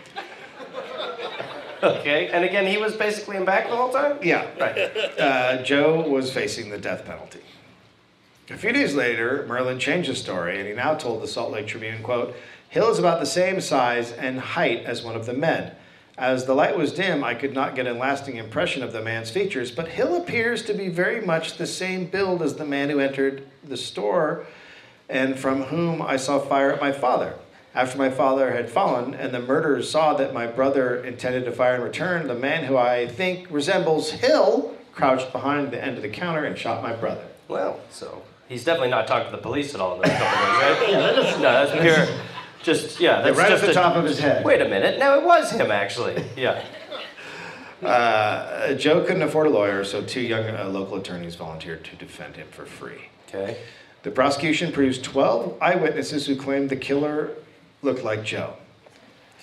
Okay, 1.80 2.26
and 2.30 2.44
again, 2.44 2.66
he 2.66 2.76
was 2.76 2.96
basically 2.96 3.36
in 3.36 3.44
back 3.44 3.68
the 3.68 3.76
whole 3.76 3.92
time? 3.92 4.18
Yeah, 4.20 4.48
right. 4.58 4.76
Uh, 5.16 5.62
Joe 5.62 6.00
was 6.08 6.32
facing 6.32 6.70
the 6.70 6.78
death 6.78 7.04
penalty. 7.04 7.38
A 8.50 8.56
few 8.56 8.72
days 8.72 8.96
later, 8.96 9.44
Merlin 9.46 9.78
changed 9.78 10.08
his 10.08 10.18
story, 10.18 10.58
and 10.58 10.66
he 10.66 10.74
now 10.74 10.94
told 10.94 11.22
the 11.22 11.28
Salt 11.28 11.52
Lake 11.52 11.68
Tribune, 11.68 12.02
quote, 12.02 12.34
Hill 12.68 12.90
is 12.90 12.98
about 12.98 13.20
the 13.20 13.26
same 13.26 13.60
size 13.60 14.10
and 14.10 14.40
height 14.40 14.84
as 14.86 15.04
one 15.04 15.14
of 15.14 15.26
the 15.26 15.34
men. 15.34 15.72
As 16.16 16.46
the 16.46 16.54
light 16.54 16.76
was 16.76 16.92
dim, 16.92 17.22
I 17.22 17.34
could 17.34 17.54
not 17.54 17.76
get 17.76 17.86
a 17.86 17.92
lasting 17.92 18.36
impression 18.36 18.82
of 18.82 18.92
the 18.92 19.00
man's 19.00 19.30
features, 19.30 19.70
but 19.70 19.86
Hill 19.86 20.16
appears 20.16 20.64
to 20.64 20.74
be 20.74 20.88
very 20.88 21.20
much 21.20 21.58
the 21.58 21.66
same 21.66 22.06
build 22.06 22.42
as 22.42 22.56
the 22.56 22.64
man 22.64 22.90
who 22.90 22.98
entered 22.98 23.46
the 23.62 23.76
store 23.76 24.46
and 25.08 25.38
from 25.38 25.62
whom 25.64 26.02
I 26.02 26.16
saw 26.16 26.38
fire 26.38 26.72
at 26.72 26.80
my 26.80 26.92
father. 26.92 27.34
After 27.74 27.98
my 27.98 28.10
father 28.10 28.50
had 28.52 28.70
fallen 28.70 29.14
and 29.14 29.32
the 29.32 29.40
murderers 29.40 29.90
saw 29.90 30.14
that 30.14 30.34
my 30.34 30.46
brother 30.46 31.02
intended 31.04 31.44
to 31.44 31.52
fire 31.52 31.76
in 31.76 31.82
return, 31.82 32.26
the 32.26 32.34
man 32.34 32.64
who 32.64 32.76
I 32.76 33.06
think 33.06 33.46
resembles 33.50 34.10
Hill 34.10 34.74
crouched 34.92 35.32
behind 35.32 35.70
the 35.70 35.82
end 35.82 35.96
of 35.96 36.02
the 36.02 36.08
counter 36.08 36.44
and 36.44 36.58
shot 36.58 36.82
my 36.82 36.92
brother. 36.92 37.24
Well, 37.46 37.78
so 37.90 38.22
he's 38.48 38.64
definitely 38.64 38.90
not 38.90 39.06
talked 39.06 39.30
to 39.30 39.36
the 39.36 39.42
police 39.42 39.74
at 39.74 39.80
all 39.80 39.94
in 39.96 40.02
those 40.02 40.10
couple 40.18 40.26
days, 40.26 40.80
right? 40.80 40.88
Yeah, 40.90 41.00
that 41.00 41.18
is, 41.18 41.36
no, 41.36 41.66
that's 41.66 41.80
pure. 42.06 42.18
Just 42.62 42.98
yeah, 43.00 43.22
that's 43.22 43.38
right 43.38 43.48
just 43.50 43.62
off 43.62 43.66
the 43.66 43.70
a- 43.70 43.74
top 43.74 43.96
of 43.96 44.04
his 44.04 44.18
head. 44.18 44.44
Wait 44.44 44.60
a 44.60 44.68
minute. 44.68 44.98
No, 44.98 45.18
it 45.20 45.24
was 45.24 45.50
him 45.52 45.70
actually. 45.70 46.24
Yeah. 46.36 46.64
Uh, 47.82 48.74
Joe 48.74 49.04
couldn't 49.04 49.22
afford 49.22 49.46
a 49.46 49.50
lawyer, 49.50 49.84
so 49.84 50.02
two 50.02 50.20
young 50.20 50.44
uh, 50.48 50.68
local 50.68 50.96
attorneys 50.96 51.36
volunteered 51.36 51.84
to 51.84 51.94
defend 51.94 52.34
him 52.34 52.48
for 52.50 52.66
free. 52.66 53.02
Okay. 53.28 53.56
The 54.08 54.14
prosecution 54.14 54.72
produced 54.72 55.04
12 55.04 55.58
eyewitnesses 55.60 56.26
who 56.26 56.34
claimed 56.34 56.70
the 56.70 56.76
killer 56.76 57.32
looked 57.82 58.02
like 58.02 58.24
Joe. 58.24 58.54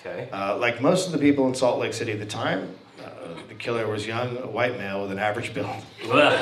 Okay. 0.00 0.28
Uh, 0.32 0.58
like 0.58 0.82
most 0.82 1.06
of 1.06 1.12
the 1.12 1.18
people 1.18 1.46
in 1.46 1.54
Salt 1.54 1.78
Lake 1.78 1.92
City 1.92 2.10
at 2.10 2.18
the 2.18 2.26
time, 2.26 2.74
uh, 3.00 3.10
the 3.46 3.54
killer 3.54 3.86
was 3.86 4.08
young, 4.08 4.36
a 4.38 4.48
white 4.48 4.76
male 4.76 5.02
with 5.02 5.12
an 5.12 5.20
average 5.20 5.54
build. 5.54 5.70
Well, 6.08 6.32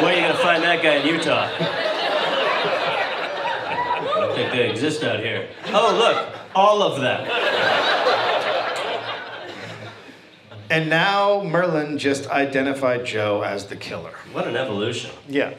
where 0.00 0.12
are 0.12 0.14
you 0.14 0.20
gonna 0.20 0.38
find 0.38 0.62
that 0.62 0.80
guy 0.80 0.94
in 0.98 1.08
Utah? 1.08 1.50
I 4.06 4.20
don't 4.20 4.36
think 4.36 4.52
they 4.52 4.70
exist 4.70 5.02
out 5.02 5.18
here. 5.18 5.48
Oh, 5.72 5.92
look, 5.98 6.28
all 6.54 6.84
of 6.84 7.00
them. 7.00 7.26
And 10.70 10.88
now 10.88 11.42
Merlin 11.42 11.98
just 11.98 12.28
identified 12.30 13.04
Joe 13.04 13.42
as 13.42 13.66
the 13.66 13.74
killer. 13.74 14.14
What 14.30 14.46
an 14.46 14.54
evolution. 14.54 15.10
Yeah. 15.28 15.54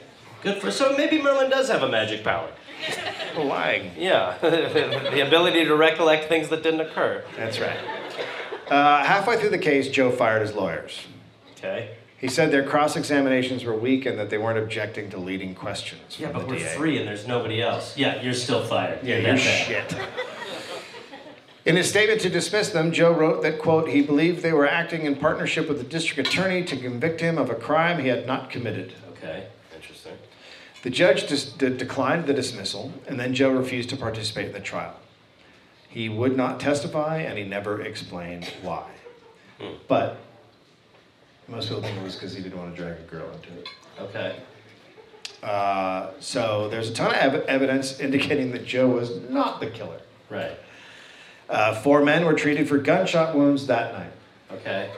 Good 0.45 0.61
for. 0.61 0.69
So 0.69 0.95
maybe 0.95 1.19
Merlin 1.19 1.49
does 1.49 1.69
have 1.69 1.81
a 1.81 1.89
magic 1.89 2.23
power. 2.23 2.47
Lying. 3.35 3.91
Yeah, 3.97 4.37
the 4.41 5.25
ability 5.25 5.65
to 5.65 5.75
recollect 5.75 6.29
things 6.29 6.49
that 6.49 6.61
didn't 6.61 6.81
occur. 6.81 7.23
That's 7.35 7.59
right. 7.59 7.77
Uh, 8.69 9.03
halfway 9.03 9.37
through 9.37 9.49
the 9.49 9.57
case, 9.57 9.89
Joe 9.89 10.11
fired 10.11 10.43
his 10.43 10.53
lawyers. 10.53 11.01
Okay. 11.57 11.95
He 12.17 12.27
said 12.27 12.51
their 12.51 12.63
cross 12.63 12.95
examinations 12.95 13.63
were 13.63 13.75
weak 13.75 14.05
and 14.05 14.19
that 14.19 14.29
they 14.29 14.37
weren't 14.37 14.59
objecting 14.59 15.09
to 15.09 15.17
leading 15.17 15.55
questions. 15.55 16.19
Yeah, 16.19 16.31
but 16.31 16.47
we're 16.47 16.59
DA. 16.59 16.75
free 16.75 16.97
and 16.99 17.07
there's 17.07 17.27
nobody 17.27 17.61
else. 17.61 17.97
Yeah, 17.97 18.21
you're 18.21 18.33
still 18.33 18.63
fired. 18.63 19.03
Yeah, 19.03 19.17
you're 19.17 19.37
shit. 19.37 19.95
In 21.65 21.75
his 21.75 21.89
statement 21.89 22.21
to 22.21 22.29
dismiss 22.29 22.69
them, 22.69 22.91
Joe 22.91 23.11
wrote 23.11 23.41
that, 23.41 23.59
quote, 23.59 23.89
he 23.89 24.03
believed 24.03 24.43
they 24.43 24.53
were 24.53 24.67
acting 24.67 25.07
in 25.07 25.15
partnership 25.15 25.67
with 25.67 25.79
the 25.79 25.83
district 25.83 26.29
attorney 26.29 26.63
to 26.63 26.77
convict 26.77 27.19
him 27.19 27.39
of 27.39 27.49
a 27.49 27.55
crime 27.55 27.99
he 27.99 28.07
had 28.07 28.27
not 28.27 28.51
committed. 28.51 28.93
Okay. 29.13 29.47
The 30.85 30.91
judge 30.91 31.25
dis- 31.25 31.51
de- 31.51 31.71
declined 31.71 32.27
the 32.27 32.33
dismissal, 32.35 32.93
and 33.07 33.19
then 33.19 33.33
Joe 33.33 33.49
refused 33.49 33.89
to 33.89 33.97
participate 33.97 34.45
in 34.45 34.51
the 34.53 34.59
trial. 34.59 34.93
He 35.89 36.09
would 36.09 36.37
not 36.37 36.59
testify, 36.59 37.21
and 37.21 37.39
he 37.39 37.43
never 37.43 37.81
explained 37.81 38.45
why. 38.61 38.85
But 39.87 40.17
most 41.47 41.69
people 41.69 41.81
think 41.81 41.97
it 41.97 42.03
was 42.03 42.13
because 42.13 42.35
he 42.35 42.43
didn't 42.43 42.59
want 42.59 42.75
to 42.75 42.79
drag 42.79 42.99
a 42.99 43.03
girl 43.09 43.27
into 43.31 43.59
it. 43.59 43.67
Okay. 43.99 44.35
Uh, 45.41 46.11
so 46.19 46.69
there's 46.69 46.91
a 46.91 46.93
ton 46.93 47.07
of 47.07 47.15
ev- 47.15 47.45
evidence 47.47 47.99
indicating 48.07 48.51
that 48.51 48.63
Joe 48.67 48.87
was 48.87 49.09
not 49.27 49.59
the 49.59 49.71
killer. 49.71 50.01
Right. 50.29 50.55
Uh, 51.49 51.73
four 51.81 52.03
men 52.03 52.25
were 52.25 52.35
treated 52.35 52.69
for 52.69 52.77
gunshot 52.77 53.33
wounds 53.33 53.65
that 53.65 53.91
night. 53.91 54.11
Okay. 54.51 54.91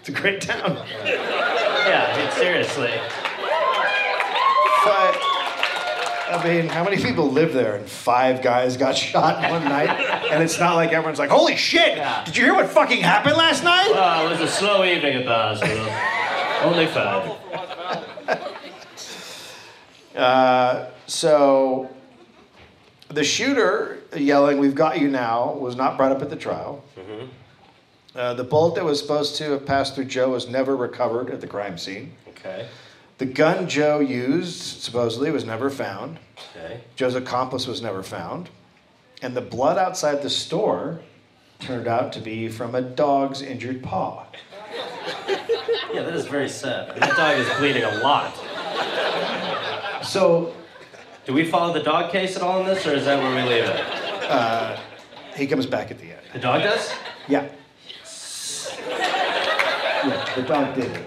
It's 0.00 0.08
a 0.08 0.12
great 0.12 0.40
town. 0.40 0.84
Yeah, 1.04 2.30
seriously. 2.34 2.90
But, 4.82 5.19
I 6.30 6.44
mean, 6.44 6.68
how 6.68 6.84
many 6.84 6.96
people 6.96 7.30
live 7.30 7.52
there 7.52 7.76
and 7.76 7.86
five 7.86 8.40
guys 8.42 8.76
got 8.76 8.96
shot 8.96 9.50
one 9.50 9.64
night? 9.64 9.90
And 10.30 10.42
it's 10.42 10.58
not 10.60 10.76
like 10.76 10.92
everyone's 10.92 11.18
like, 11.18 11.30
holy 11.30 11.56
shit, 11.56 11.96
Yeah. 11.96 12.24
did 12.24 12.36
you 12.36 12.44
hear 12.44 12.54
what 12.54 12.68
fucking 12.70 13.00
happened 13.00 13.36
last 13.36 13.64
night? 13.64 13.90
Well, 13.90 14.26
it 14.26 14.30
was 14.30 14.40
a 14.40 14.48
slow 14.48 14.84
evening 14.84 15.16
at 15.16 15.24
the 15.24 15.34
hospital. 15.34 15.86
Only 16.70 16.86
five. 16.86 17.36
Uh, 20.16 20.86
so 21.06 21.88
The 23.08 23.22
shooter 23.22 24.00
yelling, 24.16 24.58
We've 24.58 24.74
got 24.74 25.00
you 25.00 25.08
now, 25.08 25.52
was 25.54 25.76
not 25.76 25.96
brought 25.96 26.10
up 26.12 26.20
at 26.20 26.30
the 26.30 26.36
trial. 26.36 26.84
Uh, 28.14 28.34
the 28.34 28.42
bullet 28.42 28.74
that 28.74 28.84
was 28.84 28.98
supposed 29.00 29.36
to 29.36 29.52
have 29.52 29.64
passed 29.64 29.94
through 29.94 30.06
Joe 30.06 30.30
was 30.30 30.48
never 30.48 30.76
recovered 30.76 31.30
at 31.30 31.40
the 31.40 31.46
crime 31.46 31.78
scene. 31.78 32.12
Okay. 32.30 32.66
The 33.20 33.26
gun 33.26 33.68
Joe 33.68 34.00
used, 34.00 34.80
supposedly, 34.80 35.30
was 35.30 35.44
never 35.44 35.68
found. 35.68 36.18
Okay. 36.56 36.80
Joe's 36.96 37.14
accomplice 37.14 37.66
was 37.66 37.82
never 37.82 38.02
found. 38.02 38.48
And 39.20 39.36
the 39.36 39.42
blood 39.42 39.76
outside 39.76 40.22
the 40.22 40.30
store 40.30 41.00
turned 41.58 41.86
out 41.86 42.14
to 42.14 42.20
be 42.20 42.48
from 42.48 42.74
a 42.74 42.80
dog's 42.80 43.42
injured 43.42 43.82
paw. 43.82 44.24
Yeah, 45.92 46.02
that 46.02 46.14
is 46.14 46.26
very 46.26 46.48
sad. 46.48 46.96
That 46.96 47.16
dog 47.16 47.36
is 47.36 47.48
bleeding 47.58 47.82
a 47.82 47.98
lot. 47.98 48.32
So 50.04 50.54
Do 51.26 51.34
we 51.34 51.44
follow 51.44 51.74
the 51.74 51.82
dog 51.82 52.12
case 52.12 52.36
at 52.36 52.42
all 52.42 52.60
in 52.60 52.66
this, 52.66 52.86
or 52.86 52.94
is 52.94 53.04
that 53.06 53.20
where 53.20 53.34
we 53.34 53.42
leave 53.50 53.64
it? 53.64 53.84
Uh, 54.30 54.78
he 55.34 55.48
comes 55.48 55.66
back 55.66 55.90
at 55.90 55.98
the 55.98 56.12
end. 56.12 56.20
The 56.32 56.38
dog 56.38 56.62
does? 56.62 56.92
Yeah. 57.26 57.48
Yes. 57.88 58.78
Yeah, 58.88 60.34
the 60.36 60.42
dog 60.42 60.74
did 60.76 60.92
it. 60.92 61.06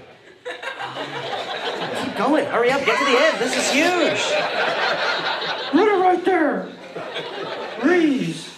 Keep 2.13 2.25
going. 2.27 2.45
Hurry 2.45 2.69
up. 2.69 2.85
Get 2.85 2.99
to 2.99 3.05
the 3.05 3.17
end. 3.19 3.39
This 3.39 3.57
is 3.57 3.71
huge. 3.71 4.21
Put 5.71 5.87
it 5.87 5.99
right 5.99 6.23
there. 6.23 6.69
Please. 7.79 8.49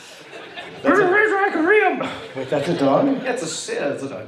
Put 0.81 0.93
it 0.99 1.03
right 1.03 1.09
where 1.09 1.45
I 1.45 1.49
can 1.51 1.65
read 1.65 1.83
'em. 1.83 1.99
Wait, 2.35 2.49
that's 2.49 2.67
a 2.67 2.77
dog? 2.77 3.05
Yeah, 3.07 3.31
it's 3.31 3.69
a, 3.69 3.73
yeah, 3.73 3.87
it's 3.93 4.03
a 4.03 4.09
dog. 4.09 4.27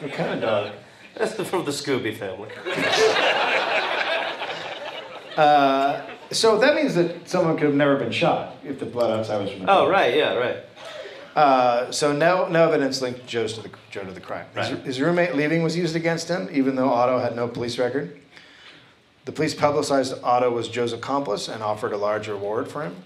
What 0.00 0.12
kind 0.12 0.34
of 0.34 0.40
dog? 0.40 0.72
That's 1.16 1.34
from 1.34 1.64
the 1.64 1.72
Scooby 1.72 2.16
family. 2.16 2.48
Uh, 5.36 6.00
so 6.30 6.58
that 6.58 6.74
means 6.76 6.94
that 6.94 7.28
someone 7.28 7.56
could 7.56 7.66
have 7.66 7.74
never 7.74 7.96
been 7.96 8.12
shot 8.12 8.56
if 8.64 8.78
the 8.78 8.86
blood 8.86 9.18
outside 9.18 9.42
was 9.42 9.50
from 9.50 9.60
the 9.66 9.70
Oh, 9.72 9.82
dog. 9.82 9.90
right. 9.90 10.14
Yeah, 10.16 10.34
right. 10.34 10.56
Uh, 11.36 11.90
so 11.92 12.12
no, 12.12 12.48
no 12.48 12.66
evidence 12.68 13.00
linked 13.00 13.26
Joe's 13.26 13.52
to 13.54 13.62
the, 13.62 13.70
Joe 13.90 14.04
to 14.04 14.10
the 14.12 14.20
crime. 14.20 14.46
His, 14.54 14.72
Right. 14.72 14.82
his 14.84 15.00
roommate 15.00 15.34
leaving 15.36 15.62
was 15.62 15.76
used 15.76 15.94
against 15.94 16.28
him, 16.28 16.48
even 16.52 16.74
though 16.74 16.90
Otto 16.90 17.18
had 17.18 17.36
no 17.36 17.46
police 17.46 17.78
record. 17.78 18.18
The 19.26 19.32
police 19.32 19.54
publicized 19.54 20.14
Otto 20.24 20.50
was 20.50 20.68
Joe's 20.68 20.92
accomplice 20.92 21.46
and 21.48 21.62
offered 21.62 21.92
a 21.92 21.96
large 21.96 22.26
reward 22.26 22.68
for 22.68 22.82
him. 22.82 22.96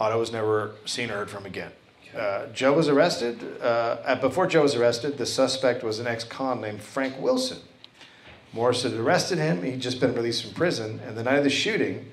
Otto 0.00 0.18
was 0.18 0.32
never 0.32 0.72
seen 0.86 1.10
or 1.10 1.14
heard 1.14 1.30
from 1.30 1.44
again. 1.44 1.72
Uh, 2.16 2.46
Joe 2.46 2.72
was 2.72 2.88
arrested. 2.88 3.38
Uh, 3.60 3.64
uh, 4.04 4.14
before 4.16 4.46
Joe 4.46 4.62
was 4.62 4.74
arrested, 4.74 5.18
the 5.18 5.26
suspect 5.26 5.84
was 5.84 5.98
an 6.00 6.06
ex-con 6.06 6.60
named 6.60 6.80
Frank 6.80 7.20
Wilson. 7.20 7.58
Morris 8.52 8.82
had 8.82 8.94
arrested 8.94 9.38
him. 9.38 9.62
He'd 9.62 9.80
just 9.80 10.00
been 10.00 10.14
released 10.14 10.44
from 10.44 10.54
prison. 10.54 11.00
And 11.06 11.16
the 11.16 11.22
night 11.22 11.36
of 11.38 11.44
the 11.44 11.50
shooting, 11.50 12.10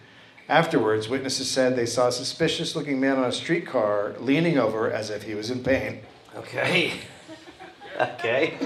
afterwards, 0.50 1.10
witnesses 1.10 1.50
said 1.50 1.76
they 1.76 1.86
saw 1.86 2.08
a 2.08 2.12
suspicious-looking 2.12 3.00
man 3.00 3.18
on 3.18 3.26
a 3.26 3.32
streetcar 3.32 4.16
leaning 4.20 4.58
over 4.58 4.92
as 4.92 5.10
if 5.10 5.24
he 5.24 5.36
was 5.36 5.50
in 5.50 5.64
pain. 5.64 6.02
Okay. 6.36 6.94
Okay. 8.00 8.58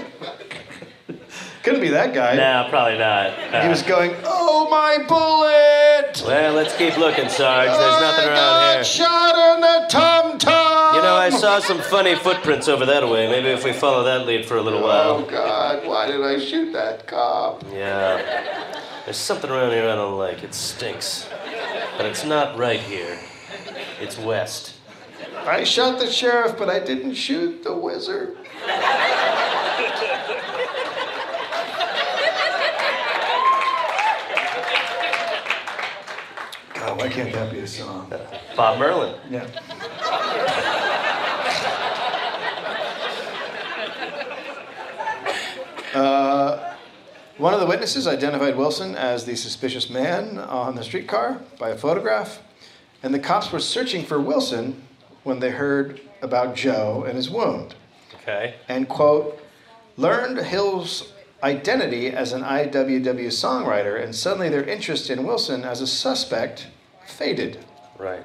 Couldn't 1.62 1.80
be 1.80 1.88
that 1.88 2.12
guy. 2.12 2.34
No, 2.34 2.66
probably 2.70 2.98
not. 2.98 3.62
He 3.62 3.68
was 3.68 3.82
going, 3.82 4.12
"Oh 4.24 4.68
my 4.68 4.98
bullet! 5.06 6.22
well, 6.26 6.54
let's 6.54 6.76
keep 6.76 6.98
looking, 6.98 7.28
Sarge. 7.28 7.68
There's 7.68 8.00
nothing 8.00 8.24
I 8.24 8.28
around 8.28 8.36
got 8.36 8.74
here. 8.74 8.84
shot 8.84 9.54
in 9.54 9.60
the 9.60 9.86
tum 9.88 10.38
tum." 10.38 10.96
You 10.96 11.02
know, 11.02 11.14
I 11.14 11.30
saw 11.30 11.60
some 11.60 11.78
funny 11.78 12.16
footprints 12.16 12.66
over 12.68 12.84
that 12.86 13.08
way. 13.08 13.28
Maybe 13.28 13.48
if 13.48 13.64
we 13.64 13.72
follow 13.72 14.02
that 14.04 14.26
lead 14.26 14.44
for 14.44 14.56
a 14.56 14.60
little 14.60 14.82
while. 14.82 15.24
Oh. 15.24 15.30
God! 15.30 15.86
Why 15.86 16.08
did 16.08 16.20
I 16.22 16.40
shoot 16.40 16.72
that 16.72 17.06
cop? 17.06 17.64
Yeah. 17.72 18.80
There's 19.04 19.16
something 19.16 19.50
around 19.50 19.70
here 19.70 19.88
I 19.88 19.94
don't 19.94 20.18
like. 20.18 20.42
It 20.42 20.54
stinks. 20.54 21.28
But 22.02 22.10
it's 22.10 22.24
not 22.24 22.58
right 22.58 22.80
here. 22.80 23.16
It's 24.00 24.18
west. 24.18 24.74
I 25.46 25.62
shot 25.62 26.00
the 26.00 26.10
sheriff, 26.10 26.58
but 26.58 26.68
I 26.68 26.80
didn't 26.80 27.14
shoot 27.14 27.62
the 27.62 27.76
wizard. 27.76 28.36
God, 36.74 36.98
why 36.98 37.08
can't 37.08 37.32
that 37.34 37.52
be 37.52 37.60
a 37.60 37.68
song? 37.68 38.12
Bob 38.56 38.80
Merlin. 38.80 39.14
Yeah. 39.30 39.46
Uh, 45.94 46.71
one 47.42 47.52
of 47.52 47.58
the 47.58 47.66
witnesses 47.66 48.06
identified 48.06 48.56
Wilson 48.56 48.94
as 48.94 49.24
the 49.24 49.34
suspicious 49.34 49.90
man 49.90 50.38
on 50.38 50.76
the 50.76 50.84
streetcar 50.84 51.40
by 51.58 51.70
a 51.70 51.76
photograph, 51.76 52.40
and 53.02 53.12
the 53.12 53.18
cops 53.18 53.50
were 53.50 53.58
searching 53.58 54.04
for 54.04 54.20
Wilson 54.20 54.80
when 55.24 55.40
they 55.40 55.50
heard 55.50 56.00
about 56.22 56.54
Joe 56.54 57.02
and 57.04 57.16
his 57.16 57.28
wound, 57.28 57.74
Okay. 58.14 58.54
and 58.68 58.88
quote, 58.88 59.42
learned 59.96 60.38
Hill's 60.38 61.12
identity 61.42 62.10
as 62.10 62.32
an 62.32 62.42
IWW 62.44 63.26
songwriter, 63.26 64.00
and 64.00 64.14
suddenly 64.14 64.48
their 64.48 64.62
interest 64.62 65.10
in 65.10 65.24
Wilson 65.24 65.64
as 65.64 65.80
a 65.80 65.86
suspect 65.88 66.68
faded. 67.08 67.58
Right. 67.98 68.22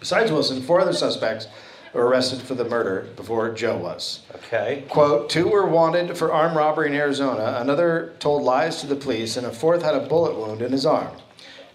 Besides 0.00 0.30
Wilson, 0.30 0.60
four 0.60 0.82
other 0.82 0.92
suspects 0.92 1.46
were 1.94 2.06
arrested 2.06 2.40
for 2.42 2.54
the 2.54 2.64
murder 2.64 3.06
before 3.16 3.50
Joe 3.54 3.76
was. 3.76 4.20
Okay. 4.34 4.84
Quote, 4.88 5.30
two 5.30 5.48
were 5.48 5.66
wanted 5.66 6.18
for 6.18 6.32
armed 6.32 6.56
robbery 6.56 6.88
in 6.88 6.94
Arizona, 6.94 7.58
another 7.60 8.12
told 8.18 8.42
lies 8.42 8.80
to 8.80 8.86
the 8.86 8.96
police, 8.96 9.36
and 9.36 9.46
a 9.46 9.52
fourth 9.52 9.82
had 9.82 9.94
a 9.94 10.00
bullet 10.00 10.36
wound 10.36 10.60
in 10.60 10.72
his 10.72 10.84
arm. 10.84 11.16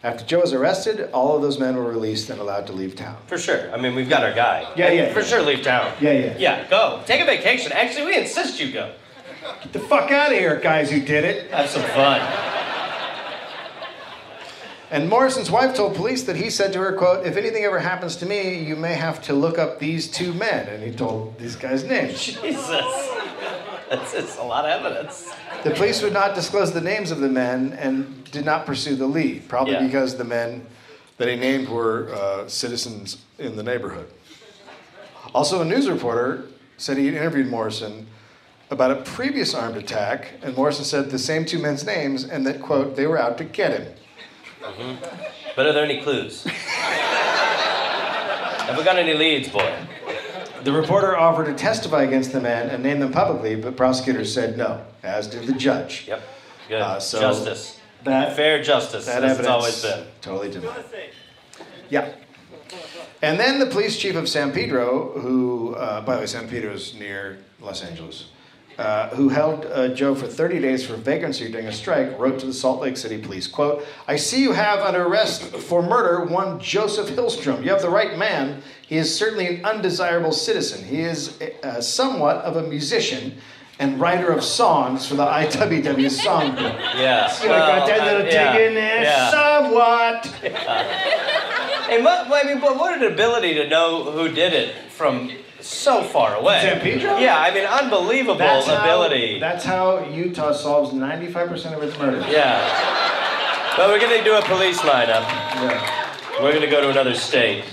After 0.02 0.24
Joe 0.24 0.40
was 0.40 0.54
arrested, 0.54 1.10
all 1.12 1.36
of 1.36 1.42
those 1.42 1.60
men 1.60 1.76
were 1.76 1.84
released 1.84 2.30
and 2.30 2.40
allowed 2.40 2.68
to 2.68 2.74
leave 2.74 2.96
town. 2.96 3.18
For 3.28 3.38
sure. 3.38 3.70
I 3.74 3.78
mean, 3.78 3.96
we've 3.96 4.08
got 4.08 4.24
our 4.24 4.34
guy. 4.34 4.72
Yeah, 4.78 4.92
yeah, 4.92 5.12
For 5.14 5.20
yeah. 5.20 5.26
sure, 5.26 5.42
leave 5.42 5.62
town. 5.62 5.92
Yeah, 6.00 6.14
yeah. 6.14 6.38
Yeah, 6.38 6.70
go. 6.70 7.02
Take 7.06 7.20
a 7.22 7.26
vacation. 7.26 7.72
Actually, 7.74 8.06
we 8.06 8.18
insist 8.18 8.60
you 8.62 8.72
go. 8.72 8.94
Get 9.64 9.74
the 9.74 9.80
fuck 9.80 10.12
out 10.12 10.32
of 10.32 10.38
here, 10.38 10.58
guys 10.60 10.90
who 10.90 11.02
did 11.02 11.26
it. 11.26 11.52
Have 11.52 11.70
some 11.70 11.82
fun. 11.84 12.22
And 14.92 15.08
Morrison's 15.08 15.52
wife 15.52 15.76
told 15.76 15.96
police 15.96 16.24
that 16.24 16.36
he 16.36 16.50
said 16.50 16.74
to 16.74 16.80
her, 16.80 16.94
quote, 16.94 17.26
if 17.26 17.38
anything 17.38 17.64
ever 17.64 17.80
happens 17.80 18.16
to 18.18 18.26
me, 18.26 18.58
you 18.64 18.76
may 18.76 18.96
have 18.96 19.22
to 19.24 19.34
look 19.34 19.60
up 19.60 19.78
these 19.80 20.10
two 20.10 20.34
men. 20.34 20.68
And 20.68 20.84
he 20.84 20.92
told 20.92 21.38
these 21.38 21.56
guys' 21.56 21.84
names. 21.84 22.26
Jesus. 22.26 23.10
That's, 23.90 24.38
a 24.38 24.44
lot 24.44 24.66
of 24.66 24.86
evidence. 24.86 25.32
The 25.64 25.72
police 25.72 26.02
would 26.02 26.14
not 26.14 26.36
disclose 26.36 26.72
the 26.72 26.82
names 26.82 27.12
of 27.12 27.20
the 27.20 27.28
men 27.28 27.74
and 27.74 28.24
did 28.32 28.46
not 28.46 28.66
pursue 28.66 28.96
the 28.96 29.08
lead, 29.08 29.48
probably 29.48 29.74
Yeah. 29.74 29.86
because 29.86 30.16
the 30.18 30.24
men 30.24 30.66
that 31.18 31.28
he 31.28 31.36
named 31.36 31.70
were 31.70 32.14
uh, 32.14 32.48
citizens 32.48 33.18
in 33.38 33.56
the 33.56 33.64
neighborhood. 33.64 34.08
Also, 35.34 35.62
a 35.62 35.66
news 35.66 35.90
reporter 35.90 36.46
said 36.78 36.98
he 36.98 37.08
had 37.08 37.16
interviewed 37.16 37.48
Morrison 37.48 38.08
about 38.72 38.92
a 38.92 38.96
previous 38.98 39.54
armed 39.54 39.76
attack, 39.78 40.34
and 40.44 40.56
Morrison 40.56 40.86
said 40.86 41.10
the 41.10 41.20
same 41.20 41.44
two 41.46 41.60
men's 41.60 41.84
names 41.86 42.24
and 42.24 42.46
that, 42.46 42.62
quote, 42.62 42.96
they 42.96 43.08
were 43.08 43.18
out 43.18 43.38
to 43.40 43.44
get 43.44 43.72
him. 43.80 43.94
But 45.56 45.66
are 45.66 45.74
there 45.74 45.84
any 45.86 46.02
clues? 46.02 46.44
Have 48.66 48.78
we 48.78 48.84
got 48.84 48.98
any 48.98 49.14
leads, 49.14 49.50
boy? 49.50 49.74
The 50.64 50.72
reporter 50.72 51.18
offered 51.18 51.46
to 51.46 51.54
testify 51.54 52.04
against 52.04 52.32
the 52.34 52.42
man 52.42 52.70
and 52.70 52.84
name 52.84 53.00
them 53.00 53.12
publicly, 53.12 53.56
but 53.56 53.76
prosecutors 53.78 54.34
said 54.34 54.58
no, 54.58 54.86
as 55.04 55.28
did 55.28 55.44
the 55.48 55.54
judge. 55.54 56.06
Yep. 56.08 56.22
Good. 56.68 56.82
Uh, 56.82 57.00
so 57.00 57.20
justice. 57.22 57.80
That 58.04 58.36
Fair 58.36 58.62
justice, 58.62 59.06
That 59.06 59.24
as 59.24 59.32
evidence 59.40 59.40
it's 59.40 59.48
always 59.48 59.82
been. 59.82 60.06
totally 60.22 60.52
denied. 60.52 60.84
Yeah. 61.90 62.12
And 63.22 63.40
then 63.40 63.60
the 63.60 63.66
police 63.66 63.98
chief 63.98 64.16
of 64.16 64.30
San 64.30 64.52
Pedro, 64.54 65.12
who, 65.20 65.74
uh, 65.76 66.02
by 66.02 66.16
the 66.16 66.22
way, 66.22 66.28
San 66.28 66.48
Pedro 66.48 66.72
is 66.74 66.94
near 66.94 67.40
Los 67.60 67.82
Angeles, 67.84 68.26
uh, 68.80 69.10
who 69.10 69.28
held 69.28 69.66
uh, 69.66 69.90
Joe 69.90 70.16
for 70.16 70.26
30 70.26 70.60
days 70.62 70.86
for 70.88 70.96
vagrancy 70.96 71.52
during 71.52 71.68
a 71.68 71.72
strike, 71.72 72.18
wrote 72.18 72.40
to 72.40 72.46
the 72.46 72.54
Salt 72.54 72.82
Lake 72.82 72.96
City 72.96 73.18
police, 73.18 73.46
quote, 73.46 73.86
I 74.08 74.16
see 74.16 74.42
you 74.42 74.54
have 74.54 74.80
under 74.80 75.04
arrest 75.06 75.44
for 75.44 75.82
murder 75.84 76.24
one 76.24 76.62
Joseph 76.62 77.10
Hillstrom. 77.10 77.62
You 77.62 77.72
have 77.72 77.82
the 77.82 77.90
right 77.90 78.18
man. 78.18 78.62
He 78.88 78.96
is 78.96 79.14
certainly 79.14 79.48
an 79.48 79.66
undesirable 79.66 80.32
citizen. 80.32 80.86
He 80.86 81.02
is 81.02 81.42
uh, 81.62 81.82
somewhat 81.82 82.38
of 82.38 82.56
a 82.56 82.64
musician 82.64 83.36
and 83.80 84.00
writer 84.00 84.32
of 84.32 84.44
songs 84.46 85.06
for 85.06 85.16
the 85.16 85.26
IWW 85.26 86.10
songbook. 86.10 86.80
Yeah. 86.96 87.28
See, 87.28 87.50
I 87.50 87.80
got 87.80 87.88
that 87.88 88.06
little 88.06 88.28
uh, 88.28 88.32
yeah, 88.32 88.54
dig 88.58 88.68
in 88.70 88.74
there, 88.76 89.04
Yeah. 89.04 89.30
somewhat. 89.30 90.34
And 91.90 92.06
what, 92.06 92.28
I 92.32 92.44
mean, 92.48 92.62
what, 92.62 92.78
what 92.78 92.96
an 93.02 93.12
ability 93.12 93.56
to 93.56 93.68
know 93.68 94.12
who 94.12 94.30
did 94.30 94.54
it 94.54 94.76
from 94.92 95.32
so 95.62 96.04
far 96.04 96.36
away. 96.36 96.62
San 96.62 96.82
Pedro? 96.82 97.18
Yeah, 97.18 97.38
I 97.38 97.54
mean, 97.54 97.66
unbelievable 97.66 98.40
ability. 98.42 99.40
How, 99.40 99.40
that's 99.40 99.66
how 99.66 100.06
Utah 100.10 100.54
solves 100.54 100.92
95% 100.92 101.76
of 101.76 101.84
its 101.84 101.98
murders. 101.98 102.26
yeah. 102.30 103.76
But 103.78 103.90
we're 103.90 104.00
gonna 104.00 104.24
do 104.24 104.36
a 104.36 104.42
police 104.42 104.80
lineup. 104.80 105.22
Yeah. 105.22 106.42
We're 106.42 106.54
gonna 106.54 106.70
go 106.70 106.82
to 106.82 106.90
another 106.90 107.16
state. 107.16 107.64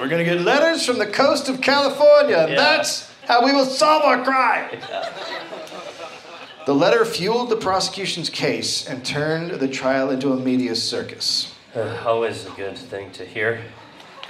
We're 0.00 0.08
going 0.08 0.24
to 0.24 0.34
get 0.34 0.40
letters 0.40 0.86
from 0.86 0.98
the 0.98 1.06
coast 1.06 1.50
of 1.50 1.60
California. 1.60 2.46
Yeah. 2.48 2.54
That's 2.56 3.12
how 3.26 3.44
we 3.44 3.52
will 3.52 3.66
solve 3.66 4.02
our 4.02 4.24
crime. 4.24 4.70
The 6.64 6.74
letter 6.74 7.04
fueled 7.04 7.50
the 7.50 7.56
prosecution's 7.56 8.30
case 8.30 8.88
and 8.88 9.04
turned 9.04 9.50
the 9.50 9.68
trial 9.68 10.08
into 10.08 10.32
a 10.32 10.36
media 10.36 10.74
circus. 10.74 11.54
Uh, 11.74 12.02
always 12.06 12.46
a 12.46 12.50
good 12.50 12.78
thing 12.78 13.10
to 13.12 13.26
hear. 13.26 13.62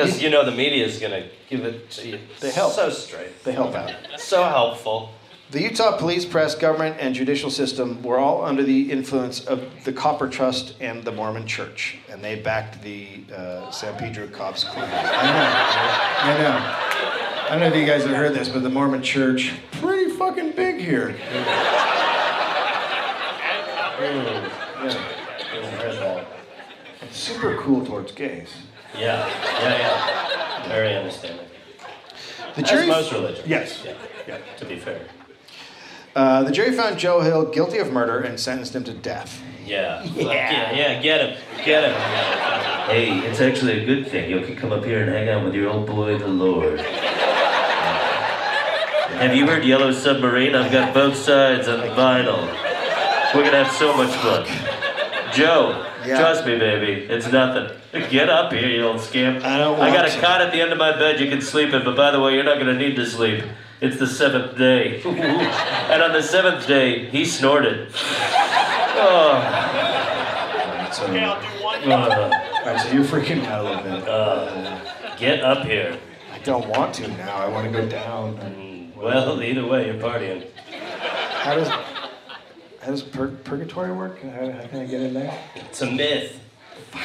Because 0.00 0.22
you 0.22 0.30
know 0.30 0.44
the 0.44 0.52
media 0.52 0.84
is 0.86 0.98
going 0.98 1.12
to 1.12 1.28
give 1.48 1.64
it 1.64 1.90
to 1.90 2.08
you 2.08 2.18
They 2.40 2.50
help. 2.50 2.72
so 2.72 2.90
straight, 2.90 3.44
They 3.44 3.52
help 3.52 3.74
out. 3.74 3.92
so 4.18 4.44
helpful. 4.44 5.10
The 5.50 5.62
Utah 5.62 5.96
police, 5.98 6.24
press, 6.24 6.54
government, 6.54 6.96
and 7.00 7.12
judicial 7.14 7.50
system 7.50 8.02
were 8.02 8.18
all 8.18 8.44
under 8.44 8.62
the 8.62 8.90
influence 8.92 9.44
of 9.44 9.62
the 9.84 9.92
Copper 9.92 10.28
Trust 10.28 10.74
and 10.80 11.02
the 11.02 11.10
Mormon 11.10 11.44
Church, 11.46 11.98
and 12.08 12.22
they 12.22 12.36
backed 12.36 12.82
the 12.82 13.24
uh, 13.36 13.68
San 13.72 13.98
Pedro 13.98 14.28
cops' 14.28 14.62
claim. 14.62 14.84
I 14.92 15.26
know, 15.26 16.32
I 16.32 16.38
know. 16.38 17.46
I 17.46 17.48
don't 17.50 17.60
know 17.60 17.66
if 17.66 17.74
you 17.74 17.84
guys 17.84 18.04
have 18.04 18.14
heard 18.14 18.32
this, 18.32 18.48
but 18.48 18.62
the 18.62 18.70
Mormon 18.70 19.02
Church, 19.02 19.52
pretty 19.72 20.12
fucking 20.12 20.52
big 20.52 20.78
here. 20.80 21.16
Yeah, 21.32 21.44
I 24.00 24.06
heard 25.72 26.26
super 27.10 27.56
cool 27.56 27.84
towards 27.84 28.12
gays. 28.12 28.50
Yeah, 28.98 29.26
yeah, 29.60 29.78
yeah. 29.78 30.68
Very 30.68 30.94
understanding. 30.96 31.46
The 32.56 32.62
As 32.62 32.70
jury, 32.70 32.86
most 32.86 33.12
religions. 33.12 33.46
Yes. 33.46 33.82
Yeah, 33.84 33.92
Yeah. 34.26 34.38
to 34.58 34.64
be 34.64 34.76
fair. 34.78 35.00
Uh, 36.16 36.42
the 36.42 36.50
jury 36.50 36.72
found 36.72 36.98
Joe 36.98 37.20
Hill 37.20 37.46
guilty 37.46 37.78
of 37.78 37.92
murder 37.92 38.18
and 38.20 38.38
sentenced 38.38 38.74
him 38.74 38.82
to 38.84 38.92
death. 38.92 39.40
Yeah. 39.64 40.02
Yeah. 40.04 40.24
yeah, 40.32 40.72
yeah, 40.72 41.00
get 41.02 41.20
him. 41.20 41.38
Get 41.64 41.84
him. 41.84 41.94
Hey, 42.88 43.18
it's 43.28 43.40
actually 43.40 43.82
a 43.82 43.86
good 43.86 44.08
thing. 44.10 44.28
You 44.28 44.40
can 44.40 44.56
come 44.56 44.72
up 44.72 44.84
here 44.84 45.02
and 45.02 45.10
hang 45.10 45.28
out 45.28 45.44
with 45.44 45.54
your 45.54 45.70
old 45.70 45.86
boy, 45.86 46.18
the 46.18 46.26
Lord. 46.26 46.80
Have 49.20 49.36
you 49.36 49.46
heard 49.46 49.64
Yellow 49.64 49.92
Submarine? 49.92 50.54
I've 50.56 50.72
got 50.72 50.92
both 50.94 51.14
sides 51.16 51.68
on 51.68 51.80
vinyl. 51.90 52.46
We're 53.34 53.44
gonna 53.44 53.64
have 53.64 53.72
so 53.76 53.94
much 53.96 54.10
fun. 54.16 54.46
Joe, 55.32 55.86
Yeah. 56.04 56.18
trust 56.18 56.46
me, 56.46 56.58
baby, 56.58 57.06
it's 57.08 57.30
nothing. 57.30 57.68
Get 57.92 58.28
up 58.30 58.52
here, 58.52 58.68
you 58.68 58.84
old 58.86 59.00
scamp. 59.00 59.44
I 59.44 59.58
don't 59.58 59.80
I 59.80 59.88
got 59.90 60.02
want 60.04 60.08
a 60.08 60.14
to. 60.14 60.20
cot 60.20 60.40
at 60.40 60.52
the 60.52 60.60
end 60.60 60.70
of 60.72 60.78
my 60.78 60.92
bed 60.92 61.18
you 61.18 61.28
can 61.28 61.40
sleep 61.40 61.74
in, 61.74 61.84
but 61.84 61.96
by 61.96 62.12
the 62.12 62.20
way, 62.20 62.34
you're 62.34 62.44
not 62.44 62.58
gonna 62.58 62.78
need 62.78 62.94
to 62.96 63.04
sleep. 63.06 63.42
It's 63.80 63.98
the 63.98 64.06
seventh 64.06 64.56
day. 64.56 65.02
and 65.04 66.02
on 66.02 66.12
the 66.12 66.22
seventh 66.22 66.66
day, 66.66 67.06
he 67.06 67.24
snorted. 67.24 67.92
Oh. 69.02 70.88
So, 70.92 71.04
uh, 71.06 71.10
all 71.86 72.66
right, 72.66 72.80
so 72.80 72.92
you're 72.92 73.04
freaking 73.04 73.44
out 73.46 73.64
a 73.64 73.68
little 73.68 73.82
bit. 74.00 74.08
uh, 74.08 75.16
get 75.16 75.40
up 75.42 75.64
here. 75.64 75.96
I 76.32 76.38
don't 76.40 76.68
want 76.68 76.92
to 76.96 77.08
now. 77.08 77.36
I 77.36 77.46
want 77.48 77.72
to 77.72 77.80
go 77.80 77.88
down. 77.88 78.36
Mm, 78.38 78.94
Well, 78.96 79.40
either 79.42 79.64
way, 79.66 79.86
you're 79.86 79.94
partying. 79.94 80.46
How 80.72 81.54
does 81.54 81.68
how 81.68 82.90
does 82.90 83.02
pur- 83.02 83.36
purgatory 83.44 83.92
work? 83.92 84.20
How, 84.20 84.50
how 84.50 84.66
can 84.66 84.80
I 84.80 84.84
get 84.86 85.00
in 85.00 85.14
there? 85.14 85.32
It's 85.54 85.80
a 85.80 85.90
myth. 85.90 86.38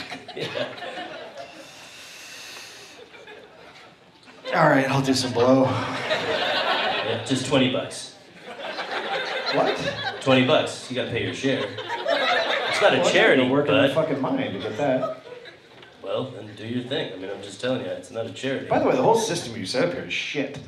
All 4.54 4.70
right, 4.70 4.90
I'll 4.90 5.02
do 5.02 5.14
some 5.14 5.34
blow. 5.34 5.64
Yeah, 5.66 7.24
just 7.26 7.46
20 7.48 7.72
bucks. 7.72 8.16
What? 9.54 9.78
20 10.22 10.46
bucks. 10.48 10.90
You 10.90 10.96
gotta 10.96 11.12
pay 11.12 11.24
your 11.24 11.34
share. 11.34 11.66
It's 11.68 12.82
not 12.82 12.94
a 12.94 13.00
Well, 13.00 13.10
charity, 13.12 13.42
gotta 13.44 13.54
work 13.54 13.68
in 13.68 13.74
but. 13.74 13.94
fucking 13.94 14.22
mind 14.22 14.54
to 14.54 14.60
get 14.60 14.78
that. 14.78 15.22
Well, 16.02 16.26
then 16.32 16.50
do 16.56 16.68
your 16.68 16.84
thing. 16.84 17.14
I 17.14 17.18
mean, 17.18 17.30
I'm 17.32 17.42
just 17.42 17.60
telling 17.60 17.82
you, 17.82 17.88
it's 17.88 18.12
not 18.12 18.26
a 18.28 18.32
charity. 18.34 18.68
By 18.68 18.80
the 18.80 18.86
way, 18.86 18.96
the 18.96 19.02
whole 19.02 19.18
system 19.18 19.56
you 19.58 19.66
set 19.66 19.88
up 19.90 19.94
here 19.94 20.06
is 20.06 20.14
shit. 20.14 20.60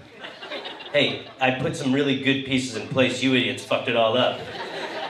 Hey, 0.91 1.27
I 1.39 1.51
put 1.51 1.75
some 1.75 1.93
really 1.93 2.23
good 2.23 2.45
pieces 2.45 2.75
in 2.75 2.87
place. 2.87 3.21
You 3.21 3.35
idiots 3.35 3.63
fucked 3.63 3.87
it 3.87 3.95
all 3.95 4.17
up. 4.17 4.39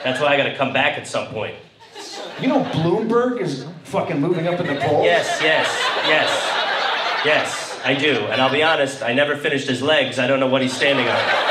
That's 0.04 0.20
why 0.20 0.28
I 0.34 0.38
gotta 0.38 0.56
come 0.56 0.74
back 0.74 0.98
at 0.98 1.08
some 1.08 1.28
point. 1.28 1.56
You 2.42 2.48
know 2.48 2.64
Bloomberg 2.66 3.42
is 3.42 3.66
fucking 3.84 4.20
moving 4.22 4.48
up 4.48 4.60
in 4.60 4.68
the 4.68 4.80
polls. 4.80 5.06
Yes, 5.06 5.40
yes, 5.42 5.68
yes. 6.06 6.54
Yes, 7.26 7.80
I 7.84 7.96
do. 7.96 8.20
And 8.28 8.40
I'll 8.42 8.52
be 8.52 8.62
honest, 8.64 9.02
I 9.02 9.14
never 9.14 9.36
finished 9.36 9.68
his 9.68 9.82
legs. 9.82 10.20
I 10.20 10.28
don't 10.28 10.40
know 10.40 10.48
what 10.48 10.62
he's 10.62 10.74
standing 10.74 11.08
on. 11.08 11.48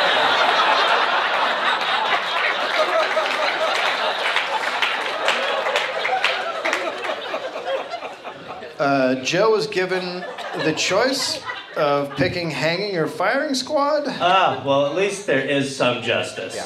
Uh, 8.78 9.14
Joe 9.24 9.50
was 9.50 9.66
given 9.66 10.24
the 10.64 10.72
choice 10.76 11.42
of 11.76 12.14
picking 12.16 12.50
hanging 12.50 12.96
or 12.96 13.06
firing 13.06 13.54
squad. 13.54 14.04
Ah, 14.06 14.62
well, 14.64 14.86
at 14.86 14.94
least 14.94 15.26
there 15.26 15.40
is 15.40 15.74
some 15.74 16.02
justice. 16.02 16.56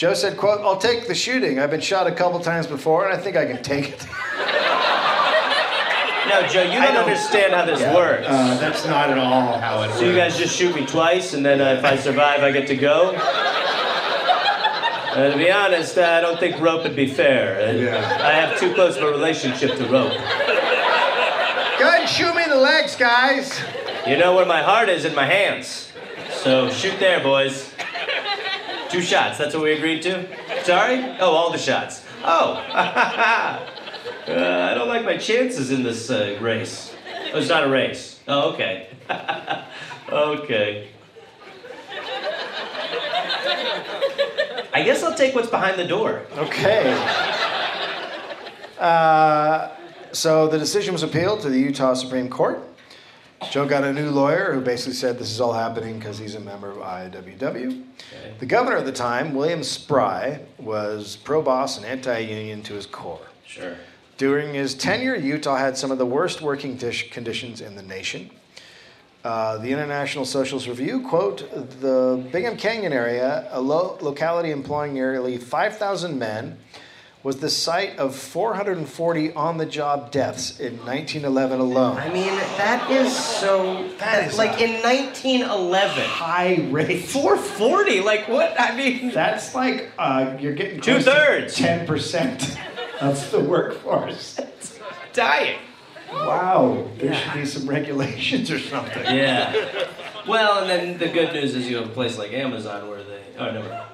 Joe 0.00 0.14
said, 0.14 0.38
"quote 0.38 0.62
I'll 0.62 0.78
take 0.78 1.08
the 1.08 1.14
shooting. 1.14 1.58
I've 1.58 1.70
been 1.70 1.82
shot 1.82 2.06
a 2.06 2.10
couple 2.10 2.40
times 2.40 2.66
before, 2.66 3.06
and 3.06 3.12
I 3.12 3.20
think 3.20 3.36
I 3.36 3.44
can 3.44 3.62
take 3.62 3.90
it." 3.90 4.06
No, 6.26 6.46
Joe, 6.46 6.62
you 6.62 6.80
don't, 6.80 6.96
understand 6.96 7.52
how 7.52 7.66
this 7.66 7.82
works. 7.94 8.26
Uh, 8.26 8.56
that's 8.58 8.86
not 8.86 9.10
at 9.10 9.18
all 9.18 9.58
how 9.58 9.82
it 9.82 9.88
works. 9.88 9.98
So 9.98 10.06
you 10.06 10.16
guys 10.16 10.38
just 10.38 10.56
shoot 10.56 10.74
me 10.74 10.86
twice, 10.86 11.34
and 11.34 11.44
then 11.44 11.60
uh, 11.60 11.74
if 11.74 11.84
I 11.84 11.98
survive, 11.98 12.42
I 12.42 12.50
get 12.50 12.66
to 12.68 12.76
go. 12.76 13.10
Uh, 15.10 15.32
to 15.32 15.36
be 15.36 15.50
honest, 15.50 15.98
uh, 15.98 16.02
I 16.02 16.22
don't 16.22 16.40
think 16.40 16.58
rope 16.62 16.84
would 16.84 16.96
be 16.96 17.06
fair. 17.06 17.68
Uh, 17.68 17.72
Yeah. 17.72 18.26
I 18.26 18.32
have 18.32 18.58
too 18.58 18.72
close 18.72 18.96
of 18.96 19.02
a 19.02 19.10
relationship 19.10 19.76
to 19.76 19.82
rope. 19.82 20.12
Go 21.78 21.88
ahead 21.88 22.00
and 22.00 22.08
shoot 22.08 22.34
me 22.34 22.44
in 22.44 22.48
the 22.48 22.56
legs, 22.56 22.96
guys. 22.96 23.60
You 24.06 24.16
know 24.16 24.34
where 24.34 24.46
my 24.46 24.62
heart 24.62 24.88
is 24.88 25.04
in 25.04 25.14
my 25.14 25.26
hands. 25.26 25.92
So 26.30 26.70
shoot 26.70 26.98
there, 26.98 27.20
boys. 27.22 27.70
Two 28.90 29.02
shots. 29.02 29.38
That's 29.38 29.54
what 29.54 29.62
we 29.62 29.72
agreed 29.72 30.02
to. 30.02 30.26
Sorry? 30.64 30.98
Oh, 31.20 31.30
all 31.30 31.52
the 31.52 31.58
shots. 31.58 32.04
Oh. 32.24 32.54
uh, 32.74 33.60
I 34.26 34.74
don't 34.74 34.88
like 34.88 35.04
my 35.04 35.16
chances 35.16 35.70
in 35.70 35.82
this 35.82 36.10
uh, 36.10 36.38
race. 36.40 36.92
Oh, 37.32 37.38
it's 37.38 37.48
not 37.48 37.64
a 37.64 37.68
race. 37.68 38.18
Oh, 38.26 38.52
okay. 38.52 38.88
okay. 40.08 40.88
I 44.72 44.82
guess 44.84 45.02
I'll 45.02 45.14
take 45.14 45.34
what's 45.34 45.50
behind 45.50 45.78
the 45.78 45.86
door. 45.86 46.26
Okay. 46.36 46.92
Uh, 48.78 49.68
so 50.12 50.48
the 50.48 50.58
decision 50.58 50.92
was 50.92 51.02
appealed 51.02 51.42
to 51.42 51.50
the 51.50 51.58
Utah 51.58 51.94
Supreme 51.94 52.28
Court. 52.28 52.60
Joe 53.48 53.66
got 53.66 53.84
a 53.84 53.92
new 53.92 54.10
lawyer 54.10 54.52
who 54.52 54.60
basically 54.60 54.92
said 54.92 55.18
this 55.18 55.30
is 55.30 55.40
all 55.40 55.52
happening 55.52 55.98
because 55.98 56.18
he's 56.18 56.34
a 56.34 56.40
member 56.40 56.70
of 56.70 56.76
IWW. 56.76 57.84
The 58.38 58.46
governor 58.46 58.76
at 58.76 58.84
the 58.84 58.92
time, 58.92 59.34
William 59.34 59.62
Spry, 59.62 60.40
was 60.58 61.16
pro 61.16 61.40
boss 61.40 61.76
and 61.76 61.86
anti 61.86 62.18
union 62.18 62.62
to 62.64 62.74
his 62.74 62.86
core. 62.86 63.26
Sure. 63.46 63.76
During 64.18 64.54
his 64.54 64.74
tenure, 64.74 65.16
Utah 65.16 65.56
had 65.56 65.76
some 65.78 65.90
of 65.90 65.98
the 65.98 66.06
worst 66.06 66.42
working 66.42 66.76
dish 66.76 67.10
conditions 67.10 67.60
in 67.60 67.74
the 67.74 67.82
nation. 67.82 68.30
Uh, 69.24 69.58
the 69.58 69.70
International 69.70 70.24
Socialist 70.24 70.66
Review 70.68 71.00
quote: 71.00 71.50
"The 71.80 72.22
Bingham 72.30 72.56
Canyon 72.56 72.92
area, 72.92 73.48
a 73.50 73.60
lo- 73.60 73.98
locality 74.00 74.50
employing 74.50 74.94
nearly 74.94 75.38
5,000 75.38 76.18
men, 76.18 76.58
was 77.22 77.36
the 77.36 77.50
site 77.50 77.98
of 77.98 78.14
440 78.16 79.32
on-the-job 79.34 80.10
deaths 80.10 80.58
in 80.58 80.78
1911 80.78 81.60
alone." 81.60 81.96
I 81.98 82.08
mean, 82.12 82.34
that 82.56 82.90
is 82.90 83.14
so. 83.16 83.88
That 83.98 84.26
is 84.26 84.38
like 84.38 84.60
in 84.60 84.82
1911. 84.82 86.04
High 86.04 86.68
rate. 86.70 87.04
440? 87.04 88.00
Like 88.00 88.28
what? 88.28 88.54
I 88.58 88.74
mean, 88.76 89.12
That's 89.12 89.54
like 89.54 89.90
uh, 89.98 90.36
you're 90.40 90.54
getting 90.54 90.80
Two-thirds. 90.80 91.54
Ten 91.56 91.86
percent 91.86 92.56
of 93.00 93.30
the 93.30 93.40
workforce. 93.40 94.38
dying. 95.12 95.58
Wow, 96.12 96.88
there 96.98 97.14
should 97.14 97.34
be 97.34 97.44
some 97.46 97.68
regulations 97.68 98.50
or 98.50 98.58
something. 98.58 99.04
Yeah. 99.04 99.54
Well, 100.26 100.58
and 100.60 100.68
then 100.68 100.98
the 100.98 101.08
good 101.08 101.32
news 101.32 101.54
is 101.54 101.68
you 101.70 101.76
have 101.76 101.86
a 101.86 101.92
place 101.92 102.18
like 102.18 102.32
Amazon 102.32 102.88
where 102.88 103.02
they. 103.04 103.22
Oh, 103.38 103.50
never. 103.52 103.84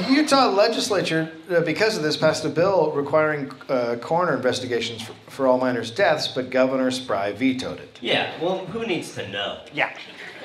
Mind. 0.00 0.12
The 0.12 0.16
Utah 0.22 0.50
legislature, 0.50 1.32
uh, 1.50 1.60
because 1.60 1.96
of 1.96 2.02
this, 2.02 2.16
passed 2.16 2.44
a 2.44 2.48
bill 2.48 2.92
requiring 2.92 3.50
uh, 3.68 3.96
coroner 4.00 4.34
investigations 4.34 5.02
for, 5.02 5.12
for 5.30 5.46
all 5.46 5.58
miners' 5.58 5.90
deaths, 5.90 6.28
but 6.28 6.50
Governor 6.50 6.90
Spry 6.90 7.32
vetoed 7.32 7.80
it. 7.80 7.98
Yeah. 8.00 8.32
Well, 8.42 8.66
who 8.66 8.86
needs 8.86 9.14
to 9.14 9.28
know? 9.28 9.60
Yeah. 9.72 9.96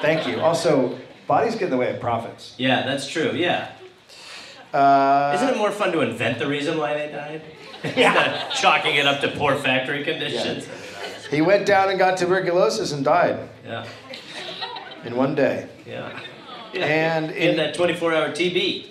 Thank 0.02 0.28
you. 0.28 0.40
Also, 0.42 0.98
bodies 1.28 1.54
get 1.54 1.64
in 1.64 1.70
the 1.72 1.78
way 1.78 1.94
of 1.94 2.00
profits. 2.00 2.56
Yeah, 2.58 2.84
that's 2.86 3.08
true. 3.08 3.32
Yeah. 3.34 3.72
Uh, 4.74 5.34
Isn't 5.36 5.50
it 5.50 5.58
more 5.58 5.72
fun 5.72 5.92
to 5.92 6.02
invent 6.02 6.40
the 6.40 6.48
reason 6.48 6.78
why 6.78 6.94
they 6.94 7.12
died? 7.12 7.42
Yeah. 7.98 8.48
chalking 8.54 8.96
it 8.96 9.08
up 9.08 9.22
to 9.22 9.30
poor 9.32 9.56
factory 9.56 10.04
conditions. 10.04 10.68
Yeah. 10.68 11.32
he 11.32 11.42
went 11.42 11.66
down 11.66 11.90
and 11.90 11.98
got 11.98 12.16
tuberculosis 12.16 12.92
and 12.92 13.04
died 13.04 13.50
Yeah. 13.66 13.88
in 15.04 15.16
one 15.16 15.34
day. 15.34 15.68
Yeah. 15.88 16.20
yeah. 16.74 16.86
And 16.86 17.32
in 17.32 17.50
in 17.52 17.56
that 17.58 17.76
24-hour 17.76 18.30
TB. 18.34 18.91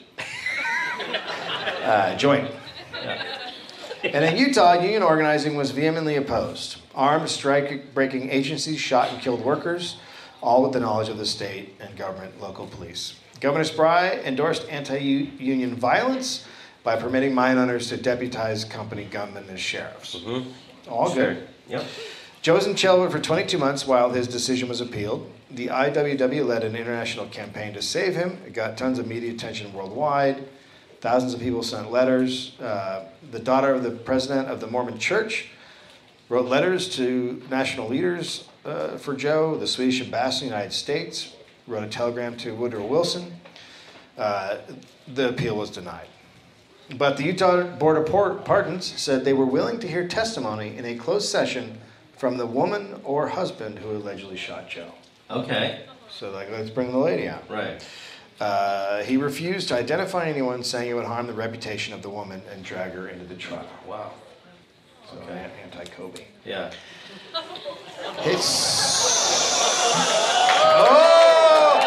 Uh, 1.82 2.16
joint. 2.16 2.50
Yeah. 2.94 3.22
And 4.02 4.24
in 4.24 4.36
Utah, 4.36 4.74
union 4.80 5.02
organizing 5.02 5.56
was 5.56 5.70
vehemently 5.72 6.16
opposed. 6.16 6.78
Armed 6.94 7.28
strike-breaking 7.28 8.30
agencies 8.30 8.80
shot 8.80 9.10
and 9.10 9.20
killed 9.20 9.44
workers, 9.44 9.96
all 10.40 10.62
with 10.62 10.72
the 10.72 10.80
knowledge 10.80 11.08
of 11.08 11.18
the 11.18 11.26
state 11.26 11.74
and 11.80 11.96
government 11.96 12.40
local 12.40 12.66
police. 12.66 13.14
Governor 13.40 13.64
Spry 13.64 14.20
endorsed 14.24 14.66
anti-union 14.70 15.74
violence 15.74 16.46
by 16.82 16.96
permitting 16.96 17.34
mine 17.34 17.58
owners 17.58 17.88
to 17.90 17.96
deputize 17.96 18.64
company 18.64 19.04
gunmen 19.04 19.44
as 19.50 19.60
sheriffs. 19.60 20.16
All 20.88 21.12
Sure. 21.12 21.34
good. 21.34 21.48
Yep. 21.68 21.84
Joe 22.42 22.54
was 22.54 22.66
in 22.66 22.74
jail 22.74 23.08
for 23.10 23.18
22 23.18 23.58
months 23.58 23.86
while 23.86 24.10
his 24.10 24.26
decision 24.26 24.68
was 24.68 24.80
appealed. 24.80 25.30
The 25.50 25.68
IWW 25.68 26.46
led 26.46 26.64
an 26.64 26.74
international 26.74 27.26
campaign 27.26 27.74
to 27.74 27.82
save 27.82 28.14
him. 28.16 28.38
It 28.46 28.54
got 28.54 28.78
tons 28.78 28.98
of 28.98 29.06
media 29.06 29.32
attention 29.32 29.72
worldwide. 29.74 30.48
Thousands 31.00 31.32
of 31.32 31.40
people 31.40 31.62
sent 31.62 31.90
letters. 31.90 32.58
Uh, 32.60 33.06
the 33.30 33.38
daughter 33.38 33.72
of 33.72 33.82
the 33.82 33.90
president 33.90 34.48
of 34.48 34.60
the 34.60 34.66
Mormon 34.66 34.98
Church 34.98 35.48
wrote 36.28 36.46
letters 36.46 36.94
to 36.96 37.42
national 37.50 37.88
leaders 37.88 38.48
uh, 38.64 38.98
for 38.98 39.14
Joe. 39.14 39.56
The 39.56 39.66
Swedish 39.66 40.00
ambassador 40.02 40.46
in 40.46 40.50
the 40.50 40.56
United 40.56 40.74
States 40.74 41.34
wrote 41.66 41.84
a 41.84 41.88
telegram 41.88 42.36
to 42.38 42.54
Woodrow 42.54 42.84
Wilson. 42.84 43.32
Uh, 44.18 44.58
the 45.14 45.30
appeal 45.30 45.56
was 45.56 45.70
denied. 45.70 46.06
But 46.98 47.16
the 47.16 47.24
Utah 47.24 47.62
Board 47.62 47.96
of 47.96 48.44
Pardons 48.44 48.84
said 49.00 49.24
they 49.24 49.32
were 49.32 49.46
willing 49.46 49.78
to 49.80 49.88
hear 49.88 50.06
testimony 50.06 50.76
in 50.76 50.84
a 50.84 50.96
closed 50.96 51.28
session 51.28 51.78
from 52.18 52.36
the 52.36 52.46
woman 52.46 53.00
or 53.04 53.28
husband 53.28 53.78
who 53.78 53.92
allegedly 53.92 54.36
shot 54.36 54.68
Joe. 54.68 54.92
Okay. 55.30 55.84
So, 56.10 56.30
like, 56.32 56.50
let's 56.50 56.70
bring 56.70 56.90
the 56.90 56.98
lady 56.98 57.28
out. 57.28 57.48
Right. 57.48 57.82
Uh, 58.40 59.02
he 59.02 59.16
refused 59.18 59.68
to 59.68 59.74
identify 59.76 60.26
anyone, 60.26 60.64
saying 60.64 60.90
it 60.90 60.94
would 60.94 61.04
harm 61.04 61.26
the 61.26 61.32
reputation 61.34 61.92
of 61.92 62.00
the 62.00 62.08
woman 62.08 62.40
and 62.50 62.64
drag 62.64 62.92
her 62.92 63.08
into 63.08 63.24
the 63.26 63.34
trial. 63.34 63.66
Wow. 63.86 64.12
So, 65.10 65.18
Okay. 65.22 65.46
anti 65.62 65.84
Kobe. 65.90 66.24
Yeah. 66.44 66.70
It's. 68.24 68.80
Oh! 70.62 71.80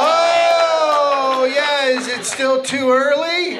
Oh! 0.00 1.44
Yeah, 1.54 1.86
is 1.98 2.08
it 2.08 2.24
still 2.24 2.62
too 2.62 2.90
early? 2.90 3.58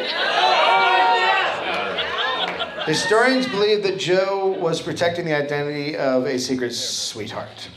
Historians 2.86 3.46
believe 3.48 3.82
that 3.82 3.98
Joe 3.98 4.56
was 4.58 4.80
protecting 4.80 5.26
the 5.26 5.34
identity 5.34 5.94
of 5.96 6.24
a 6.24 6.38
secret 6.38 6.72
sweetheart. 6.72 7.68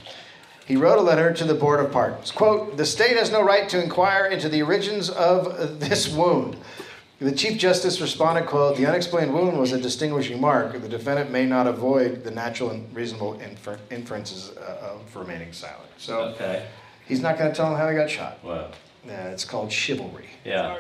He 0.72 0.78
wrote 0.78 0.98
a 0.98 1.02
letter 1.02 1.34
to 1.34 1.44
the 1.44 1.54
Board 1.54 1.82
of 1.82 1.92
Pardons. 1.92 2.32
Quote, 2.32 2.78
the 2.78 2.86
state 2.86 3.18
has 3.18 3.30
no 3.30 3.44
right 3.44 3.68
to 3.68 3.84
inquire 3.84 4.28
into 4.28 4.48
the 4.48 4.62
origins 4.62 5.10
of 5.10 5.82
this 5.82 6.08
wound. 6.08 6.56
The 7.20 7.34
Chief 7.34 7.58
Justice 7.58 8.00
responded, 8.00 8.46
quote, 8.46 8.78
the 8.78 8.86
unexplained 8.86 9.34
wound 9.34 9.60
was 9.60 9.74
a 9.74 9.78
distinguishing 9.82 10.40
mark. 10.40 10.72
The 10.82 10.88
defendant 10.88 11.30
may 11.30 11.46
not 11.46 11.68
avoid 11.68 12.24
the 12.24 12.32
natural 12.32 12.70
and 12.70 12.96
reasonable 12.96 13.38
infer- 13.42 13.80
inferences 13.90 14.56
uh, 14.58 14.94
of 14.94 15.14
remaining 15.14 15.52
silent. 15.52 15.90
So 15.98 16.22
Okay. 16.36 16.66
he's 17.06 17.20
not 17.20 17.38
going 17.38 17.52
to 17.52 17.56
tell 17.58 17.70
him 17.70 17.78
how 17.78 17.90
he 17.90 17.96
got 17.98 18.10
shot. 18.10 18.42
Wow. 18.42 18.70
Yeah, 19.06 19.28
it's 19.28 19.44
called 19.44 19.74
chivalry. 19.74 20.30
Yeah. 20.46 20.78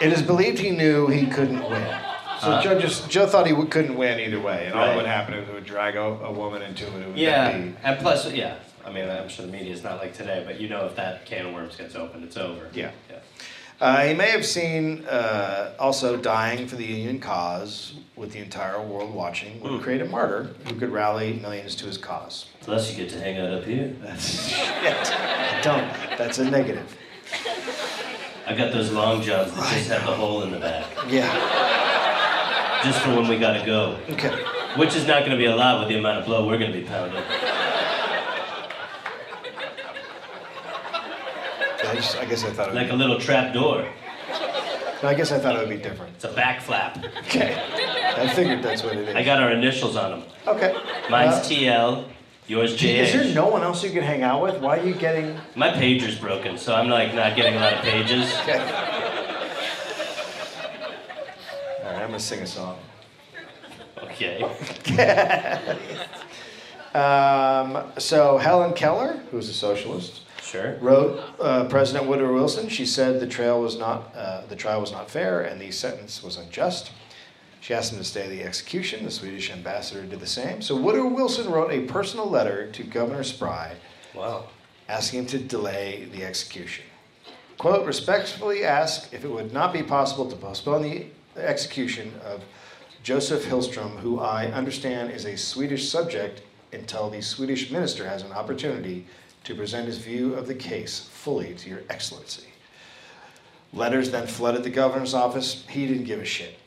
It 0.00 0.14
is 0.14 0.22
believed 0.22 0.58
he 0.60 0.70
knew 0.70 1.08
he 1.08 1.26
couldn't 1.26 1.62
win. 1.68 1.98
So 2.44 2.50
Huh? 2.50 2.62
Joe 2.62 2.78
just 2.78 3.08
Joe 3.10 3.26
thought 3.26 3.46
he 3.46 3.52
would, 3.52 3.70
couldn't 3.70 3.96
win 3.96 4.20
either 4.20 4.38
way, 4.40 4.66
and 4.66 4.74
all 4.74 4.84
that 4.86 4.96
would 4.96 5.06
happen 5.06 5.34
is 5.34 5.48
it 5.48 5.54
would 5.54 5.64
drag 5.64 5.96
a, 5.96 6.02
a 6.02 6.30
woman 6.32 6.62
into 6.62 6.86
it. 6.86 7.00
it 7.02 7.08
would 7.08 7.16
Yeah. 7.18 7.48
And 7.82 7.98
plus, 7.98 8.30
yeah. 8.32 8.56
I 8.84 8.92
mean, 8.92 9.08
I'm 9.08 9.28
sure 9.30 9.46
the 9.46 9.52
media 9.52 9.72
is 9.72 9.82
not 9.82 9.96
like 9.98 10.12
today, 10.14 10.42
but 10.46 10.60
you 10.60 10.68
know, 10.68 10.84
if 10.84 10.94
that 10.96 11.24
can 11.24 11.46
of 11.46 11.54
worms 11.54 11.76
gets 11.76 11.94
opened, 11.96 12.22
it's 12.24 12.36
over. 12.36 12.68
Yeah. 12.74 12.90
Yeah. 13.10 13.16
Uh, 13.80 14.04
he 14.04 14.14
may 14.14 14.30
have 14.30 14.44
seen 14.46 15.04
uh, 15.06 15.72
also 15.80 16.16
dying 16.16 16.68
for 16.68 16.76
the 16.76 16.84
Union 16.84 17.18
cause, 17.18 17.94
with 18.14 18.32
the 18.32 18.38
entire 18.38 18.80
world 18.80 19.12
watching, 19.12 19.58
would 19.62 19.72
Hmm. 19.72 19.78
create 19.80 20.00
a 20.02 20.04
martyr 20.04 20.50
who 20.68 20.74
could 20.76 20.90
rally 20.90 21.32
millions 21.42 21.74
to 21.76 21.86
his 21.86 21.96
cause. 21.98 22.46
Plus, 22.60 22.90
you 22.90 22.96
get 23.04 23.10
to 23.14 23.20
hang 23.20 23.38
out 23.38 23.50
up 23.52 23.64
here. 23.64 23.88
That's 24.02 24.48
shit. 24.48 25.12
Don't. 25.64 25.90
That's 26.18 26.38
a 26.38 26.48
negative. 26.48 26.96
I 28.46 28.54
got 28.54 28.72
those 28.72 28.92
long 28.92 29.22
johns 29.22 29.52
that 29.54 29.72
just 29.72 29.88
have 29.88 30.04
the 30.06 30.12
hole 30.14 30.42
in 30.42 30.50
the 30.52 30.58
back, 30.60 30.84
Yeah. 31.08 31.26
Just 32.84 33.00
for 33.00 33.10
when 33.16 33.28
we 33.28 33.38
gotta 33.38 33.64
go. 33.64 33.98
Okay. 34.10 34.30
Which 34.76 34.94
is 34.94 35.06
not 35.06 35.24
gonna 35.24 35.36
be 35.36 35.46
a 35.46 35.56
lot 35.56 35.80
with 35.80 35.88
the 35.88 35.98
amount 35.98 36.18
of 36.18 36.26
blow 36.26 36.46
we're 36.46 36.58
gonna 36.58 36.72
be 36.72 36.82
pounding. 36.82 37.22
I, 41.86 41.94
just, 41.96 42.16
I 42.16 42.24
guess 42.24 42.44
I 42.44 42.50
thought 42.50 42.68
it 42.68 42.74
would. 42.74 42.82
Like 42.82 42.90
a 42.90 42.94
little 42.96 43.18
trap 43.18 43.52
door. 43.54 43.86
I 45.02 45.12
guess 45.14 45.32
I 45.32 45.38
thought 45.38 45.54
it 45.54 45.58
would 45.58 45.68
be 45.68 45.76
different. 45.82 46.14
It's 46.14 46.24
a 46.24 46.32
back 46.32 46.62
flap. 46.62 46.96
Okay. 47.18 47.54
I 48.16 48.26
figured 48.28 48.62
that's 48.62 48.82
what 48.82 48.96
it 48.96 49.08
is. 49.08 49.14
I 49.14 49.22
got 49.22 49.42
our 49.42 49.50
initials 49.50 49.96
on 49.96 50.10
them. 50.12 50.22
Okay. 50.46 50.74
Mine's 51.10 51.34
Uh, 51.34 51.42
TL, 51.42 52.04
yours 52.46 52.74
J. 52.74 53.00
Is 53.00 53.12
there 53.12 53.34
no 53.34 53.46
one 53.48 53.62
else 53.62 53.84
you 53.84 53.90
can 53.90 54.02
hang 54.02 54.22
out 54.22 54.42
with? 54.42 54.60
Why 54.62 54.78
are 54.78 54.84
you 54.86 54.94
getting? 54.94 55.38
My 55.56 55.70
pager's 55.72 56.18
broken, 56.18 56.56
so 56.56 56.74
I'm 56.74 56.88
like 56.88 57.14
not 57.14 57.36
getting 57.36 57.54
a 57.54 57.60
lot 57.60 57.74
of 57.74 57.80
pages. 57.80 58.32
Okay. 58.40 59.03
All 61.84 61.90
right, 61.92 62.00
I'm 62.02 62.08
gonna 62.08 62.18
sing 62.20 62.40
a 62.40 62.46
song. 62.46 62.78
Okay. 64.04 64.44
Um, 66.94 67.90
so 67.98 68.38
Helen 68.38 68.72
Keller, 68.72 69.18
who's 69.32 69.48
a 69.48 69.52
socialist, 69.52 70.20
Sure. 70.40 70.76
wrote 70.80 71.20
uh, 71.40 71.64
President 71.64 72.06
Woodrow 72.08 72.32
Wilson. 72.32 72.68
She 72.68 72.86
said 72.86 73.18
the 73.18 73.26
trial 73.26 73.60
was 73.60 73.76
not 73.76 74.14
uh, 74.14 74.42
the 74.48 74.54
trial 74.54 74.80
was 74.80 74.92
not 74.92 75.10
fair 75.10 75.40
and 75.40 75.60
the 75.60 75.72
sentence 75.72 76.22
was 76.22 76.36
unjust. 76.36 76.92
She 77.60 77.74
asked 77.74 77.90
him 77.92 77.98
to 77.98 78.04
stay 78.04 78.28
the 78.28 78.44
execution. 78.44 79.04
The 79.04 79.10
Swedish 79.10 79.50
ambassador 79.50 80.04
did 80.06 80.20
the 80.20 80.26
same. 80.28 80.62
So 80.62 80.76
Woodrow 80.76 81.08
Wilson 81.08 81.50
wrote 81.50 81.72
a 81.72 81.80
personal 81.80 82.30
letter 82.30 82.70
to 82.70 82.84
Governor 82.84 83.24
Spry 83.24 83.74
Wow. 84.14 84.44
asking 84.88 85.20
him 85.20 85.26
to 85.26 85.38
delay 85.38 86.08
the 86.12 86.22
execution. 86.24 86.84
Quote, 87.58 87.84
respectfully 87.86 88.62
ask 88.64 89.12
if 89.12 89.24
it 89.24 89.28
would 89.32 89.52
not 89.52 89.72
be 89.72 89.82
possible 89.82 90.30
to 90.30 90.36
postpone 90.36 90.82
the 90.82 91.06
execution 91.36 92.12
of 92.24 92.42
Joseph 93.02 93.44
Hillstrom, 93.44 93.98
who 93.98 94.20
I 94.20 94.46
understand 94.46 95.10
is 95.10 95.24
a 95.24 95.36
Swedish 95.36 95.88
subject, 95.88 96.42
until 96.72 97.08
the 97.10 97.22
Swedish 97.22 97.70
minister 97.70 98.08
has 98.08 98.22
an 98.22 98.32
opportunity 98.32 99.06
to 99.44 99.54
present 99.54 99.86
his 99.86 99.98
view 99.98 100.34
of 100.34 100.46
the 100.46 100.54
case 100.54 101.08
fully 101.12 101.54
to 101.54 101.68
your 101.68 101.82
excellency. 101.90 102.48
Letters 103.72 104.10
then 104.10 104.26
flooded 104.26 104.64
the 104.64 104.70
governor's 104.70 105.14
office. 105.14 105.64
He 105.68 105.86
didn't 105.86 106.04
give 106.04 106.20
a 106.20 106.24
shit. 106.24 106.58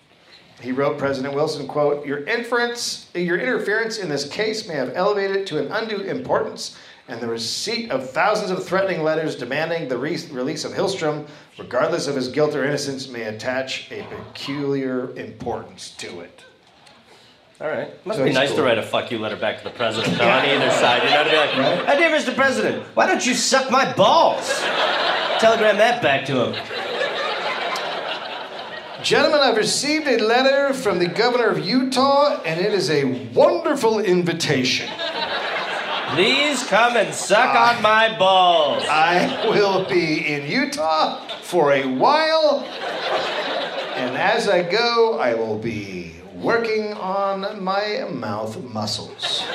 He 0.61 0.71
wrote 0.71 0.97
President 0.97 1.33
Wilson, 1.33 1.67
quote, 1.67 2.05
your 2.05 2.23
inference, 2.25 3.09
your 3.13 3.37
interference 3.37 3.97
in 3.97 4.09
this 4.09 4.27
case 4.27 4.67
may 4.67 4.73
have 4.73 4.91
elevated 4.95 5.37
it 5.37 5.47
to 5.47 5.59
an 5.59 5.71
undue 5.71 6.01
importance, 6.01 6.77
and 7.07 7.21
the 7.21 7.27
receipt 7.27 7.89
of 7.89 8.09
thousands 8.09 8.51
of 8.51 8.65
threatening 8.65 9.03
letters 9.03 9.35
demanding 9.35 9.87
the 9.87 9.97
re- 9.97 10.19
release 10.31 10.65
of 10.65 10.73
Hillstrom, 10.73 11.25
regardless 11.57 12.07
of 12.07 12.15
his 12.15 12.27
guilt 12.27 12.53
or 12.55 12.65
innocence, 12.65 13.07
may 13.07 13.23
attach 13.23 13.89
a 13.91 14.03
peculiar 14.03 15.15
importance 15.15 15.91
to 15.99 16.19
it. 16.19 16.43
All 17.59 17.67
right. 17.69 17.89
Must 18.05 18.19
So 18.19 18.25
be 18.25 18.33
nice 18.33 18.49
cool. 18.49 18.57
to 18.57 18.63
write 18.63 18.77
a 18.77 18.83
fuck 18.83 19.09
you 19.09 19.17
letter 19.19 19.35
back 19.37 19.57
to 19.57 19.63
the 19.63 19.71
president 19.71 20.17
though, 20.17 20.29
on 20.29 20.45
either 20.45 20.69
side. 20.69 21.01
You 21.03 21.09
know, 21.09 21.23
to 21.23 21.29
be 21.31 21.37
like, 21.37 21.57
Right. 21.57 21.87
"My 21.87 21.95
dear 21.95 22.09
Mr. 22.11 22.35
President, 22.35 22.83
why 22.93 23.07
don't 23.07 23.25
you 23.25 23.33
suck 23.33 23.71
my 23.71 23.91
balls?" 23.93 24.47
Telegram 25.39 25.77
that 25.77 26.01
back 26.03 26.25
to 26.25 26.51
him. 26.51 26.63
Gentlemen, 29.03 29.39
I've 29.41 29.57
received 29.57 30.07
a 30.07 30.17
letter 30.17 30.73
from 30.73 30.99
the 30.99 31.07
governor 31.07 31.47
of 31.47 31.59
Utah, 31.65 32.41
and 32.43 32.59
it 32.59 32.73
is 32.73 32.89
a 32.89 33.03
wonderful 33.33 33.99
invitation. 33.99 34.89
Please 36.13 36.63
come 36.67 36.95
and 36.97 37.13
suck 37.13 37.49
on 37.49 37.75
ah. 37.77 37.79
my 37.81 38.17
balls. 38.17 38.83
I 38.89 39.47
will 39.47 39.85
be 39.85 40.27
in 40.27 40.49
Utah 40.49 41.27
for 41.41 41.73
a 41.73 41.85
while, 41.85 42.63
and 43.95 44.17
as 44.17 44.47
I 44.47 44.63
go, 44.63 45.19
I 45.19 45.33
will 45.33 45.57
be 45.57 46.13
working 46.33 46.93
on 46.93 47.61
my 47.63 48.07
mouth 48.09 48.63
muscles. 48.63 49.43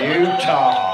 Utah. 0.00 0.89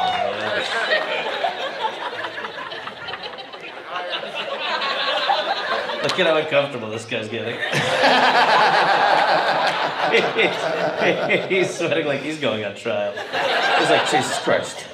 Look 6.07 6.21
at 6.21 6.27
how 6.29 6.37
uncomfortable 6.37 6.89
this 6.89 7.05
guy's 7.05 7.29
getting. 7.29 7.57
he's 11.49 11.75
sweating 11.75 12.07
like 12.07 12.21
he's 12.21 12.39
going 12.39 12.65
on 12.65 12.77
trial. 12.77 13.11
He's 13.13 13.91
like, 13.91 14.09
Jesus 14.09 14.39
Christ. 14.39 14.87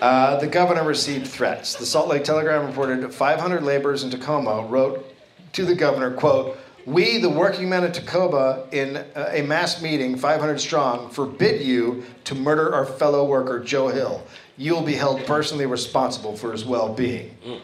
Uh, 0.00 0.40
the 0.40 0.48
governor 0.48 0.82
received 0.82 1.28
threats. 1.28 1.76
The 1.76 1.86
Salt 1.86 2.08
Lake 2.08 2.24
Telegram 2.24 2.66
reported 2.66 3.14
500 3.14 3.62
laborers 3.62 4.02
in 4.02 4.10
Tacoma 4.10 4.66
wrote 4.68 5.14
to 5.52 5.64
the 5.64 5.76
governor, 5.76 6.10
quote, 6.10 6.58
we, 6.86 7.18
the 7.18 7.30
working 7.30 7.68
men 7.68 7.84
of 7.84 7.92
Tacoma, 7.92 8.66
in 8.72 8.96
uh, 8.96 9.30
a 9.32 9.42
mass 9.42 9.80
meeting, 9.80 10.16
500 10.16 10.60
strong, 10.60 11.08
forbid 11.08 11.62
you 11.62 12.02
to 12.24 12.34
murder 12.34 12.74
our 12.74 12.84
fellow 12.84 13.24
worker, 13.24 13.62
Joe 13.62 13.88
Hill. 13.88 14.26
You 14.56 14.74
will 14.74 14.82
be 14.82 14.94
held 14.94 15.24
personally 15.24 15.66
responsible 15.66 16.36
for 16.36 16.52
his 16.52 16.64
well-being. 16.64 17.36
Uh, 17.46 17.50
Pretty 17.50 17.62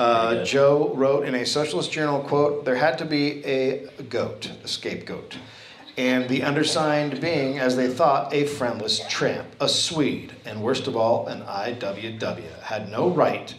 Uh, 0.00 0.32
good. 0.32 0.46
Joe 0.46 0.94
wrote 0.94 1.26
in 1.26 1.34
a 1.34 1.44
socialist 1.44 1.92
journal, 1.92 2.20
quote, 2.20 2.64
there 2.64 2.76
had 2.76 2.96
to 2.96 3.04
be 3.04 3.44
a 3.44 3.86
goat, 4.08 4.50
a 4.64 4.66
scapegoat. 4.66 5.36
and 5.98 6.26
the 6.30 6.42
undersigned 6.42 7.20
being, 7.20 7.58
as 7.58 7.76
they 7.76 7.86
thought, 7.86 8.32
a 8.32 8.46
friendless 8.46 9.06
tramp, 9.10 9.46
a 9.60 9.68
Swede, 9.68 10.32
and 10.46 10.62
worst 10.62 10.86
of 10.86 10.96
all, 10.96 11.26
an 11.26 11.42
IWW, 11.42 12.60
had 12.62 12.90
no 12.90 13.10
right 13.10 13.54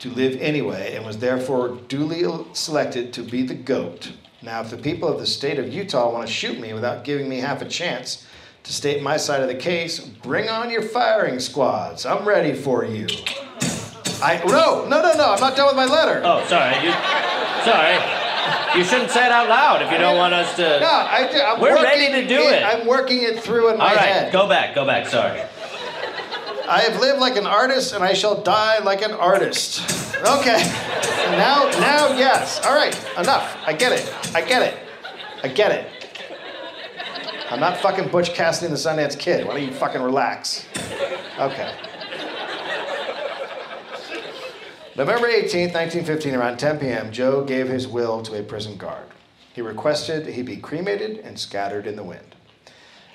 to 0.00 0.10
live 0.10 0.38
anyway 0.42 0.94
and 0.94 1.06
was 1.06 1.16
therefore 1.16 1.78
duly 1.88 2.22
selected 2.52 3.10
to 3.14 3.22
be 3.22 3.42
the 3.42 3.54
GOAT. 3.54 4.12
Now, 4.42 4.60
if 4.60 4.68
the 4.68 4.76
people 4.76 5.08
of 5.08 5.18
the 5.18 5.26
state 5.26 5.58
of 5.58 5.72
Utah 5.72 6.12
want 6.12 6.26
to 6.26 6.32
shoot 6.32 6.60
me 6.60 6.74
without 6.74 7.02
giving 7.02 7.30
me 7.30 7.38
half 7.38 7.62
a 7.62 7.66
chance 7.66 8.26
to 8.64 8.74
state 8.74 9.02
my 9.02 9.16
side 9.16 9.40
of 9.40 9.48
the 9.48 9.54
case, 9.54 10.00
bring 10.00 10.50
on 10.50 10.68
your 10.68 10.82
firing 10.82 11.40
squads. 11.40 12.04
I'm 12.04 12.28
ready 12.28 12.52
for 12.52 12.84
you. 12.84 13.06
I 14.22 14.42
no, 14.44 14.86
no, 14.86 15.02
no, 15.02 15.12
no. 15.14 15.32
I'm 15.32 15.40
not 15.40 15.56
done 15.56 15.66
with 15.66 15.76
my 15.76 15.86
letter. 15.86 16.22
Oh, 16.24 16.44
sorry. 16.46 16.74
You, 16.84 16.92
sorry. 17.64 17.96
You 18.78 18.84
shouldn't 18.84 19.10
say 19.10 19.24
it 19.24 19.32
out 19.32 19.48
loud 19.48 19.82
if 19.82 19.90
you 19.90 19.98
don't 19.98 20.16
want 20.16 20.34
us 20.34 20.54
to. 20.56 20.62
No, 20.62 20.86
I, 20.86 21.28
am 21.30 21.60
We're 21.60 21.74
ready 21.74 22.12
to 22.20 22.28
do 22.28 22.40
it. 22.40 22.62
I'm 22.62 22.86
working 22.86 23.22
it 23.22 23.42
through 23.42 23.70
in 23.70 23.78
my 23.78 23.90
All 23.90 23.94
right, 23.96 24.06
head. 24.06 24.32
go 24.32 24.48
back, 24.48 24.74
go 24.74 24.84
back. 24.84 25.06
Sorry. 25.08 25.40
I 26.68 26.80
have 26.80 27.00
lived 27.00 27.18
like 27.18 27.36
an 27.36 27.46
artist, 27.46 27.94
and 27.94 28.04
I 28.04 28.12
shall 28.12 28.42
die 28.42 28.78
like 28.80 29.02
an 29.02 29.12
artist. 29.12 29.80
Okay. 30.16 30.62
Now, 31.32 31.70
now, 31.78 32.16
yes. 32.16 32.60
All 32.64 32.74
right. 32.74 32.94
Enough. 33.18 33.56
I 33.66 33.72
get 33.72 33.92
it. 33.92 34.14
I 34.34 34.42
get 34.42 34.62
it. 34.62 34.78
I 35.42 35.48
get 35.48 35.72
it. 35.72 35.90
I'm 37.50 37.60
not 37.60 37.78
fucking 37.78 38.10
Butch 38.10 38.34
Cassidy 38.34 38.66
and 38.66 38.74
the 38.74 38.78
Sundance 38.78 39.18
Kid. 39.18 39.46
Why 39.46 39.54
don't 39.54 39.62
you 39.62 39.72
fucking 39.72 40.02
relax? 40.02 40.66
Okay. 41.38 41.74
November 44.98 45.28
18, 45.28 45.72
1915, 45.72 46.34
around 46.34 46.58
10 46.58 46.80
p.m., 46.80 47.12
Joe 47.12 47.44
gave 47.44 47.68
his 47.68 47.86
will 47.86 48.20
to 48.20 48.34
a 48.36 48.42
prison 48.42 48.76
guard. 48.76 49.06
He 49.54 49.62
requested 49.62 50.26
he 50.26 50.42
be 50.42 50.56
cremated 50.56 51.18
and 51.18 51.38
scattered 51.38 51.86
in 51.86 51.94
the 51.94 52.02
wind. 52.02 52.34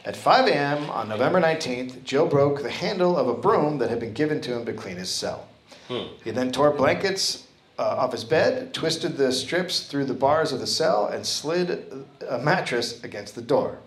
At 0.06 0.16
5 0.16 0.48
a.m. 0.48 0.90
on 0.90 1.10
November 1.10 1.42
19th, 1.42 2.06
Joe 2.06 2.26
broke 2.26 2.64
the 2.64 2.70
handle 2.70 3.18
of 3.18 3.28
a 3.28 3.34
broom 3.34 3.80
that 3.80 3.90
had 3.90 4.00
been 4.00 4.14
given 4.14 4.40
to 4.42 4.58
him 4.58 4.66
to 4.66 4.72
clean 4.72 4.96
his 4.96 5.10
cell. 5.10 5.50
Hmm. 5.90 6.04
He 6.24 6.32
then 6.32 6.54
tore 6.54 6.72
blankets 6.72 7.48
uh, 7.78 7.82
off 7.82 8.14
his 8.14 8.24
bed, 8.24 8.74
twisted 8.74 9.18
the 9.18 9.34
strips 9.34 9.82
through 9.82 10.06
the 10.06 10.14
bars 10.14 10.54
of 10.54 10.62
the 10.62 10.68
cell, 10.68 11.08
and 11.08 11.26
slid 11.26 12.06
a 12.30 12.40
mattress 12.40 13.04
against 13.04 13.36
the 13.36 13.42
door. 13.42 13.80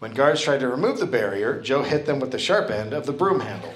When 0.00 0.12
guards 0.12 0.42
tried 0.42 0.58
to 0.58 0.68
remove 0.68 0.98
the 0.98 1.06
barrier, 1.06 1.60
Joe 1.60 1.84
hit 1.84 2.04
them 2.04 2.18
with 2.18 2.32
the 2.32 2.38
sharp 2.40 2.68
end 2.68 2.92
of 2.92 3.06
the 3.06 3.12
broom 3.12 3.38
handle. 3.38 3.72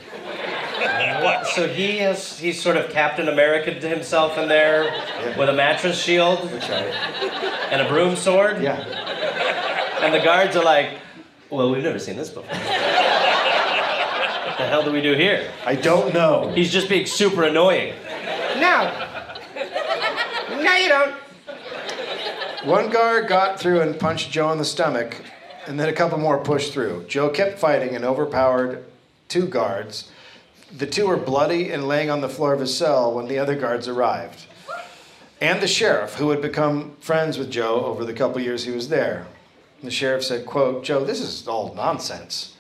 What? 1.25 1.47
So 1.49 1.69
he 1.69 1.99
is, 1.99 2.39
he's 2.39 2.61
sort 2.63 2.77
of 2.77 2.91
Captain 2.91 3.29
America 3.29 3.79
to 3.79 3.89
himself 3.89 4.39
in 4.39 4.49
there 4.49 4.85
Yeah. 4.85 5.39
with 5.39 5.49
a 5.49 5.53
mattress 5.53 6.01
shield 6.03 6.49
That's 6.51 6.69
and 7.73 7.81
a 7.83 7.89
broom 7.89 8.17
sword. 8.17 8.63
Yeah. 8.63 8.81
And 10.03 10.15
the 10.15 10.21
guards 10.21 10.57
are 10.57 10.65
like, 10.65 10.99
"Well, 11.51 11.71
we've 11.71 11.83
never 11.83 11.99
seen 11.99 12.17
this 12.17 12.29
before. 12.31 12.45
what 12.45 12.59
the 14.59 14.67
hell 14.67 14.83
do 14.83 14.91
we 14.93 15.01
do 15.03 15.15
here?" 15.15 15.51
I 15.67 15.75
don't 15.75 16.13
know. 16.15 16.51
He's 16.55 16.73
just 16.73 16.89
being 16.89 17.07
super 17.07 17.45
annoying. 17.45 17.95
No. 18.59 18.91
No, 20.63 20.75
you 20.77 20.89
don't. 20.89 21.15
One 22.65 22.91
guard 22.91 23.27
got 23.29 23.59
through 23.61 23.81
and 23.81 23.99
punched 23.99 24.31
Joe 24.31 24.51
in 24.53 24.59
the 24.59 24.65
stomach, 24.65 25.17
and 25.67 25.79
then 25.81 25.89
a 25.89 25.93
couple 25.93 26.19
more 26.19 26.39
pushed 26.39 26.73
through. 26.73 27.05
Joe 27.09 27.29
kept 27.31 27.59
fighting 27.59 27.95
and 27.97 28.05
overpowered 28.05 28.85
two 29.29 29.47
guards. 29.47 30.11
The 30.77 30.87
two 30.87 31.07
were 31.09 31.17
bloody 31.17 31.71
and 31.71 31.89
laying 31.89 32.11
on 32.11 32.21
the 32.21 32.29
floor 32.29 32.53
of 32.55 32.61
his 32.61 32.77
cell 32.77 33.13
when 33.13 33.27
the 33.27 33.39
other 33.39 33.57
guards 33.57 33.89
arrived. 33.89 34.47
And 35.41 35.61
the 35.61 35.67
sheriff, 35.67 36.15
who 36.15 36.31
had 36.31 36.43
become 36.43 36.97
friends 37.01 37.39
with 37.39 37.51
Joe 37.51 37.85
over 37.87 38.05
the 38.05 38.13
couple 38.13 38.41
years 38.41 38.65
he 38.65 38.71
was 38.73 38.89
there. 38.89 39.27
The 39.83 39.91
sheriff 39.91 40.23
said, 40.25 40.45
quote, 40.47 40.85
Joe, 40.85 41.05
this 41.05 41.21
is 41.21 41.49
all 41.49 41.75
nonsense. 41.75 42.55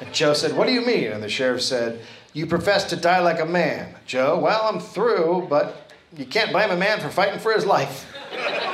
And 0.00 0.12
Joe 0.12 0.34
said, 0.34 0.56
What 0.56 0.66
do 0.66 0.72
you 0.74 0.84
mean? 0.84 1.12
And 1.12 1.22
the 1.22 1.28
sheriff 1.28 1.62
said, 1.62 2.00
You 2.34 2.46
profess 2.46 2.84
to 2.90 2.96
die 2.96 3.20
like 3.20 3.40
a 3.40 3.46
man. 3.46 3.94
Joe, 4.06 4.38
well, 4.38 4.62
I'm 4.64 4.80
through, 4.80 5.46
but 5.48 5.90
you 6.16 6.26
can't 6.26 6.50
blame 6.52 6.70
a 6.70 6.76
man 6.76 7.00
for 7.00 7.08
fighting 7.08 7.38
for 7.38 7.52
his 7.52 7.64
life. 7.64 8.12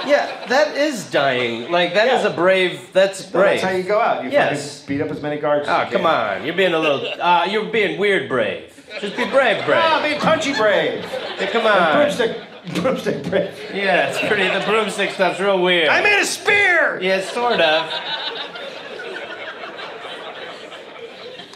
Yeah, 0.05 0.47
that 0.49 0.76
is 0.76 1.09
dying. 1.12 1.70
Like 1.70 1.95
that 1.95 2.09
is 2.09 2.24
Yeah. 2.24 2.30
a 2.33 2.35
brave. 2.35 2.93
That's 2.93 3.22
Well, 3.33 3.43
brave. 3.45 3.61
that's 3.61 3.62
how 3.72 3.76
you 3.76 3.85
go 3.85 4.01
out. 4.01 4.24
You 4.24 4.30
Yes. 4.30 4.80
fucking 4.80 4.97
beat 4.99 5.05
up 5.05 5.11
as 5.16 5.22
many 5.22 5.37
guards 5.41 5.68
as 5.68 5.74
Oh, 5.74 5.85
you 5.85 5.93
come 5.93 6.03
can. 6.03 6.07
on. 6.41 6.45
You're 6.47 6.57
being 6.57 6.74
a 6.74 6.78
little. 6.80 7.07
Uh, 7.20 7.45
you're 7.49 7.66
being 7.66 8.01
weird 8.01 8.28
brave. 8.28 8.72
Just 9.01 9.16
be 9.16 9.24
brave 9.24 9.64
brave. 9.64 9.80
Ah, 9.82 10.01
be 10.03 10.18
punchy 10.18 10.55
brave. 10.55 11.05
Hey, 11.05 11.47
come 11.49 11.66
on. 11.66 11.97
Broomstick, 11.97 12.36
broomstick 12.74 13.22
brave. 13.30 13.57
Yeah, 13.74 14.09
it's 14.09 14.18
pretty. 14.20 14.45
The 14.45 14.64
broomstick 14.66 15.11
stuff's 15.11 15.40
real 15.40 15.61
weird. 15.62 15.88
I 15.88 16.03
made 16.03 16.20
a 16.20 16.26
spear. 16.26 17.01
Yeah, 17.01 17.20
sort 17.20 17.61
of. 17.61 17.90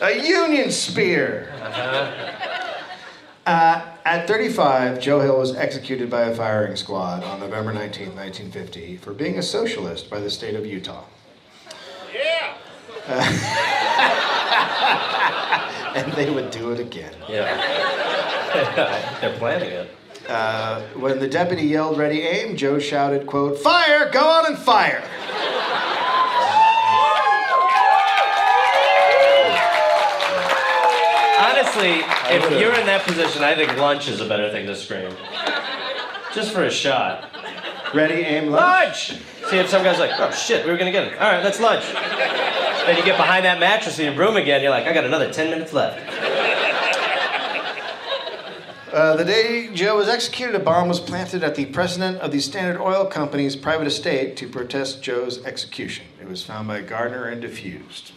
A 0.03 0.27
Union 0.27 0.71
spear. 0.71 1.53
Uh 1.63 1.71
huh. 3.47 3.87
at 4.05 4.27
35, 4.27 5.01
Joe 5.01 5.21
Hill 5.21 5.39
was 5.39 5.55
executed 5.55 6.11
by 6.11 6.23
a 6.23 6.35
firing 6.35 6.77
squad 6.77 7.25
on 7.25 7.41
November 7.41 7.73
19, 7.73 8.15
1950, 8.15 8.97
for 8.97 9.13
being 9.13 9.39
a 9.39 9.43
socialist 9.43 10.11
by 10.11 10.21
the 10.21 10.31
state 10.31 10.55
of 10.55 10.67
Utah. 10.67 11.05
Yeah. 12.13 13.73
and 16.05 16.13
they 16.13 16.31
would 16.31 16.51
do 16.51 16.73
it 16.73 16.81
again. 16.81 17.15
Yeah. 17.27 17.57
They're 19.23 19.37
planning 19.39 19.71
it. 19.71 19.91
Uh, 20.29 20.83
when 20.95 21.19
the 21.19 21.29
deputy 21.29 21.63
yelled, 21.63 21.97
ready, 21.97 22.21
aim, 22.21 22.55
Joe 22.55 22.79
shouted, 22.79 23.27
quote, 23.27 23.59
fire, 23.59 24.11
go 24.11 24.29
on 24.29 24.47
and 24.47 24.59
fire. 24.59 25.03
Honestly, 31.39 32.03
if 32.35 32.61
you're 32.61 32.75
in 32.79 32.87
that 32.87 33.05
position, 33.07 33.43
I 33.43 33.55
think 33.55 33.75
lunch 33.79 34.09
is 34.09 34.21
a 34.21 34.29
better 34.29 34.51
thing 34.51 34.67
to 34.67 34.77
scream. 34.77 35.13
Just 36.35 36.53
for 36.53 36.65
a 36.65 36.71
shot. 36.71 37.31
Ready, 37.95 38.23
aim, 38.23 38.51
lunch. 38.51 39.13
Lunch! 39.13 39.23
See 39.49 39.57
if 39.57 39.71
some 39.71 39.83
guy's 39.83 39.99
like, 39.99 40.11
oh 40.19 40.31
shit, 40.33 40.67
we 40.67 40.73
were 40.73 40.77
gonna 40.77 40.93
get 40.93 41.07
it. 41.07 41.15
All 41.15 41.33
right, 41.33 41.43
that's 41.43 41.61
lunch. 41.61 41.85
Then 42.87 42.97
you 42.97 43.05
get 43.05 43.17
behind 43.17 43.45
that 43.45 43.59
mattress 43.59 43.99
in 43.99 44.05
your 44.07 44.15
room 44.15 44.37
again, 44.37 44.63
you're 44.63 44.71
like, 44.71 44.87
I 44.87 44.93
got 44.93 45.05
another 45.05 45.33
10 45.33 45.51
minutes 45.51 45.73
left. 45.73 45.99
Uh, 48.93 49.15
the 49.17 49.25
day 49.25 49.69
Joe 49.75 49.97
was 49.97 50.09
executed, 50.09 50.55
a 50.55 50.59
bomb 50.59 50.89
was 50.89 51.01
planted 51.01 51.43
at 51.45 51.55
the 51.55 51.67
president 51.67 52.19
of 52.21 52.31
the 52.31 52.41
Standard 52.41 52.81
Oil 52.81 53.05
Company's 53.05 53.55
private 53.55 53.87
estate 53.87 54.37
to 54.39 54.49
protest 54.49 55.03
Joe's 55.03 55.45
execution. 55.45 56.07
It 56.21 56.27
was 56.29 56.43
found 56.43 56.69
by 56.69 56.81
Gardner 56.81 57.27
and 57.27 57.43
defused. 57.43 58.13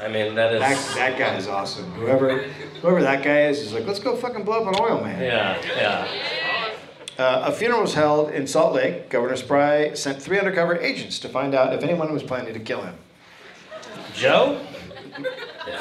I 0.00 0.08
mean, 0.08 0.34
that 0.34 0.58
That, 0.58 0.72
is. 0.76 0.94
that 0.94 1.18
guy 1.18 1.36
is 1.36 1.48
awesome. 1.48 1.90
Whoever, 1.92 2.38
whoever 2.82 3.02
that 3.02 3.24
guy 3.24 3.46
is, 3.46 3.60
is 3.60 3.72
like, 3.72 3.86
let's 3.86 3.98
go 3.98 4.14
fucking 4.16 4.44
blow 4.44 4.64
up 4.64 4.74
an 4.74 4.80
oil 4.80 5.02
man. 5.02 5.20
Yeah, 5.20 5.60
yeah. 5.76 6.08
Uh, 7.18 7.44
a 7.46 7.52
funeral 7.52 7.80
was 7.82 7.94
held 7.94 8.30
in 8.30 8.46
Salt 8.46 8.74
Lake. 8.74 9.08
Governor 9.08 9.36
Spry 9.36 9.94
sent 9.94 10.20
three 10.22 10.38
undercover 10.38 10.76
agents 10.78 11.18
to 11.20 11.28
find 11.28 11.54
out 11.54 11.72
if 11.74 11.82
anyone 11.82 12.12
was 12.12 12.22
planning 12.22 12.52
to 12.54 12.60
kill 12.60 12.82
him. 12.82 12.94
Joe? 14.14 14.60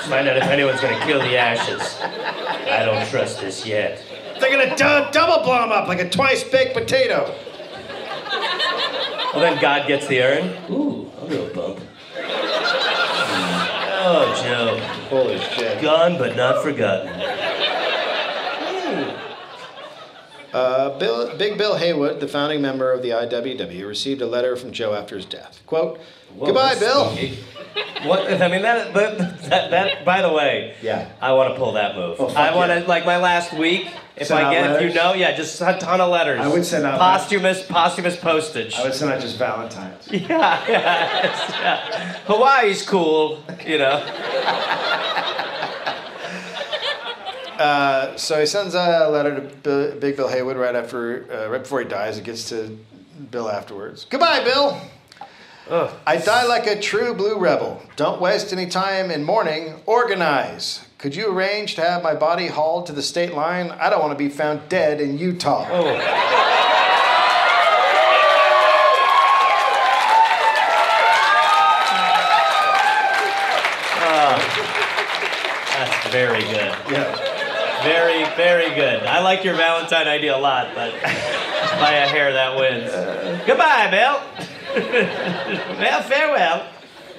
Find 0.04 0.28
out 0.28 0.38
if 0.38 0.44
anyone's 0.44 0.82
gonna 0.82 1.04
kill 1.06 1.20
the 1.20 1.38
ashes. 1.38 2.00
I 2.02 2.84
don't 2.86 3.08
trust 3.10 3.42
this 3.42 3.66
yet. 3.66 4.04
They're 4.40 4.50
gonna 4.50 4.76
double 4.76 5.44
blow 5.44 5.64
him 5.64 5.72
up 5.72 5.88
like 5.88 6.00
a 6.00 6.10
twice 6.10 6.44
baked 6.44 6.74
potato. 6.74 7.34
Well, 9.34 9.40
then 9.40 9.62
God 9.62 9.88
gets 9.88 10.08
the 10.08 10.22
urn. 10.22 10.58
Ooh, 10.70 11.10
a 11.22 11.26
little 11.26 11.48
bump. 11.54 11.80
Hmm. 11.80 13.68
Oh, 14.04 14.42
Joe. 14.44 14.78
Holy 15.10 15.40
shit. 15.40 15.82
Gone 15.82 16.18
but 16.18 16.36
not 16.36 16.62
forgotten. 16.64 17.08
Uh, 20.54 20.98
Bill, 21.00 21.36
Big 21.38 21.58
Bill 21.58 21.76
Haywood, 21.78 22.20
the 22.20 22.28
founding 22.28 22.62
member 22.62 22.92
of 22.92 23.02
the 23.02 23.10
IWW, 23.10 23.88
received 23.88 24.22
a 24.22 24.28
letter 24.28 24.56
from 24.56 24.72
Joe 24.72 24.94
after 24.94 25.16
his 25.16 25.26
death. 25.26 25.62
Quote, 25.66 26.00
Whoa, 26.36 26.48
Goodbye, 26.48 26.76
Bill. 26.80 27.10
What? 28.04 28.42
I 28.42 28.48
mean, 28.50 28.62
that, 28.64 28.94
but 28.94 29.18
that, 29.18 29.72
that, 29.72 30.04
by 30.06 30.22
the 30.22 30.32
way, 30.32 30.76
Yeah. 30.82 31.10
I 31.22 31.34
want 31.34 31.54
to 31.54 31.58
pull 31.60 31.74
that 31.74 31.96
move. 31.96 32.18
Oh, 32.20 32.28
I 32.28 32.54
want 32.56 32.72
to, 32.72 32.80
yeah. 32.82 32.86
like, 32.86 33.06
my 33.06 33.18
last 33.18 33.54
week, 33.54 33.88
if 34.18 34.28
Send 34.28 34.46
I 34.46 34.54
get, 34.54 34.82
if 34.82 34.90
you 34.90 34.94
know, 34.94 35.14
yeah, 35.14 35.36
just 35.36 35.62
a 35.62 35.78
ton 35.80 36.02
of 36.02 36.10
letters. 36.10 36.40
I 36.42 36.48
would 36.48 36.66
send 36.66 36.86
out- 36.86 37.00
posthumous, 37.00 37.66
posthumous 37.66 38.18
postage. 38.18 38.76
I 38.76 38.84
would 38.84 38.94
send 38.94 39.12
out 39.12 39.22
just 39.22 39.38
Valentine's. 39.38 40.08
Yeah, 40.12 40.28
yeah, 40.68 41.48
yeah. 41.50 42.14
Hawaii's 42.26 42.82
cool, 42.88 43.42
you 43.66 43.78
know. 43.78 44.00
Uh, 47.62 48.18
so 48.18 48.40
he 48.40 48.46
sends 48.48 48.74
a 48.74 49.08
letter 49.08 49.36
to 49.36 49.42
Bill, 49.42 49.96
Big 50.00 50.16
Bill 50.18 50.28
Haywood 50.28 50.58
right 50.58 50.76
after, 50.76 51.32
uh, 51.32 51.48
right 51.48 51.62
before 51.62 51.80
he 51.80 51.88
dies. 51.88 52.18
It 52.18 52.24
gets 52.24 52.50
to 52.50 52.76
Bill 53.30 53.48
afterwards. 53.48 54.08
Goodbye, 54.10 54.44
Bill. 54.44 54.82
Ugh. 55.70 55.94
I 56.08 56.18
die 56.18 56.46
like 56.48 56.66
a 56.66 56.82
true 56.82 57.14
blue 57.14 57.38
rebel. 57.38 57.84
Don't 57.98 58.20
waste 58.20 58.52
any 58.52 58.66
time 58.66 59.12
in 59.12 59.24
mourning. 59.24 59.76
Organize. 59.86 60.84
Could 60.98 61.16
you 61.16 61.32
arrange 61.32 61.76
to 61.76 61.82
have 61.82 62.02
my 62.02 62.16
body 62.16 62.48
hauled 62.48 62.88
to 62.88 62.94
the 62.94 63.04
state 63.04 63.36
line? 63.36 63.70
I 63.70 63.92
don't 63.92 64.00
want 64.00 64.12
to 64.12 64.18
be 64.18 64.30
found 64.30 64.68
dead 64.68 65.00
in 65.00 65.20
Utah. 65.20 65.68
Oh. 65.70 65.98
Ah. 74.04 74.48
Very 76.12 76.42
good. 76.42 76.76
Yeah. 76.90 77.31
I 79.08 79.22
like 79.22 79.44
your 79.44 79.56
Valentine 79.56 80.08
idea 80.08 80.36
a 80.36 80.40
lot, 80.40 80.74
but 80.76 80.94
by 81.02 81.94
a 81.94 82.08
hair 82.08 82.32
that 82.34 82.58
wins. 82.58 83.46
Goodbye, 83.46 83.90
Bill. 83.90 84.22
well, 85.80 86.02
farewell. 86.04 86.68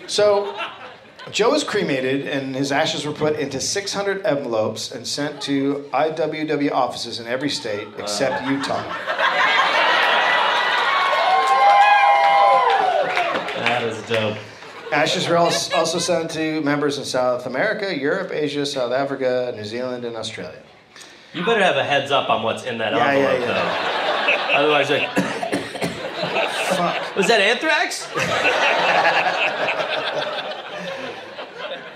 So, 0.07 0.57
Joe 1.31 1.51
was 1.51 1.65
cremated, 1.65 2.27
and 2.27 2.55
his 2.55 2.73
ashes 2.73 3.07
were 3.07 3.13
put 3.13 3.37
into 3.39 3.61
600 3.61 4.25
envelopes 4.27 4.91
and 4.93 5.07
sent 5.07 5.41
to 5.43 5.89
IWW 5.93 6.73
offices 6.73 7.21
in 7.21 7.27
every 7.27 7.51
state 7.51 7.89
except 7.99 8.47
Utah. 8.47 8.83
That 13.57 13.83
is 13.85 14.03
dope. 14.09 14.37
Ashes 14.93 15.27
were 15.27 15.39
also 15.39 15.99
sent 15.99 16.31
to 16.33 16.61
members 16.61 16.99
in 16.99 17.05
South 17.05 17.47
America, 17.47 17.97
Europe, 17.99 18.31
Asia, 18.31 18.67
South 18.67 18.93
Africa, 18.93 19.51
New 19.57 19.65
Zealand, 19.65 20.05
and 20.05 20.15
Australia. 20.17 20.63
You 21.33 21.45
better 21.47 21.63
have 21.65 21.77
a 21.77 21.85
heads 21.85 22.11
up 22.11 22.29
on 22.29 22.43
what's 22.43 22.65
in 22.65 22.77
that 22.77 22.93
Yeah, 22.93 23.07
envelope, 23.09 23.41
yeah, 23.41 23.47
though. 24.51 24.55
Otherwise, 24.59 24.91
like, 24.91 25.09
Fuck. 26.77 27.17
was 27.17 27.27
that 27.29 27.41
anthrax? 27.41 28.07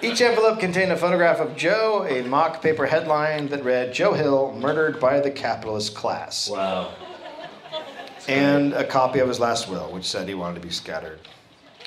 Each 0.02 0.20
envelope 0.22 0.58
contained 0.58 0.90
a 0.90 0.96
photograph 0.96 1.38
of 1.40 1.54
Joe, 1.54 2.06
a 2.08 2.22
mock 2.22 2.62
paper 2.62 2.86
headline 2.86 3.48
that 3.48 3.62
read 3.62 3.92
Joe 3.92 4.14
Hill 4.14 4.52
murdered 4.58 4.98
by 5.00 5.20
the 5.20 5.30
capitalist 5.30 5.94
class, 5.94 6.48
Wow. 6.48 6.92
and 8.26 8.72
a 8.72 8.84
copy 8.84 9.18
of 9.18 9.28
his 9.28 9.38
last 9.38 9.68
will, 9.68 9.90
which 9.92 10.04
said 10.06 10.28
he 10.28 10.34
wanted 10.34 10.54
to 10.62 10.66
be 10.66 10.72
scattered. 10.72 11.18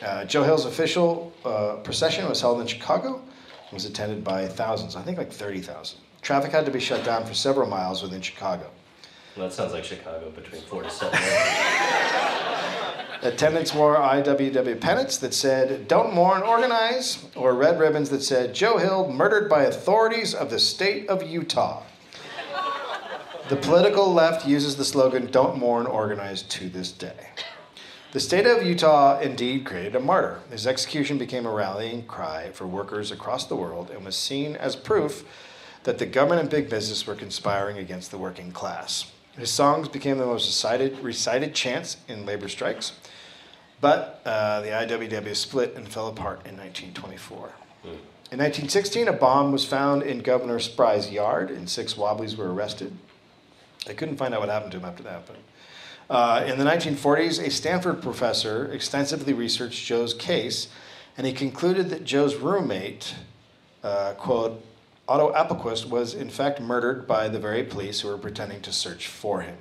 Uh, 0.01 0.23
Joe 0.25 0.43
Hill's 0.43 0.65
official 0.65 1.33
uh, 1.43 1.77
procession 1.83 2.27
was 2.29 2.39
held 2.39 2.61
in 2.61 2.67
Chicago 2.67 3.15
and 3.15 3.71
was 3.73 3.85
attended 3.85 4.23
by 4.23 4.47
thousands, 4.47 4.95
I 4.95 5.01
think 5.01 5.17
like 5.17 5.31
30,000. 5.31 5.99
Traffic 6.21 6.51
had 6.51 6.65
to 6.65 6.71
be 6.71 6.79
shut 6.79 7.03
down 7.03 7.25
for 7.25 7.33
several 7.33 7.67
miles 7.69 8.01
within 8.01 8.21
Chicago. 8.21 8.69
Well, 9.35 9.47
that 9.47 9.53
sounds 9.53 9.73
like 9.73 9.83
Chicago 9.83 10.29
between 10.31 10.61
four 10.63 10.83
to 10.83 10.89
seven. 10.89 11.19
Attendants 13.21 13.73
wore 13.73 13.97
IWW 13.97 14.79
pennants 14.79 15.17
that 15.17 15.33
said, 15.33 15.89
Don't 15.89 16.13
mourn, 16.13 16.41
organize, 16.41 17.25
or 17.35 17.53
red 17.53 17.77
ribbons 17.77 18.09
that 18.11 18.23
said, 18.23 18.55
Joe 18.55 18.77
Hill 18.77 19.11
murdered 19.11 19.49
by 19.49 19.63
authorities 19.63 20.33
of 20.33 20.49
the 20.49 20.59
state 20.59 21.09
of 21.09 21.23
Utah. 21.23 21.83
The 23.49 23.57
political 23.57 24.13
left 24.13 24.47
uses 24.47 24.77
the 24.77 24.85
slogan, 24.85 25.29
Don't 25.31 25.57
mourn, 25.57 25.85
organize 25.85 26.43
to 26.43 26.69
this 26.69 26.93
day. 26.93 27.27
The 28.11 28.19
state 28.19 28.47
of 28.47 28.63
Utah 28.63 29.19
indeed 29.19 29.65
created 29.65 29.95
a 29.95 29.99
martyr. 29.99 30.39
His 30.49 30.65
execution 30.65 31.19
became 31.19 31.45
a 31.45 31.53
rallying 31.53 32.07
cry 32.07 32.49
for 32.51 32.65
workers 32.65 33.11
across 33.11 33.45
the 33.45 33.55
world 33.55 33.91
and 33.91 34.03
was 34.03 34.15
seen 34.15 34.55
as 34.55 34.75
proof 34.75 35.23
that 35.83 35.99
the 35.99 36.07
government 36.07 36.41
and 36.41 36.49
big 36.49 36.71
business 36.71 37.05
were 37.05 37.13
conspiring 37.13 37.77
against 37.77 38.09
the 38.09 38.17
working 38.17 38.51
class. 38.51 39.11
His 39.37 39.51
songs 39.51 39.87
became 39.87 40.17
the 40.17 40.25
most 40.25 40.47
recited, 40.47 40.97
recited 41.01 41.53
chants 41.53 41.97
in 42.07 42.25
labor 42.25 42.47
strikes, 42.47 42.93
but 43.79 44.21
uh, 44.25 44.61
the 44.61 44.69
IWW 44.69 45.35
split 45.35 45.75
and 45.75 45.87
fell 45.87 46.07
apart 46.07 46.47
in 46.47 46.57
1924. 46.57 47.51
In 48.31 48.39
1916, 48.39 49.07
a 49.07 49.13
bomb 49.13 49.51
was 49.51 49.65
found 49.65 50.01
in 50.01 50.19
Governor 50.21 50.59
Spry's 50.59 51.11
yard, 51.11 51.51
and 51.51 51.69
six 51.69 51.95
Wobblies 51.95 52.35
were 52.35 52.51
arrested. 52.51 52.91
I 53.87 53.93
couldn't 53.93 54.17
find 54.17 54.33
out 54.33 54.39
what 54.39 54.49
happened 54.49 54.71
to 54.71 54.79
him 54.79 54.85
after 54.85 55.03
that, 55.03 55.27
but 55.27 55.37
uh, 56.09 56.43
in 56.47 56.57
the 56.57 56.65
1940s, 56.65 57.45
a 57.45 57.51
Stanford 57.51 58.01
professor 58.01 58.65
extensively 58.71 59.33
researched 59.33 59.85
Joe's 59.85 60.13
case, 60.13 60.67
and 61.17 61.27
he 61.27 61.33
concluded 61.33 61.89
that 61.89 62.03
Joe's 62.03 62.35
roommate, 62.35 63.13
uh, 63.83 64.13
quote, 64.13 64.63
Otto 65.07 65.31
Appelquist, 65.33 65.87
was 65.89 66.13
in 66.13 66.29
fact 66.29 66.59
murdered 66.59 67.07
by 67.07 67.27
the 67.27 67.39
very 67.39 67.63
police 67.63 68.01
who 68.01 68.07
were 68.07 68.17
pretending 68.17 68.61
to 68.61 68.71
search 68.71 69.07
for 69.07 69.41
him. 69.41 69.57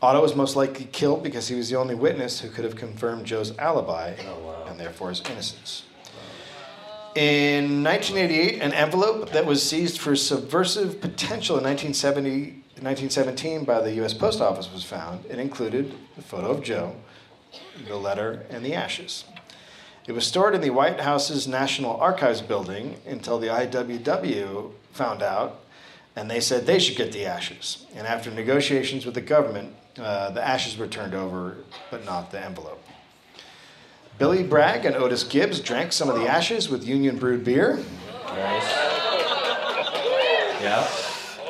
Otto 0.00 0.20
was 0.20 0.36
most 0.36 0.54
likely 0.54 0.86
killed 0.92 1.22
because 1.22 1.48
he 1.48 1.54
was 1.54 1.70
the 1.70 1.76
only 1.76 1.94
witness 1.94 2.40
who 2.40 2.50
could 2.50 2.64
have 2.64 2.76
confirmed 2.76 3.24
Joe's 3.24 3.56
alibi 3.58 4.14
and 4.68 4.78
therefore 4.78 5.08
his 5.08 5.22
innocence. 5.22 5.84
In 7.14 7.84
1988, 7.84 8.60
an 8.60 8.72
envelope 8.74 9.30
that 9.30 9.46
was 9.46 9.62
seized 9.62 9.98
for 9.98 10.16
subversive 10.16 11.00
potential 11.00 11.56
in 11.56 11.64
1970 11.64 12.63
1917 12.84 13.64
by 13.64 13.80
the 13.80 13.94
U.S. 13.94 14.12
Post 14.12 14.42
Office 14.42 14.70
was 14.70 14.84
found. 14.84 15.24
It 15.26 15.38
included 15.38 15.94
the 16.16 16.22
photo 16.22 16.50
of 16.50 16.62
Joe, 16.62 16.94
the 17.88 17.96
letter, 17.96 18.44
and 18.50 18.64
the 18.64 18.74
ashes. 18.74 19.24
It 20.06 20.12
was 20.12 20.26
stored 20.26 20.54
in 20.54 20.60
the 20.60 20.68
White 20.68 21.00
House's 21.00 21.48
National 21.48 21.96
Archives 21.96 22.42
building 22.42 23.00
until 23.06 23.38
the 23.38 23.46
IWW 23.46 24.70
found 24.92 25.22
out, 25.22 25.60
and 26.14 26.30
they 26.30 26.40
said 26.40 26.66
they 26.66 26.78
should 26.78 26.96
get 26.96 27.12
the 27.12 27.24
ashes. 27.24 27.86
And 27.94 28.06
after 28.06 28.30
negotiations 28.30 29.06
with 29.06 29.14
the 29.14 29.22
government, 29.22 29.74
uh, 29.98 30.30
the 30.30 30.46
ashes 30.46 30.76
were 30.76 30.86
turned 30.86 31.14
over, 31.14 31.56
but 31.90 32.04
not 32.04 32.30
the 32.30 32.44
envelope. 32.44 32.82
Billy 34.18 34.42
Bragg 34.42 34.84
and 34.84 34.94
Otis 34.94 35.24
Gibbs 35.24 35.58
drank 35.58 35.92
some 35.92 36.10
of 36.10 36.16
the 36.16 36.28
ashes 36.28 36.68
with 36.68 36.86
Union 36.86 37.16
brewed 37.16 37.44
beer. 37.44 37.78
Nice. 38.26 38.72
Yeah. 40.60 41.03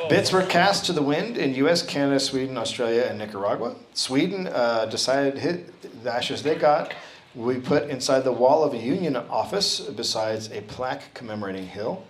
Bits 0.09 0.31
were 0.31 0.43
cast 0.43 0.85
to 0.85 0.93
the 0.93 1.01
wind 1.01 1.37
in 1.37 1.55
U.S., 1.55 1.81
Canada, 1.81 2.19
Sweden, 2.19 2.57
Australia, 2.57 3.03
and 3.09 3.17
Nicaragua. 3.17 3.75
Sweden 3.93 4.47
uh, 4.47 4.85
decided 4.85 5.37
hit 5.37 6.03
the 6.03 6.13
ashes 6.13 6.43
they 6.43 6.55
got 6.55 6.93
we 7.35 7.59
put 7.59 7.89
inside 7.89 8.21
the 8.21 8.31
wall 8.31 8.63
of 8.63 8.73
a 8.73 8.77
union 8.77 9.15
office 9.15 9.81
besides 9.81 10.49
a 10.51 10.61
plaque 10.61 11.13
commemorating 11.13 11.67
Hill. 11.67 12.05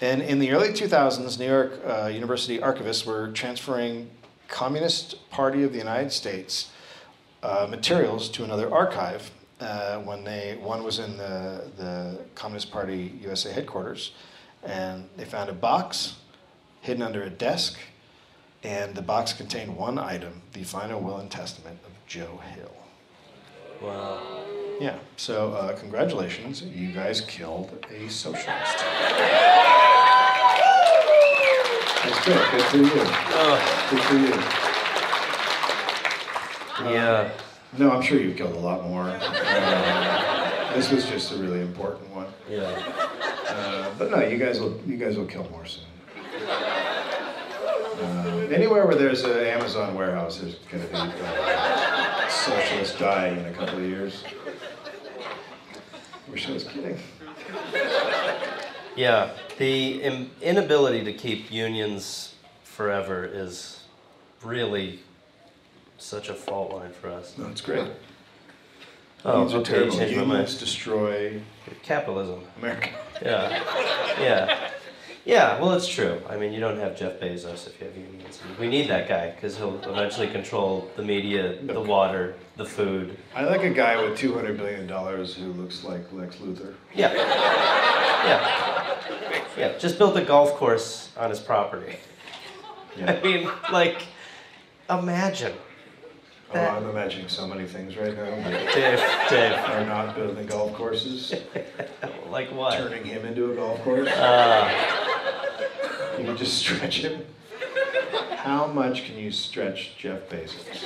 And 0.00 0.22
in 0.22 0.38
the 0.38 0.52
early 0.52 0.68
2000s, 0.68 1.38
New 1.38 1.46
York 1.46 1.80
uh, 1.84 2.06
University 2.06 2.58
archivists 2.58 3.04
were 3.04 3.32
transferring 3.32 4.08
Communist 4.48 5.28
Party 5.30 5.62
of 5.64 5.72
the 5.72 5.78
United 5.78 6.12
States 6.12 6.70
uh, 7.42 7.66
materials 7.68 8.28
to 8.30 8.44
another 8.44 8.72
archive. 8.72 9.30
Uh, 9.60 9.98
when 9.98 10.24
they 10.24 10.56
one 10.62 10.82
was 10.82 10.98
in 10.98 11.18
the 11.18 11.70
the 11.76 12.18
Communist 12.34 12.70
Party 12.70 13.12
USA 13.20 13.52
headquarters, 13.52 14.12
and 14.62 15.06
they 15.18 15.24
found 15.26 15.50
a 15.50 15.52
box 15.52 16.14
hidden 16.80 17.02
under 17.02 17.22
a 17.22 17.30
desk, 17.30 17.78
and 18.62 18.94
the 18.94 19.02
box 19.02 19.32
contained 19.32 19.76
one 19.76 19.98
item: 19.98 20.42
the 20.52 20.64
final 20.64 21.00
will 21.00 21.18
and 21.18 21.30
testament 21.30 21.78
of 21.84 21.92
Joe 22.06 22.40
Hill. 22.54 22.72
Wow. 23.82 24.20
Yeah. 24.80 24.98
So 25.16 25.52
uh, 25.52 25.76
congratulations, 25.78 26.62
you 26.62 26.92
guys 26.92 27.20
killed 27.20 27.84
a 27.90 28.08
socialist. 28.08 28.78
That's 32.02 32.24
good. 32.24 32.50
Good 32.50 32.62
for 32.62 32.76
you. 32.78 32.82
Good 33.90 34.02
for 34.02 34.14
you. 34.14 34.34
yeah. 36.94 37.30
No, 37.78 37.90
I'm 37.92 38.02
sure 38.02 38.18
you've 38.18 38.36
killed 38.36 38.54
a 38.56 38.58
lot 38.58 38.82
more. 38.88 39.04
Uh, 39.04 40.74
this 40.74 40.90
was 40.90 41.06
just 41.06 41.32
a 41.32 41.36
really 41.36 41.60
important 41.60 42.08
one. 42.14 42.26
Yeah. 42.48 42.62
Uh, 43.48 43.90
but 43.98 44.10
no, 44.10 44.20
you 44.26 44.38
guys 44.38 44.60
will 44.60 44.80
you 44.86 44.96
guys 44.96 45.16
will 45.16 45.26
kill 45.26 45.48
more 45.50 45.66
soon. 45.66 45.84
Uh, 46.50 48.48
anywhere 48.52 48.86
where 48.86 48.96
there's 48.96 49.22
an 49.24 49.38
Amazon 49.46 49.94
warehouse, 49.94 50.38
there's 50.38 50.56
going 50.70 50.82
to 50.84 50.88
be 50.90 50.96
uh, 50.96 52.28
socialists 52.28 52.98
dying 52.98 53.38
in 53.38 53.46
a 53.46 53.52
couple 53.52 53.78
of 53.78 53.84
years. 53.84 54.24
Wish 56.28 56.48
I 56.48 56.52
was 56.52 56.64
kidding. 56.64 56.98
Yeah. 58.96 59.30
The 59.58 60.02
im- 60.02 60.30
inability 60.40 61.04
to 61.04 61.12
keep 61.12 61.50
unions 61.52 62.34
forever 62.64 63.24
is 63.24 63.80
really 64.42 65.00
such 65.98 66.28
a 66.30 66.34
fault 66.34 66.72
line 66.72 66.92
for 66.92 67.10
us. 67.10 67.36
No, 67.36 67.46
it's 67.48 67.60
great. 67.60 67.86
Oh, 69.24 69.32
Unions 69.44 69.52
are 69.52 69.58
okay, 69.58 69.72
terrible. 69.72 69.96
change 69.98 70.16
my. 70.16 70.22
Unions 70.22 70.58
destroy 70.58 71.40
Capitalism. 71.82 72.40
America. 72.58 72.88
Yeah. 73.22 73.62
Yeah. 74.18 74.70
Yeah, 75.24 75.60
well, 75.60 75.72
it's 75.72 75.86
true. 75.86 76.20
I 76.28 76.36
mean, 76.38 76.52
you 76.52 76.60
don't 76.60 76.78
have 76.78 76.96
Jeff 76.96 77.20
Bezos 77.20 77.66
if 77.66 77.78
you 77.78 77.86
have 77.86 77.96
unions. 77.96 78.40
We 78.58 78.68
need 78.68 78.88
that 78.88 79.06
guy 79.06 79.30
because 79.30 79.56
he'll 79.56 79.78
eventually 79.84 80.28
control 80.28 80.90
the 80.96 81.02
media, 81.02 81.60
the 81.62 81.80
water, 81.80 82.36
the 82.56 82.64
food. 82.64 83.16
I 83.34 83.44
like 83.44 83.62
a 83.62 83.70
guy 83.70 84.02
with 84.02 84.16
two 84.18 84.32
hundred 84.34 84.56
billion 84.56 84.86
dollars 84.86 85.34
who 85.34 85.52
looks 85.52 85.84
like 85.84 86.10
Lex 86.12 86.36
Luthor. 86.36 86.74
Yeah. 86.94 87.12
Yeah. 88.24 88.96
Yeah. 89.58 89.78
Just 89.78 89.98
built 89.98 90.16
a 90.16 90.24
golf 90.24 90.54
course 90.54 91.10
on 91.18 91.28
his 91.28 91.40
property. 91.40 91.96
I 93.06 93.20
mean, 93.20 93.50
like, 93.70 94.02
imagine. 94.88 95.52
Oh, 96.52 96.58
I'm 96.58 96.88
imagining 96.88 97.28
so 97.28 97.46
many 97.46 97.64
things 97.66 97.96
right 97.96 98.16
now. 98.16 98.24
Dave, 98.74 99.00
Dave, 99.30 99.52
Are 99.68 99.84
not 99.86 100.14
building 100.16 100.46
golf 100.46 100.74
courses, 100.74 101.32
like 102.30 102.50
what? 102.52 102.76
turning 102.76 103.04
him 103.04 103.24
into 103.24 103.52
a 103.52 103.54
golf 103.54 103.80
course. 103.82 104.08
Uh, 104.08 104.68
You 106.18 106.24
can 106.24 106.36
just 106.36 106.58
stretch 106.58 106.98
him. 107.02 107.24
How 108.36 108.66
much 108.66 109.04
can 109.04 109.16
you 109.16 109.30
stretch 109.30 109.96
Jeff 109.96 110.28
Bezos? 110.28 110.84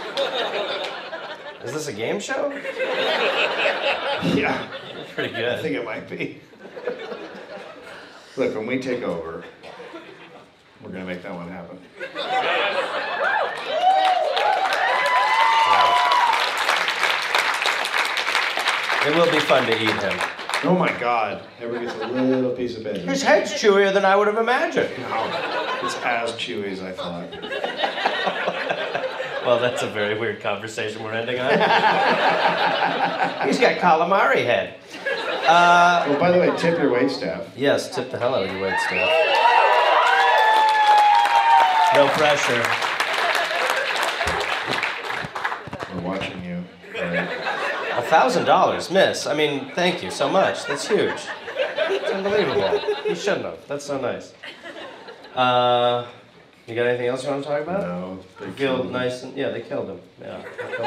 is 1.64 1.72
this 1.72 1.88
a 1.88 1.92
game 1.92 2.20
show? 2.20 2.50
Yeah, 4.34 4.68
Pretty 5.14 5.32
good. 5.34 5.44
I 5.44 5.54
good. 5.54 5.62
think 5.62 5.76
it 5.76 5.84
might 5.84 6.08
be. 6.10 6.40
Look, 8.36 8.54
when 8.54 8.66
we 8.66 8.80
take 8.80 9.02
over, 9.02 9.44
We're 10.82 10.90
gonna 10.90 11.04
make 11.06 11.22
that 11.22 11.32
one 11.34 11.48
happen. 11.48 11.78
It 19.06 19.14
will 19.14 19.30
be 19.30 19.40
fun 19.40 19.66
to 19.66 19.74
eat 19.74 19.90
him. 20.02 20.18
Oh 20.64 20.74
my 20.78 20.90
God! 20.98 21.42
Everybody 21.60 21.86
gets 21.86 22.00
a 22.00 22.06
little 22.06 22.52
piece 22.52 22.76
of 22.78 22.86
it. 22.86 23.02
His 23.02 23.22
head's 23.22 23.52
chewier 23.52 23.92
than 23.92 24.04
I 24.04 24.16
would 24.16 24.26
have 24.28 24.38
imagined. 24.38 24.88
No, 24.98 25.26
it's 25.82 25.96
as 26.02 26.32
chewy 26.32 26.72
as 26.72 26.80
I 26.80 26.92
thought. 26.92 27.28
Well, 29.44 29.58
that's 29.58 29.82
a 29.82 29.90
very 29.90 30.18
weird 30.18 30.40
conversation 30.40 31.02
we're 31.02 31.12
ending 31.12 31.38
on. 31.38 31.50
He's 33.46 33.58
got 33.58 33.76
calamari 33.76 34.42
head. 34.42 34.76
Uh, 35.46 36.06
oh, 36.08 36.18
by 36.18 36.30
the 36.30 36.38
way, 36.38 36.50
tip 36.56 36.78
your 36.78 36.90
wait 36.90 37.10
staff. 37.10 37.46
Yes, 37.54 37.94
tip 37.94 38.10
the 38.10 38.18
hell 38.18 38.34
out 38.34 38.44
of 38.44 38.50
your 38.50 38.62
wait 38.62 38.80
staff. 38.80 39.10
No 41.94 42.08
pressure. 42.08 42.93
$1,000, 48.14 48.90
miss. 48.92 49.26
I 49.26 49.34
mean, 49.34 49.70
thank 49.74 50.02
you 50.02 50.10
so 50.10 50.28
much. 50.28 50.64
That's 50.66 50.86
huge. 50.88 51.20
It's 51.88 52.10
unbelievable. 52.10 52.80
You 53.06 53.14
shouldn't 53.14 53.44
have. 53.44 53.66
That's 53.66 53.84
so 53.84 54.00
nice. 54.00 54.32
Uh, 55.34 56.06
you 56.66 56.74
got 56.74 56.86
anything 56.86 57.08
else 57.08 57.24
you 57.24 57.30
want 57.30 57.42
to 57.42 57.48
talk 57.48 57.62
about? 57.62 57.82
No. 57.82 58.18
They 58.40 58.50
Guild, 58.52 58.90
nice 58.90 59.22
and 59.22 59.36
yeah, 59.36 59.50
they 59.50 59.60
killed 59.60 59.90
him. 59.90 60.00
Yeah, 60.20 60.42
killed. 60.66 60.80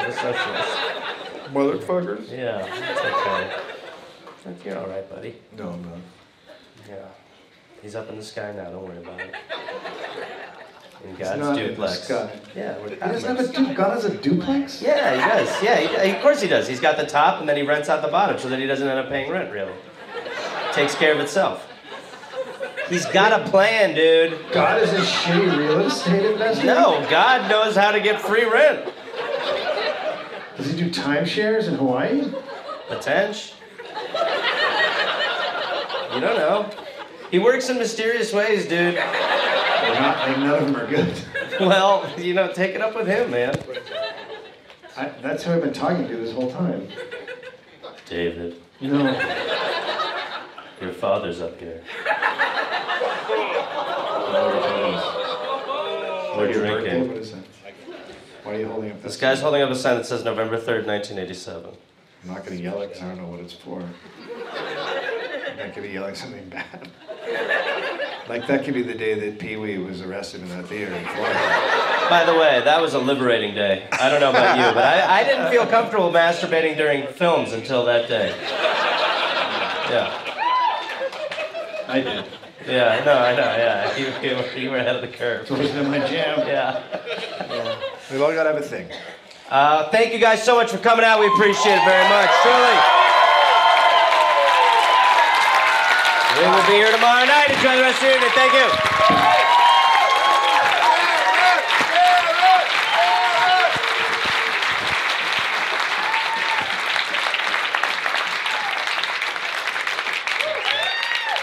Motherfuckers. 1.52 2.30
Yeah, 2.30 2.66
it's 2.66 3.00
okay. 3.00 4.68
You're 4.68 4.78
all 4.78 4.88
right, 4.88 5.08
buddy. 5.08 5.36
No, 5.56 5.70
I'm 5.70 5.82
not. 5.82 5.98
Yeah, 6.88 7.06
he's 7.82 7.94
up 7.94 8.08
in 8.08 8.16
the 8.16 8.24
sky 8.24 8.52
now. 8.56 8.70
Don't 8.70 8.84
worry 8.84 8.98
about 8.98 9.20
it. 9.20 9.34
In 11.04 11.14
God's 11.14 11.58
duplex. 11.58 12.10
Yeah, 12.56 12.76
we're 12.78 12.90
He 12.90 12.96
doesn't 12.96 13.36
have 13.36 13.48
a 13.48 13.52
du- 13.52 13.74
God 13.74 13.92
has 13.92 14.04
a 14.04 14.16
duplex? 14.16 14.82
Yeah, 14.82 15.14
he 15.14 15.44
does. 15.44 15.62
Yeah, 15.62 16.02
he, 16.04 16.10
of 16.10 16.22
course 16.22 16.40
he 16.42 16.48
does. 16.48 16.66
He's 16.66 16.80
got 16.80 16.96
the 16.96 17.06
top, 17.06 17.40
and 17.40 17.48
then 17.48 17.56
he 17.56 17.62
rents 17.62 17.88
out 17.88 18.02
the 18.02 18.08
bottom, 18.08 18.38
so 18.38 18.48
that 18.48 18.58
he 18.58 18.66
doesn't 18.66 18.86
end 18.86 18.98
up 18.98 19.08
paying 19.08 19.30
rent. 19.30 19.52
Really, 19.52 19.72
takes 20.72 20.94
care 20.94 21.12
of 21.14 21.20
itself. 21.20 21.64
He's 22.88 23.06
got 23.06 23.38
a 23.38 23.48
plan, 23.50 23.94
dude. 23.94 24.38
God 24.50 24.82
is 24.82 24.92
a 24.92 25.00
shitty 25.00 25.58
real 25.58 25.80
estate 25.82 26.24
investor? 26.24 26.66
No, 26.66 27.06
God 27.10 27.48
knows 27.50 27.76
how 27.76 27.92
to 27.92 28.00
get 28.00 28.20
free 28.20 28.44
rent. 28.44 28.92
Does 30.56 30.70
he 30.70 30.76
do 30.76 30.90
timeshares 30.90 31.68
in 31.68 31.74
Hawaii? 31.74 32.32
Potential. 32.88 33.56
You 36.14 36.20
don't 36.20 36.36
know. 36.36 36.70
He 37.30 37.38
works 37.38 37.68
in 37.68 37.76
mysterious 37.76 38.32
ways, 38.32 38.66
dude. 38.66 38.96
They're 39.92 40.00
not, 40.00 40.18
like, 40.28 40.38
none 40.38 40.54
of 40.62 40.66
them 40.66 40.76
are 40.76 40.86
good. 40.86 41.14
Well, 41.60 42.08
you 42.16 42.34
know, 42.34 42.52
take 42.52 42.76
it 42.76 42.80
up 42.80 42.94
with 42.94 43.08
him, 43.08 43.32
man. 43.32 43.52
I, 44.96 45.08
that's 45.20 45.42
who 45.42 45.52
I've 45.52 45.60
been 45.62 45.72
talking 45.72 46.06
to 46.06 46.16
this 46.16 46.30
whole 46.32 46.52
time. 46.52 46.86
David, 48.08 48.60
No. 48.80 49.10
your 50.80 50.92
father's 50.92 51.40
up 51.40 51.58
here. 51.58 51.82
We're 56.36 56.50
Your 56.52 56.80
drinking. 56.80 57.08
What 57.08 57.16
is 57.16 57.32
that? 57.32 57.42
Why 58.44 58.52
are 58.54 58.58
you 58.60 58.68
holding 58.68 58.90
up 58.92 59.02
This 59.02 59.12
this? 59.14 59.20
guy's 59.20 59.40
holding 59.40 59.62
up 59.62 59.70
a 59.70 59.74
sign 59.74 59.96
that 59.96 60.06
says 60.06 60.22
November 60.24 60.56
3rd, 60.56 60.86
1987. 60.86 61.70
I'm 62.22 62.30
not 62.34 62.44
gonna 62.44 62.56
yell 62.60 62.80
it 62.82 62.88
because 62.88 63.02
I 63.02 63.08
don't 63.08 63.16
know 63.18 63.26
what 63.26 63.40
it's 63.40 63.54
for. 63.54 63.80
I'm 63.82 65.56
not 65.56 65.74
gonna 65.74 65.88
yell 65.88 66.04
at 66.04 66.16
something 66.16 66.48
bad. 66.48 66.88
Like 68.28 68.46
that 68.46 68.64
could 68.64 68.74
be 68.74 68.82
the 68.82 68.94
day 68.94 69.14
that 69.18 69.38
Pee 69.38 69.56
Wee 69.56 69.78
was 69.78 70.02
arrested 70.02 70.42
in 70.42 70.48
that 70.50 70.66
theater 70.66 70.92
in 70.94 71.04
Florida. 71.06 71.38
By 72.10 72.24
the 72.26 72.34
way, 72.34 72.60
that 72.64 72.80
was 72.80 72.94
a 72.94 72.98
liberating 72.98 73.54
day. 73.54 73.86
I 73.92 74.10
don't 74.10 74.20
know 74.20 74.30
about 74.30 74.56
you, 74.58 74.74
but 74.74 74.84
I, 74.84 75.20
I 75.20 75.24
didn't 75.24 75.50
feel 75.50 75.66
comfortable 75.66 76.10
masturbating 76.12 76.76
during 76.76 77.06
films 77.06 77.52
until 77.52 77.84
that 77.86 78.08
day. 78.08 78.28
Yeah. 79.90 80.24
I 81.88 82.00
did. 82.00 82.24
Yeah, 82.66 83.02
no, 83.04 83.12
I 83.14 83.32
know, 83.34 83.56
yeah. 83.56 83.96
You, 84.22 84.28
you, 84.28 84.36
were- 84.36 84.56
you 84.58 84.70
were 84.70 84.76
ahead 84.76 84.96
of 84.96 85.00
the 85.02 85.08
curve. 85.08 85.50
It 85.50 85.50
wasn't 85.50 85.86
in 85.86 85.90
my 85.90 86.06
jam. 86.06 86.46
Yeah. 86.46 86.82
We've 88.10 88.20
all 88.20 88.32
gotta 88.32 88.50
have 88.52 88.58
a 88.58 88.62
thing. 88.62 88.88
Uh, 89.48 89.88
thank 89.88 90.12
you 90.12 90.18
guys 90.18 90.42
so 90.42 90.56
much 90.56 90.70
for 90.70 90.76
coming 90.78 91.04
out. 91.04 91.18
We 91.20 91.26
appreciate 91.28 91.76
it 91.76 91.84
very 91.84 92.08
much, 92.10 92.30
truly. 92.42 93.07
We 96.38 96.44
will 96.44 96.66
be 96.68 96.74
here 96.74 96.92
tomorrow 96.92 97.24
night. 97.24 97.50
Enjoy 97.50 97.74
the 97.74 97.82
rest 97.82 98.00
of 98.00 98.04
your 98.04 98.14
evening. 98.14 98.30
Thank 98.30 98.52
you. 98.52 98.68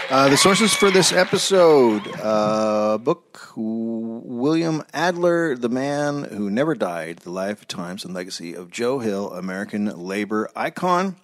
Uh, 0.08 0.28
the 0.30 0.36
sources 0.38 0.72
for 0.72 0.90
this 0.90 1.12
episode 1.12 2.00
uh, 2.22 2.96
book 2.96 3.52
William 3.54 4.82
Adler, 4.94 5.56
The 5.56 5.68
Man 5.68 6.24
Who 6.24 6.48
Never 6.48 6.74
Died 6.74 7.18
The 7.18 7.30
Life, 7.30 7.68
Times, 7.68 8.02
and 8.02 8.14
Legacy 8.14 8.54
of 8.54 8.70
Joe 8.70 9.00
Hill, 9.00 9.30
American 9.30 9.84
Labor 10.06 10.48
Icon. 10.56 11.16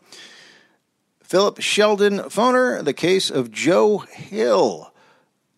Philip 1.32 1.62
Sheldon 1.62 2.18
Foner, 2.18 2.84
The 2.84 2.92
Case 2.92 3.30
of 3.30 3.50
Joe 3.50 3.96
Hill. 3.96 4.92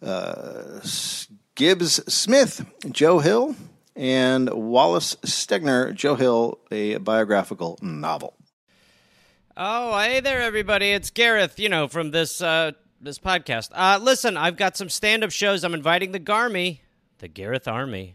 Uh, 0.00 0.78
Gibbs 1.56 2.14
Smith, 2.14 2.64
Joe 2.92 3.18
Hill. 3.18 3.56
And 3.96 4.50
Wallace 4.50 5.16
Stegner, 5.22 5.92
Joe 5.92 6.14
Hill, 6.14 6.60
a 6.70 6.98
biographical 6.98 7.80
novel. 7.82 8.36
Oh, 9.56 9.98
hey 9.98 10.20
there, 10.20 10.42
everybody! 10.42 10.92
It's 10.92 11.10
Gareth. 11.10 11.58
You 11.58 11.68
know 11.68 11.88
from 11.88 12.12
this 12.12 12.40
uh, 12.40 12.70
this 13.00 13.18
podcast. 13.18 13.70
Uh, 13.72 13.98
listen, 14.00 14.36
I've 14.36 14.56
got 14.56 14.76
some 14.76 14.88
stand 14.88 15.24
up 15.24 15.32
shows. 15.32 15.64
I'm 15.64 15.74
inviting 15.74 16.12
the 16.12 16.20
Garmy, 16.20 16.82
the 17.18 17.26
Gareth 17.26 17.66
Army, 17.66 18.14